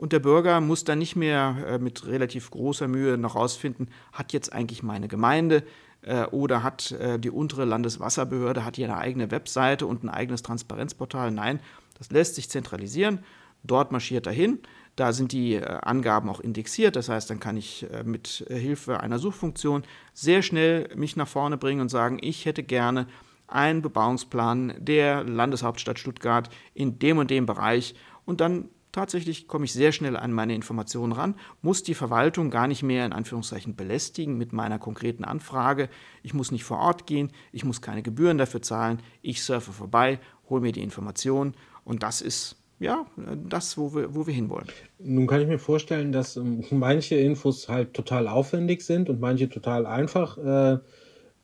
Und 0.01 0.15
der 0.15 0.21
Bürger 0.21 0.63
muss 0.63 0.85
dann 0.85 0.99
nicht 0.99 1.15
mehr 1.15 1.57
äh, 1.67 1.79
mit 1.79 2.07
relativ 2.07 2.51
großer 2.51 2.89
Mühe 2.89 3.19
noch 3.19 3.35
rausfinden, 3.35 3.91
hat 4.15 4.33
jetzt 4.33 4.51
eigentlich 4.51 4.83
meine 4.83 5.09
Gemeinde 5.09 5.63
äh, 6.01 6.25
oder 6.25 6.63
hat 6.63 6.93
äh, 6.93 7.19
die 7.19 7.29
untere 7.29 7.67
Landeswasserbehörde, 7.67 8.65
hat 8.65 8.77
hier 8.77 8.87
eine 8.87 8.97
eigene 8.97 9.31
Webseite 9.31 9.87
und 9.87 10.03
ein 10.03 10.09
eigenes 10.09 10.41
Transparenzportal. 10.41 11.31
Nein, 11.31 11.61
das 11.99 12.11
lässt 12.11 12.37
sich 12.37 12.49
zentralisieren. 12.49 13.19
Dort 13.63 13.93
marschiert 13.93 14.27
er 14.27 14.33
hin. 14.33 14.61
Da 14.97 15.13
sind 15.13 15.33
die 15.33 15.63
Angaben 15.63 16.31
auch 16.31 16.41
indexiert. 16.41 16.97
Das 16.97 17.11
heißt, 17.11 17.29
dann 17.29 17.41
kann 17.41 17.59
ich 17.59 17.87
mit 18.05 18.45
Hilfe 18.49 19.01
einer 19.01 19.19
Suchfunktion 19.19 19.83
sehr 20.15 20.41
schnell 20.41 20.89
mich 20.97 21.15
nach 21.17 21.29
vorne 21.29 21.59
bringen 21.59 21.83
und 21.83 21.91
sagen, 21.91 22.19
ich 22.23 22.47
hätte 22.47 22.63
gerne 22.63 23.07
einen 23.47 23.83
Bebauungsplan 23.83 24.75
der 24.79 25.25
Landeshauptstadt 25.25 25.99
Stuttgart 25.99 26.49
in 26.73 26.99
dem 26.99 27.19
und 27.19 27.31
dem 27.31 27.45
Bereich. 27.45 27.95
Und 28.25 28.41
dann 28.41 28.71
Tatsächlich 28.93 29.47
komme 29.47 29.67
ich 29.67 29.73
sehr 29.73 29.93
schnell 29.93 30.17
an 30.17 30.33
meine 30.33 30.55
Informationen 30.55 31.13
ran, 31.13 31.37
muss 31.63 31.83
die 31.83 31.95
Verwaltung 31.95 32.51
gar 32.51 32.67
nicht 32.67 32.83
mehr 32.83 33.07
in 33.07 33.13
Anführungszeichen 33.13 33.77
belästigen 33.77 34.37
mit 34.37 34.53
meiner 34.53 34.79
konkreten 34.79 35.25
Anfrage. 35.25 35.89
Ich 36.23 36.35
muss 36.35 36.51
nicht 36.51 36.65
vor 36.65 36.79
Ort 36.79 37.07
gehen, 37.07 37.31
ich 37.53 37.65
muss 37.65 37.83
keine 37.83 38.03
Gebühren 38.03 38.39
dafür 38.39 38.63
zahlen, 38.63 39.01
ich 39.23 39.43
surfe 39.43 39.73
vorbei, 39.73 40.19
hole 40.49 40.61
mir 40.61 40.73
die 40.73 40.83
Informationen 40.83 41.55
und 41.85 42.03
das 42.03 42.21
ist 42.21 42.57
ja 42.81 43.07
das, 43.49 43.79
wo 43.79 43.95
wir, 43.95 44.15
wo 44.15 44.27
wir 44.27 44.35
hinwollen. 44.35 44.69
Nun 44.99 45.27
kann 45.27 45.41
ich 45.41 45.47
mir 45.47 45.59
vorstellen, 45.59 46.11
dass 46.11 46.37
ähm, 46.37 46.65
manche 46.71 47.15
Infos 47.15 47.69
halt 47.69 47.95
total 47.95 48.27
aufwendig 48.27 48.83
sind 48.83 49.09
und 49.09 49.21
manche 49.21 49.49
total 49.49 49.87
einfach 49.87 50.39
äh, 50.39 50.79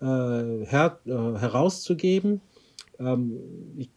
äh, 0.01 0.67
her, 0.67 0.99
äh, 1.05 1.11
herauszugeben. 1.11 2.41
Ähm, 2.99 3.39
ich 3.77 3.91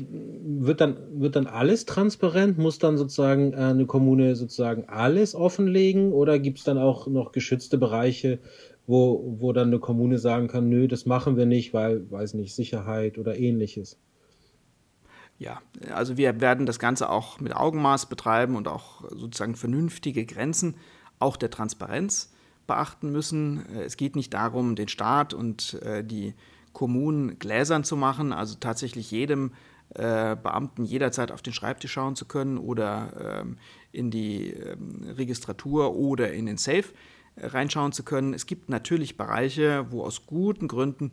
wird 0.00 0.80
dann, 0.80 0.96
wird 1.20 1.36
dann 1.36 1.46
alles 1.46 1.84
transparent? 1.84 2.58
Muss 2.58 2.78
dann 2.78 2.96
sozusagen 2.96 3.52
äh, 3.52 3.56
eine 3.56 3.86
Kommune 3.86 4.36
sozusagen 4.36 4.88
alles 4.88 5.34
offenlegen 5.34 6.12
oder 6.12 6.38
gibt 6.38 6.58
es 6.58 6.64
dann 6.64 6.78
auch 6.78 7.06
noch 7.06 7.32
geschützte 7.32 7.78
Bereiche, 7.78 8.38
wo, 8.86 9.36
wo 9.38 9.52
dann 9.52 9.68
eine 9.68 9.78
Kommune 9.78 10.18
sagen 10.18 10.48
kann, 10.48 10.68
nö, 10.68 10.88
das 10.88 11.06
machen 11.06 11.36
wir 11.36 11.46
nicht, 11.46 11.74
weil, 11.74 12.10
weiß 12.10 12.34
nicht, 12.34 12.54
Sicherheit 12.54 13.18
oder 13.18 13.38
ähnliches? 13.38 13.98
Ja, 15.38 15.60
also 15.94 16.16
wir 16.16 16.40
werden 16.40 16.66
das 16.66 16.78
Ganze 16.78 17.10
auch 17.10 17.38
mit 17.38 17.54
Augenmaß 17.54 18.06
betreiben 18.06 18.56
und 18.56 18.66
auch 18.66 19.04
sozusagen 19.10 19.54
vernünftige 19.54 20.26
Grenzen 20.26 20.74
auch 21.20 21.36
der 21.36 21.50
Transparenz 21.50 22.32
beachten 22.66 23.12
müssen. 23.12 23.64
Es 23.76 23.96
geht 23.96 24.16
nicht 24.16 24.34
darum, 24.34 24.74
den 24.74 24.88
Staat 24.88 25.34
und 25.34 25.74
äh, 25.82 26.02
die 26.02 26.34
Kommunen 26.72 27.38
gläsern 27.38 27.84
zu 27.84 27.96
machen, 27.96 28.32
also 28.32 28.56
tatsächlich 28.58 29.10
jedem 29.10 29.52
äh, 29.94 30.36
Beamten 30.36 30.84
jederzeit 30.84 31.32
auf 31.32 31.40
den 31.40 31.52
Schreibtisch 31.52 31.92
schauen 31.92 32.14
zu 32.14 32.26
können 32.26 32.58
oder 32.58 33.40
ähm, 33.40 33.56
in 33.90 34.10
die 34.10 34.50
ähm, 34.50 35.14
Registratur 35.16 35.96
oder 35.96 36.32
in 36.32 36.46
den 36.46 36.58
Safe 36.58 36.84
äh, 37.36 37.46
reinschauen 37.46 37.92
zu 37.92 38.02
können. 38.02 38.34
Es 38.34 38.46
gibt 38.46 38.68
natürlich 38.68 39.16
Bereiche, 39.16 39.86
wo 39.90 40.02
aus 40.04 40.26
guten 40.26 40.68
Gründen 40.68 41.12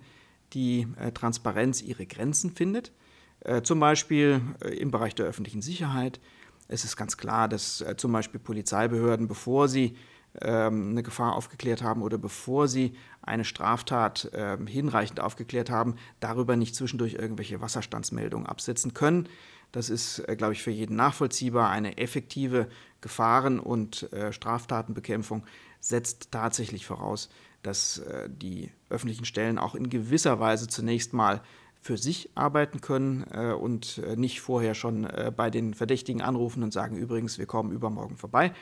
die 0.53 0.87
äh, 0.99 1.11
Transparenz 1.11 1.81
ihre 1.81 2.05
Grenzen 2.05 2.51
findet. 2.51 2.91
Äh, 3.39 3.61
zum 3.61 3.79
Beispiel 3.79 4.41
im 4.77 4.91
Bereich 4.91 5.15
der 5.15 5.25
öffentlichen 5.25 5.61
Sicherheit. 5.61 6.19
Es 6.67 6.83
ist 6.83 6.97
ganz 6.97 7.15
klar, 7.15 7.47
dass 7.47 7.85
zum 7.97 8.11
Beispiel 8.11 8.39
Polizeibehörden, 8.39 9.27
bevor 9.27 9.67
sie 9.67 9.95
ähm, 10.41 10.91
eine 10.91 11.03
Gefahr 11.03 11.35
aufgeklärt 11.35 11.81
haben 11.81 12.01
oder 12.01 12.17
bevor 12.17 12.67
sie 12.67 12.95
eine 13.21 13.45
Straftat 13.45 14.25
äh, 14.33 14.57
hinreichend 14.65 15.19
aufgeklärt 15.19 15.69
haben, 15.69 15.95
darüber 16.19 16.55
nicht 16.55 16.75
zwischendurch 16.75 17.13
irgendwelche 17.13 17.61
Wasserstandsmeldungen 17.61 18.47
absetzen 18.47 18.93
können. 18.93 19.27
Das 19.71 19.89
ist, 19.89 20.19
äh, 20.19 20.35
glaube 20.35 20.53
ich, 20.53 20.63
für 20.63 20.71
jeden 20.71 20.95
nachvollziehbar. 20.95 21.69
Eine 21.69 21.97
effektive 21.97 22.67
Gefahren- 23.01 23.59
und 23.59 24.11
äh, 24.13 24.31
Straftatenbekämpfung 24.31 25.43
setzt 25.79 26.31
tatsächlich 26.31 26.85
voraus, 26.85 27.29
dass 27.61 27.99
äh, 27.99 28.29
die 28.29 28.71
öffentlichen 28.89 29.25
Stellen 29.25 29.57
auch 29.57 29.75
in 29.75 29.89
gewisser 29.89 30.39
Weise 30.39 30.67
zunächst 30.67 31.13
mal 31.13 31.41
für 31.85 31.97
sich 31.97 32.31
arbeiten 32.33 32.81
können 32.81 33.25
äh, 33.31 33.51
und 33.51 33.99
äh, 33.99 34.15
nicht 34.15 34.41
vorher 34.41 34.73
schon 34.73 35.03
äh, 35.03 35.31
bei 35.35 35.51
den 35.51 35.75
Verdächtigen 35.75 36.23
anrufen 36.23 36.63
und 36.63 36.73
sagen, 36.73 36.97
übrigens, 36.97 37.37
wir 37.37 37.45
kommen 37.45 37.71
übermorgen 37.71 38.17
vorbei. 38.17 38.53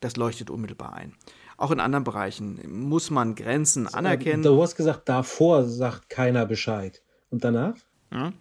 Das 0.00 0.16
leuchtet 0.16 0.50
unmittelbar 0.50 0.94
ein. 0.94 1.14
Auch 1.56 1.70
in 1.70 1.80
anderen 1.80 2.04
Bereichen 2.04 2.60
muss 2.88 3.10
man 3.10 3.34
Grenzen 3.34 3.86
anerkennen. 3.86 4.42
Du 4.42 4.60
hast 4.62 4.76
gesagt, 4.76 5.08
davor 5.08 5.64
sagt 5.64 6.10
keiner 6.10 6.44
Bescheid. 6.46 7.02
Und 7.30 7.44
danach? 7.44 7.74
Ja. 8.12 8.32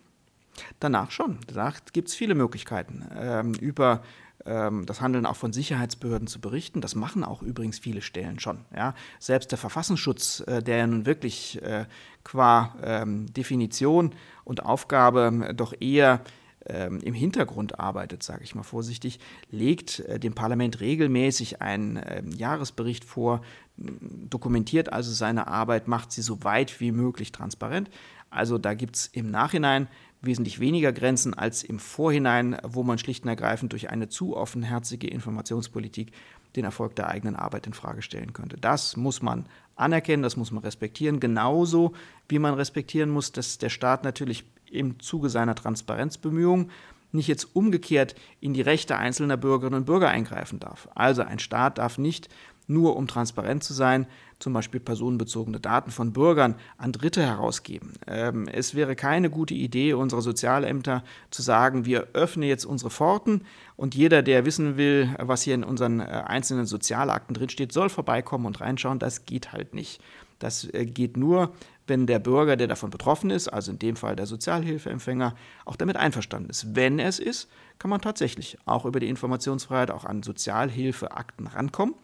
Danach 0.80 1.12
schon. 1.12 1.39
Danach 1.47 1.80
gibt 1.91 2.10
es 2.10 2.16
viele 2.16 2.36
Möglichkeiten, 2.36 3.06
ähm, 3.18 3.53
über 3.56 4.01
ähm, 4.45 4.86
das 4.86 5.01
Handeln 5.01 5.26
auch 5.26 5.36
von 5.36 5.53
Sicherheitsbehörden 5.53 6.28
zu 6.28 6.39
berichten. 6.39 6.82
Das 6.82 6.95
machen 6.95 7.24
auch 7.24 7.41
übrigens 7.41 7.80
viele 7.80 8.01
Stellen 8.01 8.39
schon. 8.39 8.66
Ja? 8.76 8.93
Selbst 9.20 9.51
der 9.51 9.58
Verfassungsschutz, 9.58 10.41
äh, 10.47 10.62
der 10.62 10.78
ja 10.78 10.88
nun 10.88 11.06
wirklich 11.06 11.62
äh, 11.62 11.86
qua 12.24 12.76
ähm, 12.84 13.34
Definition 13.34 14.14
und 14.43 14.64
Aufgabe 14.64 15.53
doch 15.56 15.74
eher 15.80 16.22
ähm, 16.68 16.99
im 17.01 17.13
Hintergrund 17.13 17.80
arbeitet, 17.80 18.24
sage 18.24 18.43
ich 18.43 18.55
mal 18.55 18.63
vorsichtig, 18.63 19.20
legt 19.51 19.99
äh, 20.01 20.20
dem 20.20 20.34
Parlament 20.34 20.80
regelmäßig 20.80 21.61
einen 21.61 21.97
äh, 21.97 22.24
Jahresbericht 22.36 23.05
vor, 23.05 23.41
dokumentiert 23.78 24.91
also 24.93 25.11
seine 25.11 25.47
Arbeit, 25.47 25.88
macht 25.88 26.11
sie 26.11 26.22
so 26.22 26.43
weit 26.43 26.80
wie 26.80 26.91
möglich 26.91 27.32
transparent. 27.32 27.89
Also 28.30 28.57
da 28.57 28.74
gibt 28.74 28.95
es 28.95 29.07
im 29.07 29.30
Nachhinein 29.30 29.88
wesentlich 30.22 30.59
weniger 30.59 30.91
Grenzen 30.91 31.34
als 31.34 31.63
im 31.63 31.80
Vorhinein, 31.80 32.57
wo 32.63 32.84
man 32.84 32.97
schlicht 32.97 33.24
und 33.24 33.30
ergreifend 33.30 33.72
durch 33.74 33.89
eine 33.89 34.09
zu 34.09 34.36
offenherzige 34.36 35.07
Informationspolitik 35.07 36.11
den 36.55 36.66
Erfolg 36.66 36.95
der 36.95 37.09
eigenen 37.09 37.36
Arbeit 37.36 37.68
in 37.68 37.74
Frage 37.74 38.01
stellen 38.01 38.34
könnte. 38.34 38.57
Das 38.57 38.97
muss 38.97 39.22
man 39.22 39.45
anerkennen, 39.76 40.24
das 40.24 40.38
muss 40.38 40.51
man 40.51 40.63
respektieren, 40.63 41.20
genauso 41.20 41.93
wie 42.30 42.39
man 42.39 42.53
respektieren 42.53 43.09
muss, 43.09 43.32
dass 43.32 43.57
der 43.57 43.70
Staat 43.70 44.03
natürlich 44.03 44.45
im 44.76 44.99
Zuge 44.99 45.30
seiner 45.30 45.55
Transparenzbemühungen 45.55 46.71
nicht 47.11 47.28
jetzt 47.28 47.55
umgekehrt 47.55 48.15
in 48.41 48.53
die 48.53 48.61
Rechte 48.61 48.97
einzelner 48.97 49.38
Bürgerinnen 49.38 49.80
und 49.80 49.86
Bürger 49.86 50.09
eingreifen 50.09 50.59
darf. 50.59 50.89
Also 50.95 51.23
ein 51.23 51.39
Staat 51.39 51.78
darf 51.78 51.97
nicht 51.97 52.30
nur 52.67 52.95
um 52.95 53.07
transparent 53.07 53.63
zu 53.63 53.73
sein, 53.73 54.07
zum 54.39 54.53
Beispiel 54.53 54.80
personenbezogene 54.80 55.59
Daten 55.59 55.91
von 55.91 56.13
Bürgern 56.13 56.55
an 56.78 56.91
Dritte 56.91 57.21
herausgeben. 57.21 57.93
Ähm, 58.07 58.47
es 58.47 58.76
wäre 58.76 58.95
keine 58.95 59.30
gute 59.30 59.53
Idee 59.53 59.93
unserer 59.93 60.21
Sozialämter 60.21 61.03
zu 61.30 61.41
sagen, 61.41 61.86
wir 61.86 62.07
öffnen 62.13 62.49
jetzt 62.49 62.65
unsere 62.65 62.89
Pforten 62.89 63.43
und 63.76 63.95
jeder, 63.95 64.23
der 64.23 64.45
wissen 64.45 64.78
will, 64.78 65.15
was 65.19 65.43
hier 65.43 65.55
in 65.55 65.63
unseren 65.63 65.99
äh, 65.99 66.03
einzelnen 66.03 66.65
Sozialakten 66.65 67.34
drinsteht, 67.34 67.71
soll 67.71 67.89
vorbeikommen 67.89 68.45
und 68.45 68.59
reinschauen. 68.61 68.99
Das 68.99 69.26
geht 69.26 69.53
halt 69.53 69.73
nicht. 69.73 70.01
Das 70.39 70.65
äh, 70.73 70.86
geht 70.86 71.17
nur, 71.17 71.53
wenn 71.88 72.07
der 72.07 72.19
Bürger, 72.19 72.55
der 72.55 72.67
davon 72.67 72.89
betroffen 72.89 73.29
ist, 73.29 73.47
also 73.47 73.71
in 73.71 73.79
dem 73.79 73.95
Fall 73.95 74.15
der 74.15 74.25
Sozialhilfeempfänger, 74.25 75.36
auch 75.65 75.75
damit 75.75 75.97
einverstanden 75.97 76.49
ist. 76.49 76.75
Wenn 76.75 76.99
es 76.99 77.19
ist, 77.19 77.49
kann 77.79 77.89
man 77.89 78.01
tatsächlich 78.01 78.57
auch 78.65 78.86
über 78.86 78.99
die 78.99 79.09
Informationsfreiheit 79.09 79.91
auch 79.91 80.05
an 80.05 80.23
Sozialhilfeakten 80.23 81.47
rankommen 81.47 81.95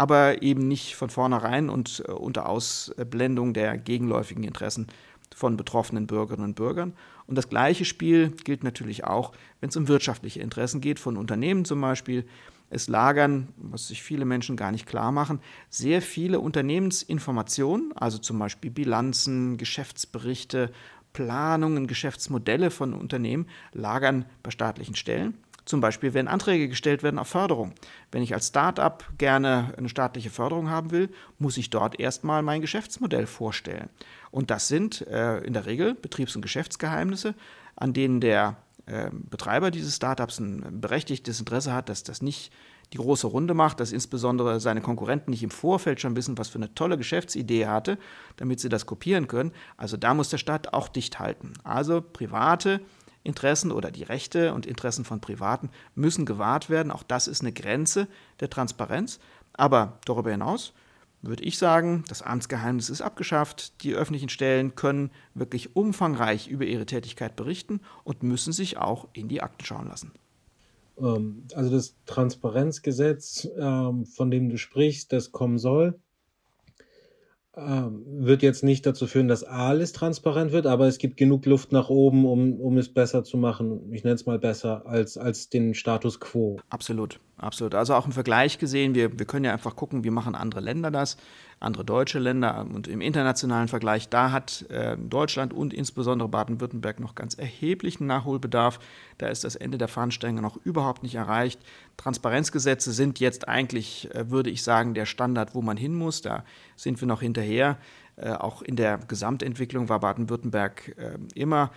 aber 0.00 0.40
eben 0.40 0.66
nicht 0.66 0.96
von 0.96 1.10
vornherein 1.10 1.68
und 1.68 2.02
äh, 2.08 2.12
unter 2.12 2.48
Ausblendung 2.48 3.52
der 3.52 3.76
gegenläufigen 3.76 4.44
Interessen 4.44 4.86
von 5.36 5.58
betroffenen 5.58 6.06
Bürgerinnen 6.06 6.46
und 6.46 6.54
Bürgern. 6.54 6.94
Und 7.26 7.36
das 7.36 7.50
gleiche 7.50 7.84
Spiel 7.84 8.30
gilt 8.30 8.64
natürlich 8.64 9.04
auch, 9.04 9.32
wenn 9.60 9.68
es 9.68 9.76
um 9.76 9.88
wirtschaftliche 9.88 10.40
Interessen 10.40 10.80
geht, 10.80 10.98
von 10.98 11.18
Unternehmen 11.18 11.66
zum 11.66 11.82
Beispiel. 11.82 12.24
Es 12.70 12.88
lagern, 12.88 13.48
was 13.56 13.88
sich 13.88 14.02
viele 14.02 14.24
Menschen 14.24 14.56
gar 14.56 14.70
nicht 14.70 14.86
klar 14.86 15.10
machen, 15.10 15.40
sehr 15.68 16.00
viele 16.00 16.38
Unternehmensinformationen, 16.40 17.92
also 17.96 18.18
zum 18.18 18.38
Beispiel 18.38 18.70
Bilanzen, 18.70 19.56
Geschäftsberichte, 19.56 20.70
Planungen, 21.12 21.88
Geschäftsmodelle 21.88 22.70
von 22.70 22.94
Unternehmen, 22.94 23.48
lagern 23.72 24.24
bei 24.44 24.50
staatlichen 24.50 24.94
Stellen. 24.94 25.34
Zum 25.64 25.80
Beispiel, 25.80 26.14
wenn 26.14 26.28
Anträge 26.28 26.68
gestellt 26.68 27.02
werden 27.02 27.18
auf 27.18 27.28
Förderung. 27.28 27.74
Wenn 28.10 28.22
ich 28.22 28.34
als 28.34 28.48
Start-up 28.48 29.04
gerne 29.18 29.74
eine 29.76 29.88
staatliche 29.88 30.30
Förderung 30.30 30.70
haben 30.70 30.90
will, 30.90 31.10
muss 31.38 31.56
ich 31.56 31.70
dort 31.70 32.00
erstmal 32.00 32.42
mein 32.42 32.60
Geschäftsmodell 32.60 33.26
vorstellen. 33.26 33.88
Und 34.30 34.50
das 34.50 34.68
sind 34.68 35.06
äh, 35.06 35.38
in 35.40 35.52
der 35.52 35.66
Regel 35.66 35.94
Betriebs- 35.94 36.34
und 36.34 36.42
Geschäftsgeheimnisse, 36.42 37.34
an 37.76 37.92
denen 37.92 38.20
der 38.20 38.56
äh, 38.90 39.10
Betreiber 39.12 39.70
dieses 39.70 39.96
Startups 39.96 40.40
ein 40.40 40.80
berechtigtes 40.80 41.38
Interesse 41.38 41.72
hat, 41.72 41.88
dass 41.88 42.02
das 42.02 42.22
nicht 42.22 42.52
die 42.92 42.98
große 42.98 43.28
Runde 43.28 43.54
macht, 43.54 43.78
dass 43.78 43.92
insbesondere 43.92 44.58
seine 44.58 44.80
Konkurrenten 44.80 45.30
nicht 45.30 45.44
im 45.44 45.50
Vorfeld 45.50 46.00
schon 46.00 46.16
wissen, 46.16 46.38
was 46.38 46.48
für 46.48 46.58
eine 46.58 46.74
tolle 46.74 46.98
Geschäftsidee 46.98 47.62
er 47.62 47.70
hatte, 47.70 47.98
damit 48.36 48.58
sie 48.58 48.68
das 48.68 48.86
kopieren 48.86 49.28
können. 49.28 49.52
Also 49.76 49.96
da 49.96 50.12
muss 50.12 50.28
der 50.28 50.38
Staat 50.38 50.72
auch 50.72 50.88
dicht 50.88 51.20
halten. 51.20 51.52
Also 51.62 52.00
private 52.00 52.80
Interessen 53.22 53.70
oder 53.70 53.92
die 53.92 54.02
Rechte 54.02 54.54
und 54.54 54.66
Interessen 54.66 55.04
von 55.04 55.20
Privaten 55.20 55.70
müssen 55.94 56.26
gewahrt 56.26 56.68
werden. 56.68 56.90
Auch 56.90 57.04
das 57.04 57.28
ist 57.28 57.42
eine 57.42 57.52
Grenze 57.52 58.08
der 58.40 58.50
Transparenz. 58.50 59.20
Aber 59.52 59.98
darüber 60.04 60.32
hinaus 60.32 60.72
würde 61.22 61.44
ich 61.44 61.58
sagen, 61.58 62.04
das 62.08 62.22
Amtsgeheimnis 62.22 62.90
ist 62.90 63.02
abgeschafft. 63.02 63.82
Die 63.82 63.94
öffentlichen 63.94 64.28
Stellen 64.28 64.74
können 64.74 65.10
wirklich 65.34 65.76
umfangreich 65.76 66.48
über 66.48 66.64
ihre 66.64 66.86
Tätigkeit 66.86 67.36
berichten 67.36 67.80
und 68.04 68.22
müssen 68.22 68.52
sich 68.52 68.78
auch 68.78 69.08
in 69.12 69.28
die 69.28 69.42
Akten 69.42 69.64
schauen 69.64 69.88
lassen. 69.88 70.12
Ähm, 70.98 71.44
also 71.54 71.70
das 71.70 71.94
Transparenzgesetz, 72.06 73.48
ähm, 73.58 74.06
von 74.06 74.30
dem 74.30 74.48
du 74.48 74.58
sprichst, 74.58 75.12
das 75.12 75.32
kommen 75.32 75.58
soll, 75.58 75.98
wird 77.56 78.42
jetzt 78.42 78.62
nicht 78.62 78.86
dazu 78.86 79.08
führen, 79.08 79.26
dass 79.26 79.42
alles 79.42 79.92
transparent 79.92 80.52
wird, 80.52 80.66
aber 80.66 80.86
es 80.86 80.98
gibt 80.98 81.16
genug 81.16 81.46
Luft 81.46 81.72
nach 81.72 81.88
oben, 81.88 82.24
um, 82.24 82.60
um 82.60 82.78
es 82.78 82.92
besser 82.92 83.24
zu 83.24 83.36
machen. 83.36 83.92
Ich 83.92 84.04
nenne 84.04 84.14
es 84.14 84.24
mal 84.24 84.38
besser 84.38 84.86
als, 84.86 85.18
als 85.18 85.48
den 85.48 85.74
Status 85.74 86.20
quo. 86.20 86.60
Absolut, 86.68 87.18
absolut. 87.38 87.74
Also 87.74 87.94
auch 87.94 88.06
im 88.06 88.12
Vergleich 88.12 88.58
gesehen, 88.58 88.94
wir, 88.94 89.18
wir 89.18 89.26
können 89.26 89.44
ja 89.44 89.52
einfach 89.52 89.74
gucken, 89.74 90.04
wie 90.04 90.10
machen 90.10 90.36
andere 90.36 90.60
Länder 90.60 90.92
das 90.92 91.16
andere 91.60 91.84
deutsche 91.84 92.18
Länder 92.18 92.66
und 92.74 92.88
im 92.88 93.02
internationalen 93.02 93.68
Vergleich, 93.68 94.08
da 94.08 94.32
hat 94.32 94.64
äh, 94.70 94.96
Deutschland 94.96 95.52
und 95.52 95.74
insbesondere 95.74 96.28
Baden-Württemberg 96.28 97.00
noch 97.00 97.14
ganz 97.14 97.34
erheblichen 97.34 98.06
Nachholbedarf. 98.06 98.80
Da 99.18 99.28
ist 99.28 99.44
das 99.44 99.56
Ende 99.56 99.76
der 99.76 99.88
Fahnenstange 99.88 100.40
noch 100.40 100.56
überhaupt 100.64 101.02
nicht 101.02 101.16
erreicht. 101.16 101.60
Transparenzgesetze 101.98 102.92
sind 102.92 103.20
jetzt 103.20 103.46
eigentlich, 103.46 104.12
äh, 104.14 104.30
würde 104.30 104.48
ich 104.48 104.62
sagen, 104.62 104.94
der 104.94 105.04
Standard, 105.04 105.54
wo 105.54 105.60
man 105.60 105.76
hin 105.76 105.94
muss. 105.94 106.22
Da 106.22 106.44
sind 106.76 106.98
wir 107.00 107.06
noch 107.06 107.20
hinterher. 107.20 107.76
Äh, 108.16 108.30
auch 108.32 108.62
in 108.62 108.76
der 108.76 108.96
Gesamtentwicklung 108.96 109.90
war 109.90 110.00
Baden-Württemberg 110.00 110.96
äh, 110.96 111.18
immer 111.34 111.70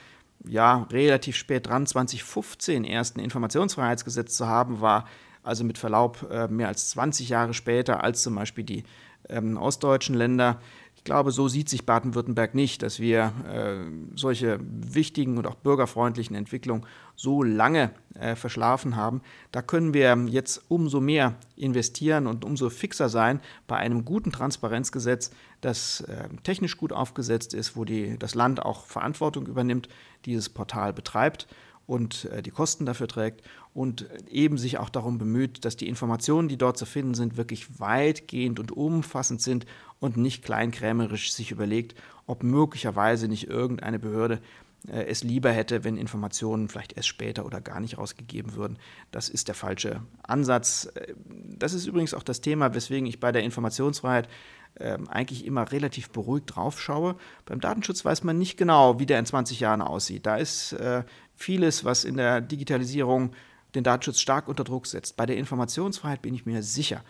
ja, 0.45 0.87
relativ 0.91 1.35
spät 1.35 1.67
dran. 1.67 1.85
2015 1.85 2.85
erst 2.85 3.17
ein 3.17 3.19
Informationsfreiheitsgesetz 3.19 4.37
zu 4.37 4.47
haben, 4.47 4.79
war 4.79 5.05
also 5.43 5.65
mit 5.65 5.77
Verlaub 5.77 6.25
äh, 6.31 6.47
mehr 6.47 6.69
als 6.69 6.89
20 6.91 7.29
Jahre 7.29 7.53
später 7.53 8.01
als 8.01 8.23
zum 8.23 8.35
Beispiel 8.35 8.63
die 8.63 8.83
ähm, 9.29 9.57
ostdeutschen 9.57 10.15
Länder. 10.15 10.59
Ich 10.95 11.03
glaube, 11.03 11.31
so 11.31 11.49
sieht 11.49 11.67
sich 11.67 11.85
Baden-Württemberg 11.85 12.55
nicht, 12.55 12.81
dass 12.81 13.01
wir 13.01 13.33
äh, 13.51 13.91
solche 14.15 14.59
wichtigen 14.61 15.37
und 15.37 15.45
auch 15.47 15.55
bürgerfreundlichen 15.55 16.33
Entwicklungen 16.33 16.85
so 17.17 17.43
lange 17.43 17.91
äh, 18.13 18.35
verschlafen 18.35 18.95
haben. 18.95 19.21
Da 19.51 19.61
können 19.61 19.93
wir 19.93 20.15
jetzt 20.29 20.61
umso 20.69 21.01
mehr 21.01 21.35
investieren 21.57 22.25
und 22.25 22.45
umso 22.45 22.69
fixer 22.69 23.09
sein 23.09 23.41
bei 23.67 23.75
einem 23.75 24.05
guten 24.05 24.31
Transparenzgesetz, 24.31 25.31
das 25.59 26.01
äh, 26.01 26.29
technisch 26.43 26.77
gut 26.77 26.93
aufgesetzt 26.93 27.53
ist, 27.53 27.75
wo 27.75 27.83
die, 27.83 28.17
das 28.17 28.33
Land 28.33 28.63
auch 28.63 28.85
Verantwortung 28.85 29.47
übernimmt, 29.47 29.89
dieses 30.23 30.47
Portal 30.47 30.93
betreibt 30.93 31.47
und 31.85 32.25
äh, 32.25 32.41
die 32.41 32.51
Kosten 32.51 32.85
dafür 32.85 33.07
trägt 33.07 33.41
und 33.73 34.07
eben 34.29 34.57
sich 34.57 34.77
auch 34.77 34.89
darum 34.89 35.17
bemüht, 35.17 35.65
dass 35.65 35.75
die 35.75 35.87
Informationen, 35.87 36.47
die 36.47 36.57
dort 36.57 36.77
zu 36.77 36.85
finden 36.85 37.15
sind, 37.15 37.37
wirklich 37.37 37.79
weitgehend 37.79 38.59
und 38.59 38.71
umfassend 38.71 39.41
sind 39.41 39.65
und 39.99 40.17
nicht 40.17 40.43
kleinkrämerisch 40.43 41.33
sich 41.33 41.51
überlegt, 41.51 41.95
ob 42.27 42.43
möglicherweise 42.43 43.27
nicht 43.27 43.47
irgendeine 43.47 43.99
Behörde 43.99 44.39
äh, 44.87 45.05
es 45.05 45.23
lieber 45.23 45.51
hätte, 45.51 45.83
wenn 45.83 45.97
Informationen 45.97 46.69
vielleicht 46.69 46.93
erst 46.93 47.07
später 47.07 47.45
oder 47.45 47.61
gar 47.61 47.79
nicht 47.79 47.97
rausgegeben 47.97 48.53
würden. 48.55 48.77
Das 49.11 49.29
ist 49.29 49.47
der 49.47 49.55
falsche 49.55 50.01
Ansatz. 50.23 50.89
Äh, 50.95 51.13
das 51.25 51.73
ist 51.73 51.87
übrigens 51.87 52.13
auch 52.13 52.23
das 52.23 52.41
Thema, 52.41 52.73
weswegen 52.73 53.07
ich 53.07 53.19
bei 53.19 53.31
der 53.31 53.43
Informationsfreiheit 53.43 54.27
äh, 54.75 54.97
eigentlich 55.07 55.45
immer 55.45 55.71
relativ 55.71 56.09
beruhigt 56.09 56.55
drauf 56.55 56.81
schaue. 56.81 57.15
Beim 57.45 57.59
Datenschutz 57.59 58.03
weiß 58.03 58.23
man 58.23 58.37
nicht 58.37 58.57
genau, 58.57 58.99
wie 58.99 59.05
der 59.05 59.19
in 59.19 59.25
20 59.25 59.59
Jahren 59.59 59.81
aussieht. 59.81 60.25
Da 60.25 60.35
ist 60.35 60.73
äh, 60.73 61.03
vieles, 61.35 61.85
was 61.85 62.03
in 62.03 62.17
der 62.17 62.41
Digitalisierung 62.41 63.31
den 63.75 63.83
Datenschutz 63.83 64.19
stark 64.19 64.47
unter 64.47 64.63
Druck 64.63 64.87
setzt. 64.87 65.17
Bei 65.17 65.25
der 65.25 65.37
Informationsfreiheit 65.37 66.21
bin 66.21 66.33
ich 66.33 66.45
mir 66.45 66.63
sicher, 66.63 67.03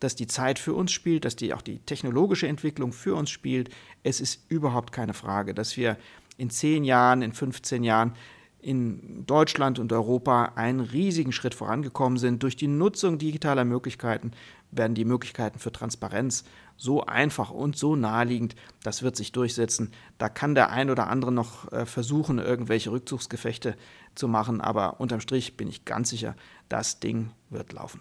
dass 0.00 0.14
die 0.14 0.26
Zeit 0.26 0.58
für 0.58 0.74
uns 0.74 0.92
spielt, 0.92 1.24
dass 1.24 1.36
die, 1.36 1.52
auch 1.54 1.62
die 1.62 1.78
technologische 1.78 2.48
Entwicklung 2.48 2.92
für 2.92 3.14
uns 3.14 3.30
spielt. 3.30 3.70
Es 4.02 4.20
ist 4.20 4.44
überhaupt 4.48 4.92
keine 4.92 5.14
Frage, 5.14 5.54
dass 5.54 5.76
wir 5.76 5.96
in 6.36 6.50
zehn 6.50 6.84
Jahren, 6.84 7.22
in 7.22 7.32
15 7.32 7.84
Jahren 7.84 8.14
in 8.62 9.24
Deutschland 9.26 9.78
und 9.78 9.92
Europa 9.92 10.52
einen 10.56 10.80
riesigen 10.80 11.32
Schritt 11.32 11.54
vorangekommen 11.54 12.18
sind. 12.18 12.42
Durch 12.42 12.56
die 12.56 12.68
Nutzung 12.68 13.18
digitaler 13.18 13.64
Möglichkeiten 13.64 14.32
werden 14.70 14.94
die 14.94 15.04
Möglichkeiten 15.04 15.58
für 15.58 15.72
Transparenz 15.72 16.44
so 16.76 17.04
einfach 17.04 17.50
und 17.50 17.76
so 17.76 17.96
naheliegend, 17.96 18.54
das 18.82 19.02
wird 19.02 19.16
sich 19.16 19.32
durchsetzen. 19.32 19.92
Da 20.18 20.28
kann 20.28 20.54
der 20.54 20.70
ein 20.70 20.90
oder 20.90 21.08
andere 21.08 21.32
noch 21.32 21.70
äh, 21.72 21.84
versuchen, 21.84 22.38
irgendwelche 22.38 22.90
Rückzugsgefechte 22.90 23.76
zu 24.14 24.28
machen, 24.28 24.60
aber 24.60 25.00
unterm 25.00 25.20
Strich 25.20 25.56
bin 25.56 25.68
ich 25.68 25.84
ganz 25.84 26.10
sicher, 26.10 26.36
das 26.68 27.00
Ding 27.00 27.30
wird 27.48 27.72
laufen. 27.72 28.00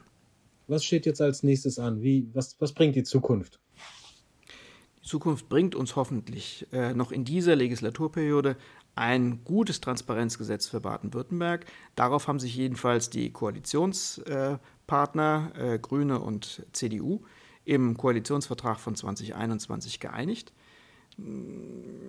Was 0.68 0.84
steht 0.84 1.06
jetzt 1.06 1.22
als 1.22 1.44
nächstes 1.44 1.80
an? 1.80 2.04
Wie, 2.04 2.28
was, 2.34 2.58
was 2.60 2.74
bringt 2.74 2.96
die 2.96 3.04
Zukunft? 3.04 3.60
Die 5.02 5.08
Zukunft 5.08 5.50
bringt 5.50 5.74
uns 5.74 5.96
hoffentlich 5.96 6.68
äh, 6.72 6.94
noch 6.94 7.12
in 7.12 7.26
dieser 7.26 7.56
Legislaturperiode 7.56 8.56
ein 8.96 9.44
gutes 9.46 9.82
Transparenzgesetz 9.82 10.68
für 10.68 10.82
Baden-Württemberg. 10.82 11.66
Darauf 11.96 12.28
haben 12.28 12.38
sich 12.40 12.56
jedenfalls 12.56 13.10
die 13.10 13.32
Koalitionspartner 13.32 15.52
äh, 15.58 15.80
Grüne 15.80 16.20
und 16.20 16.68
CDU 16.74 17.22
im 17.66 17.98
Koalitionsvertrag 17.98 18.80
von 18.80 18.96
2021 18.96 20.00
geeinigt. 20.00 20.54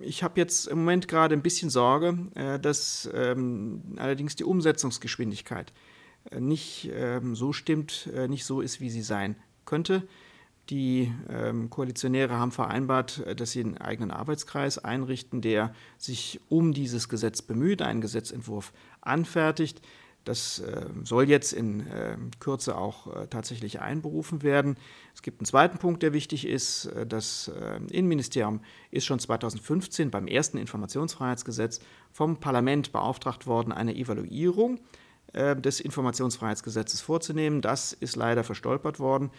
Ich 0.01 0.23
habe 0.23 0.39
jetzt 0.39 0.67
im 0.67 0.79
Moment 0.79 1.07
gerade 1.07 1.35
ein 1.35 1.41
bisschen 1.41 1.69
Sorge, 1.69 2.17
äh, 2.35 2.59
dass 2.59 3.09
ähm, 3.13 3.81
allerdings 3.97 4.35
die 4.35 4.43
Umsetzungsgeschwindigkeit 4.43 5.73
äh, 6.29 6.39
nicht 6.39 6.89
ähm, 6.93 7.35
so 7.35 7.53
stimmt, 7.53 8.09
äh, 8.13 8.27
nicht 8.27 8.45
so 8.45 8.61
ist, 8.61 8.81
wie 8.81 8.89
sie 8.89 9.03
sein 9.03 9.35
könnte. 9.65 10.07
Die 10.69 11.11
ähm, 11.29 11.69
Koalitionäre 11.69 12.37
haben 12.37 12.51
vereinbart, 12.51 13.23
dass 13.35 13.51
sie 13.51 13.61
einen 13.61 13.77
eigenen 13.77 14.11
Arbeitskreis 14.11 14.77
einrichten, 14.77 15.41
der 15.41 15.73
sich 15.97 16.39
um 16.49 16.73
dieses 16.73 17.09
Gesetz 17.09 17.41
bemüht, 17.41 17.81
einen 17.81 17.99
Gesetzentwurf 17.99 18.71
anfertigt. 19.01 19.81
Das 20.23 20.59
äh, 20.59 20.85
soll 21.03 21.29
jetzt 21.29 21.51
in 21.51 21.87
äh, 21.87 22.17
Kürze 22.39 22.77
auch 22.77 23.15
äh, 23.15 23.27
tatsächlich 23.27 23.81
einberufen 23.81 24.43
werden. 24.43 24.77
Es 25.15 25.21
gibt 25.21 25.39
einen 25.39 25.45
zweiten 25.45 25.77
Punkt, 25.77 26.03
der 26.03 26.13
wichtig 26.13 26.45
ist. 26.45 26.85
Äh, 26.85 27.07
das 27.07 27.49
äh, 27.49 27.77
Innenministerium 27.89 28.61
ist 28.91 29.05
schon 29.05 29.19
2015 29.19 30.11
beim 30.11 30.27
ersten 30.27 30.57
Informationsfreiheitsgesetz 30.57 31.79
vom 32.11 32.37
Parlament 32.39 32.91
beauftragt 32.91 33.47
worden, 33.47 33.71
eine 33.71 33.95
Evaluierung 33.95 34.79
des 35.33 35.79
Informationsfreiheitsgesetzes 35.79 36.99
vorzunehmen. 36.99 37.61
Das 37.61 37.93
ist 37.93 38.17
leider 38.17 38.43
verstolpert 38.43 38.99
worden. 38.99 39.31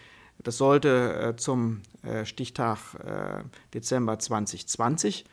Das 0.42 0.56
sollte 0.56 1.34
äh, 1.34 1.36
zum 1.36 1.82
äh, 2.02 2.24
Stichtag 2.24 2.78
äh, 3.04 3.44
Dezember 3.74 4.18
2020 4.18 5.24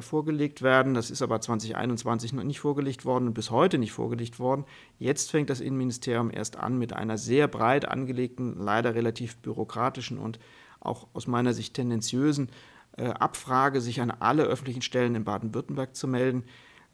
vorgelegt 0.00 0.62
werden. 0.62 0.94
Das 0.94 1.10
ist 1.10 1.22
aber 1.22 1.40
2021 1.40 2.32
noch 2.32 2.44
nicht 2.44 2.60
vorgelegt 2.60 3.04
worden 3.04 3.28
und 3.28 3.34
bis 3.34 3.50
heute 3.50 3.78
nicht 3.78 3.92
vorgelegt 3.92 4.38
worden. 4.38 4.64
Jetzt 4.98 5.30
fängt 5.30 5.48
das 5.48 5.60
Innenministerium 5.60 6.30
erst 6.30 6.56
an 6.56 6.78
mit 6.78 6.92
einer 6.92 7.16
sehr 7.16 7.48
breit 7.48 7.88
angelegten, 7.88 8.56
leider 8.58 8.94
relativ 8.94 9.38
bürokratischen 9.38 10.18
und 10.18 10.38
auch 10.80 11.06
aus 11.14 11.26
meiner 11.26 11.54
Sicht 11.54 11.74
tendenziösen 11.74 12.50
Abfrage, 12.96 13.80
sich 13.80 14.00
an 14.00 14.10
alle 14.10 14.42
öffentlichen 14.42 14.82
Stellen 14.82 15.14
in 15.14 15.24
Baden-Württemberg 15.24 15.94
zu 15.94 16.08
melden. 16.08 16.44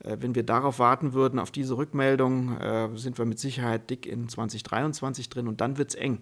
Wenn 0.00 0.34
wir 0.34 0.42
darauf 0.42 0.78
warten 0.78 1.14
würden, 1.14 1.38
auf 1.38 1.50
diese 1.50 1.76
Rückmeldung, 1.76 2.58
sind 2.96 3.18
wir 3.18 3.24
mit 3.24 3.38
Sicherheit 3.38 3.88
dick 3.90 4.06
in 4.06 4.28
2023 4.28 5.28
drin 5.30 5.48
und 5.48 5.60
dann 5.60 5.78
wird 5.78 5.90
es 5.90 5.94
eng 5.94 6.20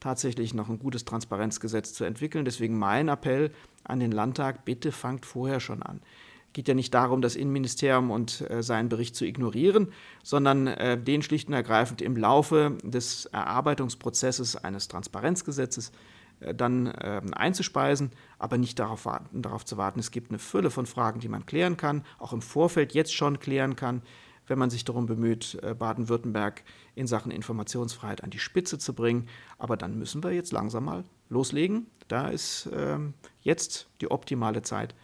tatsächlich 0.00 0.54
noch 0.54 0.68
ein 0.68 0.78
gutes 0.78 1.04
Transparenzgesetz 1.04 1.94
zu 1.94 2.04
entwickeln. 2.04 2.44
Deswegen 2.44 2.78
mein 2.78 3.08
Appell 3.08 3.50
an 3.84 4.00
den 4.00 4.12
Landtag, 4.12 4.64
bitte 4.64 4.92
fangt 4.92 5.26
vorher 5.26 5.60
schon 5.60 5.82
an. 5.82 6.00
Es 6.48 6.52
geht 6.52 6.68
ja 6.68 6.74
nicht 6.74 6.94
darum, 6.94 7.20
das 7.20 7.36
Innenministerium 7.36 8.10
und 8.10 8.48
äh, 8.50 8.62
seinen 8.62 8.88
Bericht 8.88 9.14
zu 9.14 9.26
ignorieren, 9.26 9.88
sondern 10.22 10.66
äh, 10.66 11.00
den 11.00 11.22
schlicht 11.22 11.48
und 11.48 11.54
ergreifend 11.54 12.00
im 12.00 12.16
Laufe 12.16 12.78
des 12.82 13.26
Erarbeitungsprozesses 13.26 14.56
eines 14.56 14.88
Transparenzgesetzes 14.88 15.92
äh, 16.40 16.54
dann 16.54 16.86
äh, 16.86 17.20
einzuspeisen, 17.32 18.10
aber 18.38 18.56
nicht 18.56 18.78
darauf, 18.78 19.04
warten, 19.04 19.42
darauf 19.42 19.64
zu 19.64 19.76
warten. 19.76 20.00
Es 20.00 20.10
gibt 20.10 20.30
eine 20.30 20.38
Fülle 20.38 20.70
von 20.70 20.86
Fragen, 20.86 21.20
die 21.20 21.28
man 21.28 21.44
klären 21.44 21.76
kann, 21.76 22.04
auch 22.18 22.32
im 22.32 22.42
Vorfeld 22.42 22.94
jetzt 22.94 23.14
schon 23.14 23.38
klären 23.38 23.76
kann 23.76 24.02
wenn 24.46 24.58
man 24.58 24.70
sich 24.70 24.84
darum 24.84 25.06
bemüht, 25.06 25.58
äh, 25.62 25.74
Baden-Württemberg 25.74 26.62
in 26.94 27.06
Sachen 27.06 27.30
Informationsfreiheit 27.30 28.22
an 28.22 28.30
die 28.30 28.38
Spitze 28.38 28.78
zu 28.78 28.94
bringen. 28.94 29.28
Aber 29.58 29.76
dann 29.76 29.98
müssen 29.98 30.22
wir 30.22 30.32
jetzt 30.32 30.52
langsam 30.52 30.84
mal 30.84 31.04
loslegen. 31.28 31.86
Da 32.08 32.28
ist 32.28 32.68
ähm, 32.72 33.14
jetzt 33.40 33.88
die 34.00 34.10
optimale 34.10 34.62
Zeit, 34.62 34.94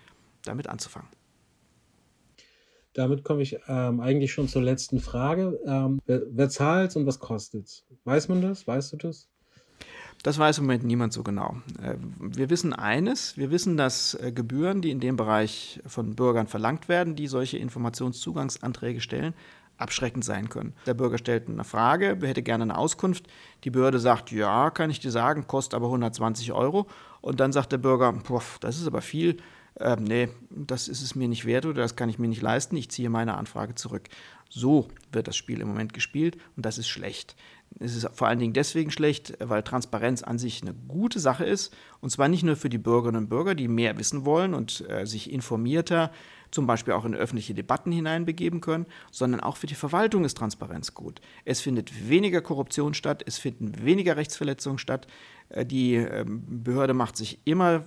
damit 0.44 0.68
anzufangen. 0.68 1.08
Damit 2.94 3.24
komme 3.24 3.42
ich 3.42 3.58
ähm, 3.68 4.00
eigentlich 4.00 4.32
schon 4.32 4.48
zur 4.48 4.62
letzten 4.62 5.00
Frage. 5.00 5.58
Ähm, 5.64 6.00
wer, 6.04 6.22
wer 6.30 6.48
zahlt 6.50 6.94
und 6.96 7.06
was 7.06 7.18
kostet? 7.18 7.84
Weiß 8.04 8.28
man 8.28 8.42
das? 8.42 8.66
Weißt 8.66 8.92
du 8.92 8.96
das? 8.98 9.28
Das 10.22 10.38
weiß 10.38 10.58
im 10.58 10.64
Moment 10.64 10.84
niemand 10.84 11.12
so 11.12 11.22
genau. 11.22 11.56
Äh, 11.82 11.96
wir 12.20 12.48
wissen 12.48 12.72
eines, 12.72 13.36
wir 13.36 13.50
wissen, 13.50 13.76
dass 13.76 14.14
äh, 14.14 14.32
Gebühren, 14.32 14.80
die 14.80 14.90
in 14.90 15.00
dem 15.00 15.16
Bereich 15.16 15.80
von 15.86 16.14
Bürgern 16.14 16.46
verlangt 16.46 16.88
werden, 16.88 17.16
die 17.16 17.26
solche 17.26 17.58
Informationszugangsanträge 17.58 19.00
stellen, 19.00 19.34
abschreckend 19.78 20.24
sein 20.24 20.48
können. 20.48 20.74
Der 20.86 20.94
Bürger 20.94 21.18
stellt 21.18 21.48
eine 21.48 21.64
Frage, 21.64 22.18
hätte 22.22 22.42
gerne 22.42 22.62
eine 22.62 22.78
Auskunft. 22.78 23.26
Die 23.64 23.70
Behörde 23.70 23.98
sagt, 23.98 24.30
ja, 24.30 24.70
kann 24.70 24.90
ich 24.90 25.00
dir 25.00 25.10
sagen, 25.10 25.46
kostet 25.48 25.74
aber 25.74 25.86
120 25.86 26.52
Euro. 26.52 26.86
Und 27.20 27.40
dann 27.40 27.52
sagt 27.52 27.72
der 27.72 27.78
Bürger, 27.78 28.14
das 28.60 28.78
ist 28.78 28.86
aber 28.86 29.02
viel. 29.02 29.38
Äh, 29.74 29.96
nee, 29.96 30.28
das 30.50 30.86
ist 30.86 31.02
es 31.02 31.14
mir 31.14 31.28
nicht 31.28 31.46
wert 31.46 31.66
oder 31.66 31.82
das 31.82 31.96
kann 31.96 32.08
ich 32.08 32.18
mir 32.18 32.28
nicht 32.28 32.42
leisten. 32.42 32.76
Ich 32.76 32.90
ziehe 32.90 33.10
meine 33.10 33.36
Anfrage 33.36 33.74
zurück. 33.74 34.08
So 34.48 34.88
wird 35.10 35.28
das 35.28 35.36
Spiel 35.36 35.60
im 35.60 35.68
Moment 35.68 35.94
gespielt 35.94 36.36
und 36.56 36.66
das 36.66 36.78
ist 36.78 36.88
schlecht. 36.88 37.34
Es 37.78 37.96
ist 37.96 38.08
vor 38.12 38.28
allen 38.28 38.38
Dingen 38.38 38.52
deswegen 38.52 38.90
schlecht, 38.90 39.34
weil 39.38 39.62
Transparenz 39.62 40.22
an 40.22 40.38
sich 40.38 40.62
eine 40.62 40.74
gute 40.74 41.20
Sache 41.20 41.44
ist. 41.44 41.74
Und 42.00 42.10
zwar 42.10 42.28
nicht 42.28 42.42
nur 42.42 42.56
für 42.56 42.68
die 42.68 42.78
Bürgerinnen 42.78 43.24
und 43.24 43.28
Bürger, 43.28 43.54
die 43.54 43.68
mehr 43.68 43.98
wissen 43.98 44.24
wollen 44.24 44.54
und 44.54 44.88
äh, 44.88 45.06
sich 45.06 45.32
informierter, 45.32 46.10
zum 46.50 46.66
Beispiel 46.66 46.94
auch 46.94 47.04
in 47.04 47.14
öffentliche 47.14 47.54
Debatten 47.54 47.92
hineinbegeben 47.92 48.60
können, 48.60 48.86
sondern 49.10 49.40
auch 49.40 49.56
für 49.56 49.66
die 49.66 49.74
Verwaltung 49.74 50.24
ist 50.24 50.36
Transparenz 50.36 50.94
gut. 50.94 51.20
Es 51.44 51.60
findet 51.60 52.08
weniger 52.08 52.42
Korruption 52.42 52.94
statt, 52.94 53.22
es 53.26 53.38
finden 53.38 53.84
weniger 53.84 54.16
Rechtsverletzungen 54.16 54.78
statt. 54.78 55.06
Äh, 55.48 55.64
die 55.66 55.96
äh, 55.96 56.24
Behörde 56.26 56.94
macht 56.94 57.16
sich 57.16 57.40
immer 57.44 57.84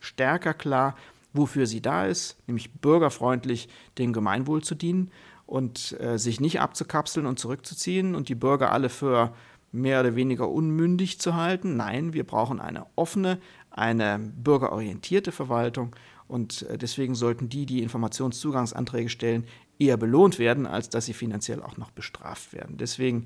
stärker 0.00 0.54
klar, 0.54 0.96
wofür 1.32 1.66
sie 1.66 1.82
da 1.82 2.06
ist, 2.06 2.38
nämlich 2.46 2.72
bürgerfreundlich 2.72 3.68
dem 3.98 4.12
Gemeinwohl 4.12 4.62
zu 4.62 4.74
dienen 4.74 5.10
und 5.48 5.98
äh, 5.98 6.18
sich 6.18 6.40
nicht 6.40 6.60
abzukapseln 6.60 7.24
und 7.24 7.38
zurückzuziehen 7.38 8.14
und 8.14 8.28
die 8.28 8.34
Bürger 8.34 8.70
alle 8.70 8.90
für 8.90 9.32
mehr 9.72 10.00
oder 10.00 10.14
weniger 10.14 10.50
unmündig 10.50 11.20
zu 11.20 11.36
halten. 11.36 11.74
Nein, 11.74 12.12
wir 12.12 12.24
brauchen 12.24 12.60
eine 12.60 12.84
offene, 12.96 13.38
eine 13.70 14.18
bürgerorientierte 14.18 15.32
Verwaltung 15.32 15.96
und 16.26 16.62
äh, 16.62 16.76
deswegen 16.76 17.14
sollten 17.14 17.48
die, 17.48 17.64
die 17.64 17.82
Informationszugangsanträge 17.82 19.08
stellen, 19.08 19.44
eher 19.78 19.96
belohnt 19.96 20.38
werden, 20.38 20.66
als 20.66 20.90
dass 20.90 21.06
sie 21.06 21.14
finanziell 21.14 21.62
auch 21.62 21.78
noch 21.78 21.92
bestraft 21.92 22.52
werden. 22.52 22.76
Deswegen 22.76 23.24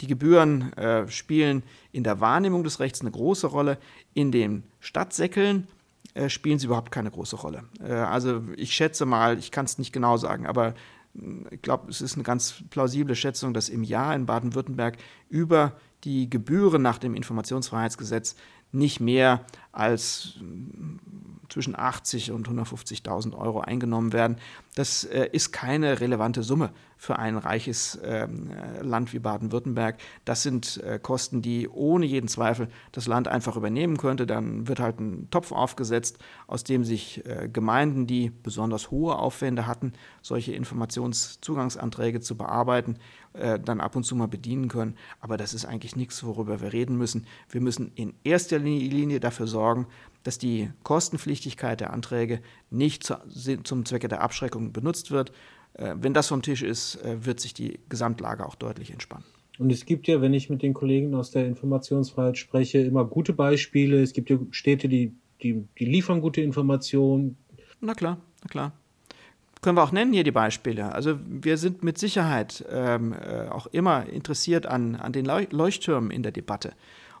die 0.00 0.06
Gebühren 0.06 0.72
äh, 0.74 1.08
spielen 1.08 1.64
in 1.90 2.04
der 2.04 2.20
Wahrnehmung 2.20 2.62
des 2.62 2.78
Rechts 2.78 3.00
eine 3.00 3.10
große 3.10 3.48
Rolle. 3.48 3.78
In 4.12 4.30
den 4.30 4.62
Stadtsäckeln 4.78 5.66
äh, 6.14 6.28
spielen 6.28 6.60
sie 6.60 6.66
überhaupt 6.66 6.92
keine 6.92 7.10
große 7.10 7.34
Rolle. 7.34 7.64
Äh, 7.82 7.94
also 7.94 8.44
ich 8.56 8.74
schätze 8.74 9.06
mal, 9.06 9.38
ich 9.40 9.50
kann 9.50 9.64
es 9.64 9.78
nicht 9.78 9.92
genau 9.92 10.16
sagen, 10.16 10.46
aber 10.46 10.74
ich 11.50 11.62
glaube, 11.62 11.90
es 11.90 12.00
ist 12.00 12.14
eine 12.14 12.24
ganz 12.24 12.64
plausible 12.70 13.14
Schätzung, 13.14 13.54
dass 13.54 13.68
im 13.68 13.84
Jahr 13.84 14.14
in 14.14 14.26
Baden-Württemberg 14.26 14.98
über 15.28 15.76
die 16.04 16.28
Gebühren 16.28 16.82
nach 16.82 16.98
dem 16.98 17.14
Informationsfreiheitsgesetz 17.14 18.36
nicht 18.72 19.00
mehr 19.00 19.46
als 19.72 20.40
zwischen 21.54 21.78
80 21.78 22.32
und 22.32 22.48
150.000 22.48 23.38
Euro 23.38 23.60
eingenommen 23.60 24.12
werden. 24.12 24.38
Das 24.74 25.04
äh, 25.04 25.28
ist 25.30 25.52
keine 25.52 26.00
relevante 26.00 26.42
Summe 26.42 26.72
für 26.96 27.16
ein 27.20 27.36
reiches 27.36 27.96
ähm, 28.02 28.50
äh, 28.50 28.82
Land 28.82 29.12
wie 29.12 29.20
Baden-Württemberg. 29.20 29.98
Das 30.24 30.42
sind 30.42 30.82
äh, 30.82 30.98
Kosten, 31.00 31.42
die 31.42 31.68
ohne 31.68 32.06
jeden 32.06 32.26
Zweifel 32.26 32.66
das 32.90 33.06
Land 33.06 33.28
einfach 33.28 33.56
übernehmen 33.56 33.98
könnte. 33.98 34.26
Dann 34.26 34.66
wird 34.66 34.80
halt 34.80 34.98
ein 34.98 35.28
Topf 35.30 35.52
aufgesetzt, 35.52 36.18
aus 36.48 36.64
dem 36.64 36.82
sich 36.82 37.24
äh, 37.24 37.48
Gemeinden, 37.52 38.08
die 38.08 38.30
besonders 38.30 38.90
hohe 38.90 39.16
Aufwände 39.16 39.68
hatten, 39.68 39.92
solche 40.22 40.54
Informationszugangsanträge 40.54 42.20
zu 42.20 42.36
bearbeiten, 42.36 42.98
äh, 43.34 43.60
dann 43.60 43.80
ab 43.80 43.94
und 43.94 44.02
zu 44.02 44.16
mal 44.16 44.26
bedienen 44.26 44.66
können. 44.66 44.96
Aber 45.20 45.36
das 45.36 45.54
ist 45.54 45.66
eigentlich 45.66 45.94
nichts, 45.94 46.24
worüber 46.24 46.60
wir 46.60 46.72
reden 46.72 46.96
müssen. 46.96 47.26
Wir 47.48 47.60
müssen 47.60 47.92
in 47.94 48.14
erster 48.24 48.58
Linie 48.58 49.20
dafür 49.20 49.46
sorgen, 49.46 49.86
dass 50.24 50.38
die 50.38 50.70
Kostenpflichtigkeit 50.82 51.80
der 51.80 51.92
Anträge 51.92 52.40
nicht 52.70 53.14
zum 53.62 53.84
Zwecke 53.84 54.08
der 54.08 54.22
Abschreckung 54.22 54.72
benutzt 54.72 55.10
wird. 55.10 55.30
Äh, 55.74 55.94
wenn 56.00 56.14
das 56.14 56.28
vom 56.28 56.42
Tisch 56.42 56.62
ist, 56.62 56.96
äh, 57.04 57.24
wird 57.24 57.40
sich 57.40 57.54
die 57.54 57.78
Gesamtlage 57.88 58.44
auch 58.44 58.54
deutlich 58.56 58.90
entspannen. 58.90 59.24
Und 59.58 59.70
es 59.70 59.86
gibt 59.86 60.08
ja, 60.08 60.20
wenn 60.20 60.34
ich 60.34 60.50
mit 60.50 60.62
den 60.62 60.74
Kollegen 60.74 61.14
aus 61.14 61.30
der 61.30 61.46
Informationsfreiheit 61.46 62.38
spreche, 62.38 62.78
immer 62.78 63.04
gute 63.04 63.32
Beispiele. 63.32 64.02
Es 64.02 64.12
gibt 64.12 64.30
ja 64.30 64.38
Städte, 64.50 64.88
die, 64.88 65.14
die, 65.42 65.64
die 65.78 65.84
liefern 65.84 66.20
gute 66.20 66.40
Informationen. 66.40 67.36
Na 67.80 67.94
klar, 67.94 68.18
na 68.42 68.48
klar. 68.48 68.72
Können 69.62 69.78
wir 69.78 69.82
auch 69.82 69.92
nennen 69.92 70.12
hier 70.12 70.24
die 70.24 70.32
Beispiele. 70.32 70.92
Also 70.92 71.18
wir 71.26 71.56
sind 71.56 71.82
mit 71.84 71.98
Sicherheit 71.98 72.64
ähm, 72.70 73.14
äh, 73.14 73.48
auch 73.48 73.66
immer 73.68 74.06
interessiert 74.06 74.66
an, 74.66 74.96
an 74.96 75.12
den 75.12 75.24
Leuchttürmen 75.24 76.10
in 76.10 76.22
der 76.22 76.32
Debatte. 76.32 76.72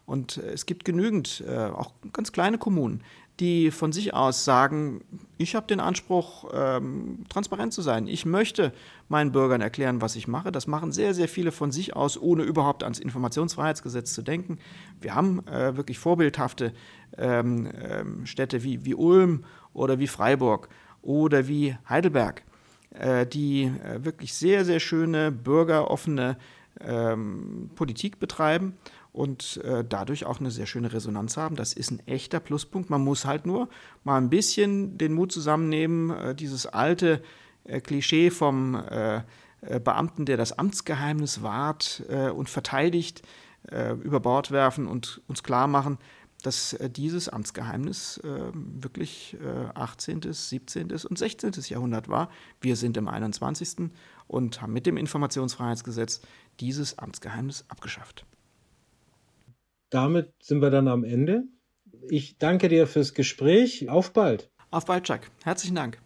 Und 0.06 0.36
es 0.36 0.66
gibt 0.66 0.84
genügend, 0.84 1.42
äh, 1.46 1.56
auch 1.56 1.92
ganz 2.12 2.32
kleine 2.32 2.58
Kommunen, 2.58 3.02
die 3.40 3.72
von 3.72 3.92
sich 3.92 4.14
aus 4.14 4.44
sagen, 4.44 5.00
ich 5.38 5.56
habe 5.56 5.66
den 5.66 5.80
Anspruch, 5.80 6.50
ähm, 6.54 7.24
transparent 7.28 7.72
zu 7.72 7.82
sein. 7.82 8.06
Ich 8.06 8.24
möchte 8.26 8.72
meinen 9.08 9.32
Bürgern 9.32 9.60
erklären, 9.60 10.00
was 10.00 10.14
ich 10.14 10.28
mache. 10.28 10.52
Das 10.52 10.66
machen 10.68 10.92
sehr, 10.92 11.14
sehr 11.14 11.28
viele 11.28 11.50
von 11.50 11.72
sich 11.72 11.96
aus, 11.96 12.20
ohne 12.20 12.44
überhaupt 12.44 12.84
ans 12.84 13.00
Informationsfreiheitsgesetz 13.00 14.12
zu 14.14 14.22
denken. 14.22 14.58
Wir 15.00 15.14
haben 15.14 15.44
äh, 15.48 15.76
wirklich 15.76 15.98
vorbildhafte 15.98 16.72
ähm, 17.18 17.68
ähm, 17.82 18.26
Städte 18.26 18.62
wie, 18.62 18.84
wie 18.84 18.94
Ulm 18.94 19.44
oder 19.72 19.98
wie 19.98 20.06
Freiburg 20.06 20.68
oder 21.02 21.48
wie 21.48 21.76
Heidelberg, 21.88 22.42
äh, 22.90 23.26
die 23.26 23.64
äh, 23.64 24.04
wirklich 24.04 24.32
sehr, 24.34 24.64
sehr 24.64 24.78
schöne, 24.78 25.32
bürgeroffene 25.32 26.36
ähm, 26.80 27.70
Politik 27.74 28.20
betreiben 28.20 28.74
und 29.14 29.58
äh, 29.58 29.84
dadurch 29.88 30.26
auch 30.26 30.40
eine 30.40 30.50
sehr 30.50 30.66
schöne 30.66 30.92
Resonanz 30.92 31.36
haben. 31.36 31.54
Das 31.54 31.72
ist 31.72 31.92
ein 31.92 32.04
echter 32.08 32.40
Pluspunkt. 32.40 32.90
Man 32.90 33.00
muss 33.00 33.24
halt 33.24 33.46
nur 33.46 33.68
mal 34.02 34.18
ein 34.18 34.28
bisschen 34.28 34.98
den 34.98 35.12
Mut 35.12 35.30
zusammennehmen, 35.30 36.10
äh, 36.10 36.34
dieses 36.34 36.66
alte 36.66 37.22
äh, 37.62 37.80
Klischee 37.80 38.30
vom 38.30 38.74
äh, 38.74 39.18
äh, 39.60 39.78
Beamten, 39.78 40.26
der 40.26 40.36
das 40.36 40.58
Amtsgeheimnis 40.58 41.44
wahrt 41.44 42.02
äh, 42.08 42.28
und 42.28 42.50
verteidigt, 42.50 43.22
über 44.02 44.20
Bord 44.20 44.50
werfen 44.50 44.86
und 44.86 45.22
uns 45.26 45.42
klar 45.42 45.66
machen, 45.66 45.96
dass 46.42 46.76
dieses 46.94 47.30
Amtsgeheimnis 47.30 48.20
wirklich 48.22 49.38
18., 49.72 50.20
17. 50.30 50.90
und 50.90 51.16
16. 51.16 51.52
Jahrhundert 51.68 52.10
war. 52.10 52.28
Wir 52.60 52.76
sind 52.76 52.98
im 52.98 53.08
21. 53.08 53.90
und 54.26 54.60
haben 54.60 54.74
mit 54.74 54.84
dem 54.84 54.98
Informationsfreiheitsgesetz 54.98 56.20
dieses 56.60 56.98
Amtsgeheimnis 56.98 57.64
abgeschafft 57.68 58.26
damit 59.94 60.32
sind 60.42 60.60
wir 60.60 60.70
dann 60.70 60.88
am 60.88 61.04
Ende. 61.04 61.44
Ich 62.08 62.38
danke 62.38 62.68
dir 62.68 62.86
fürs 62.86 63.14
Gespräch. 63.14 63.88
Auf 63.88 64.12
bald. 64.12 64.50
Auf 64.70 64.86
bald, 64.86 65.04
Chuck. 65.04 65.20
Herzlichen 65.44 65.76
Dank. 65.76 66.03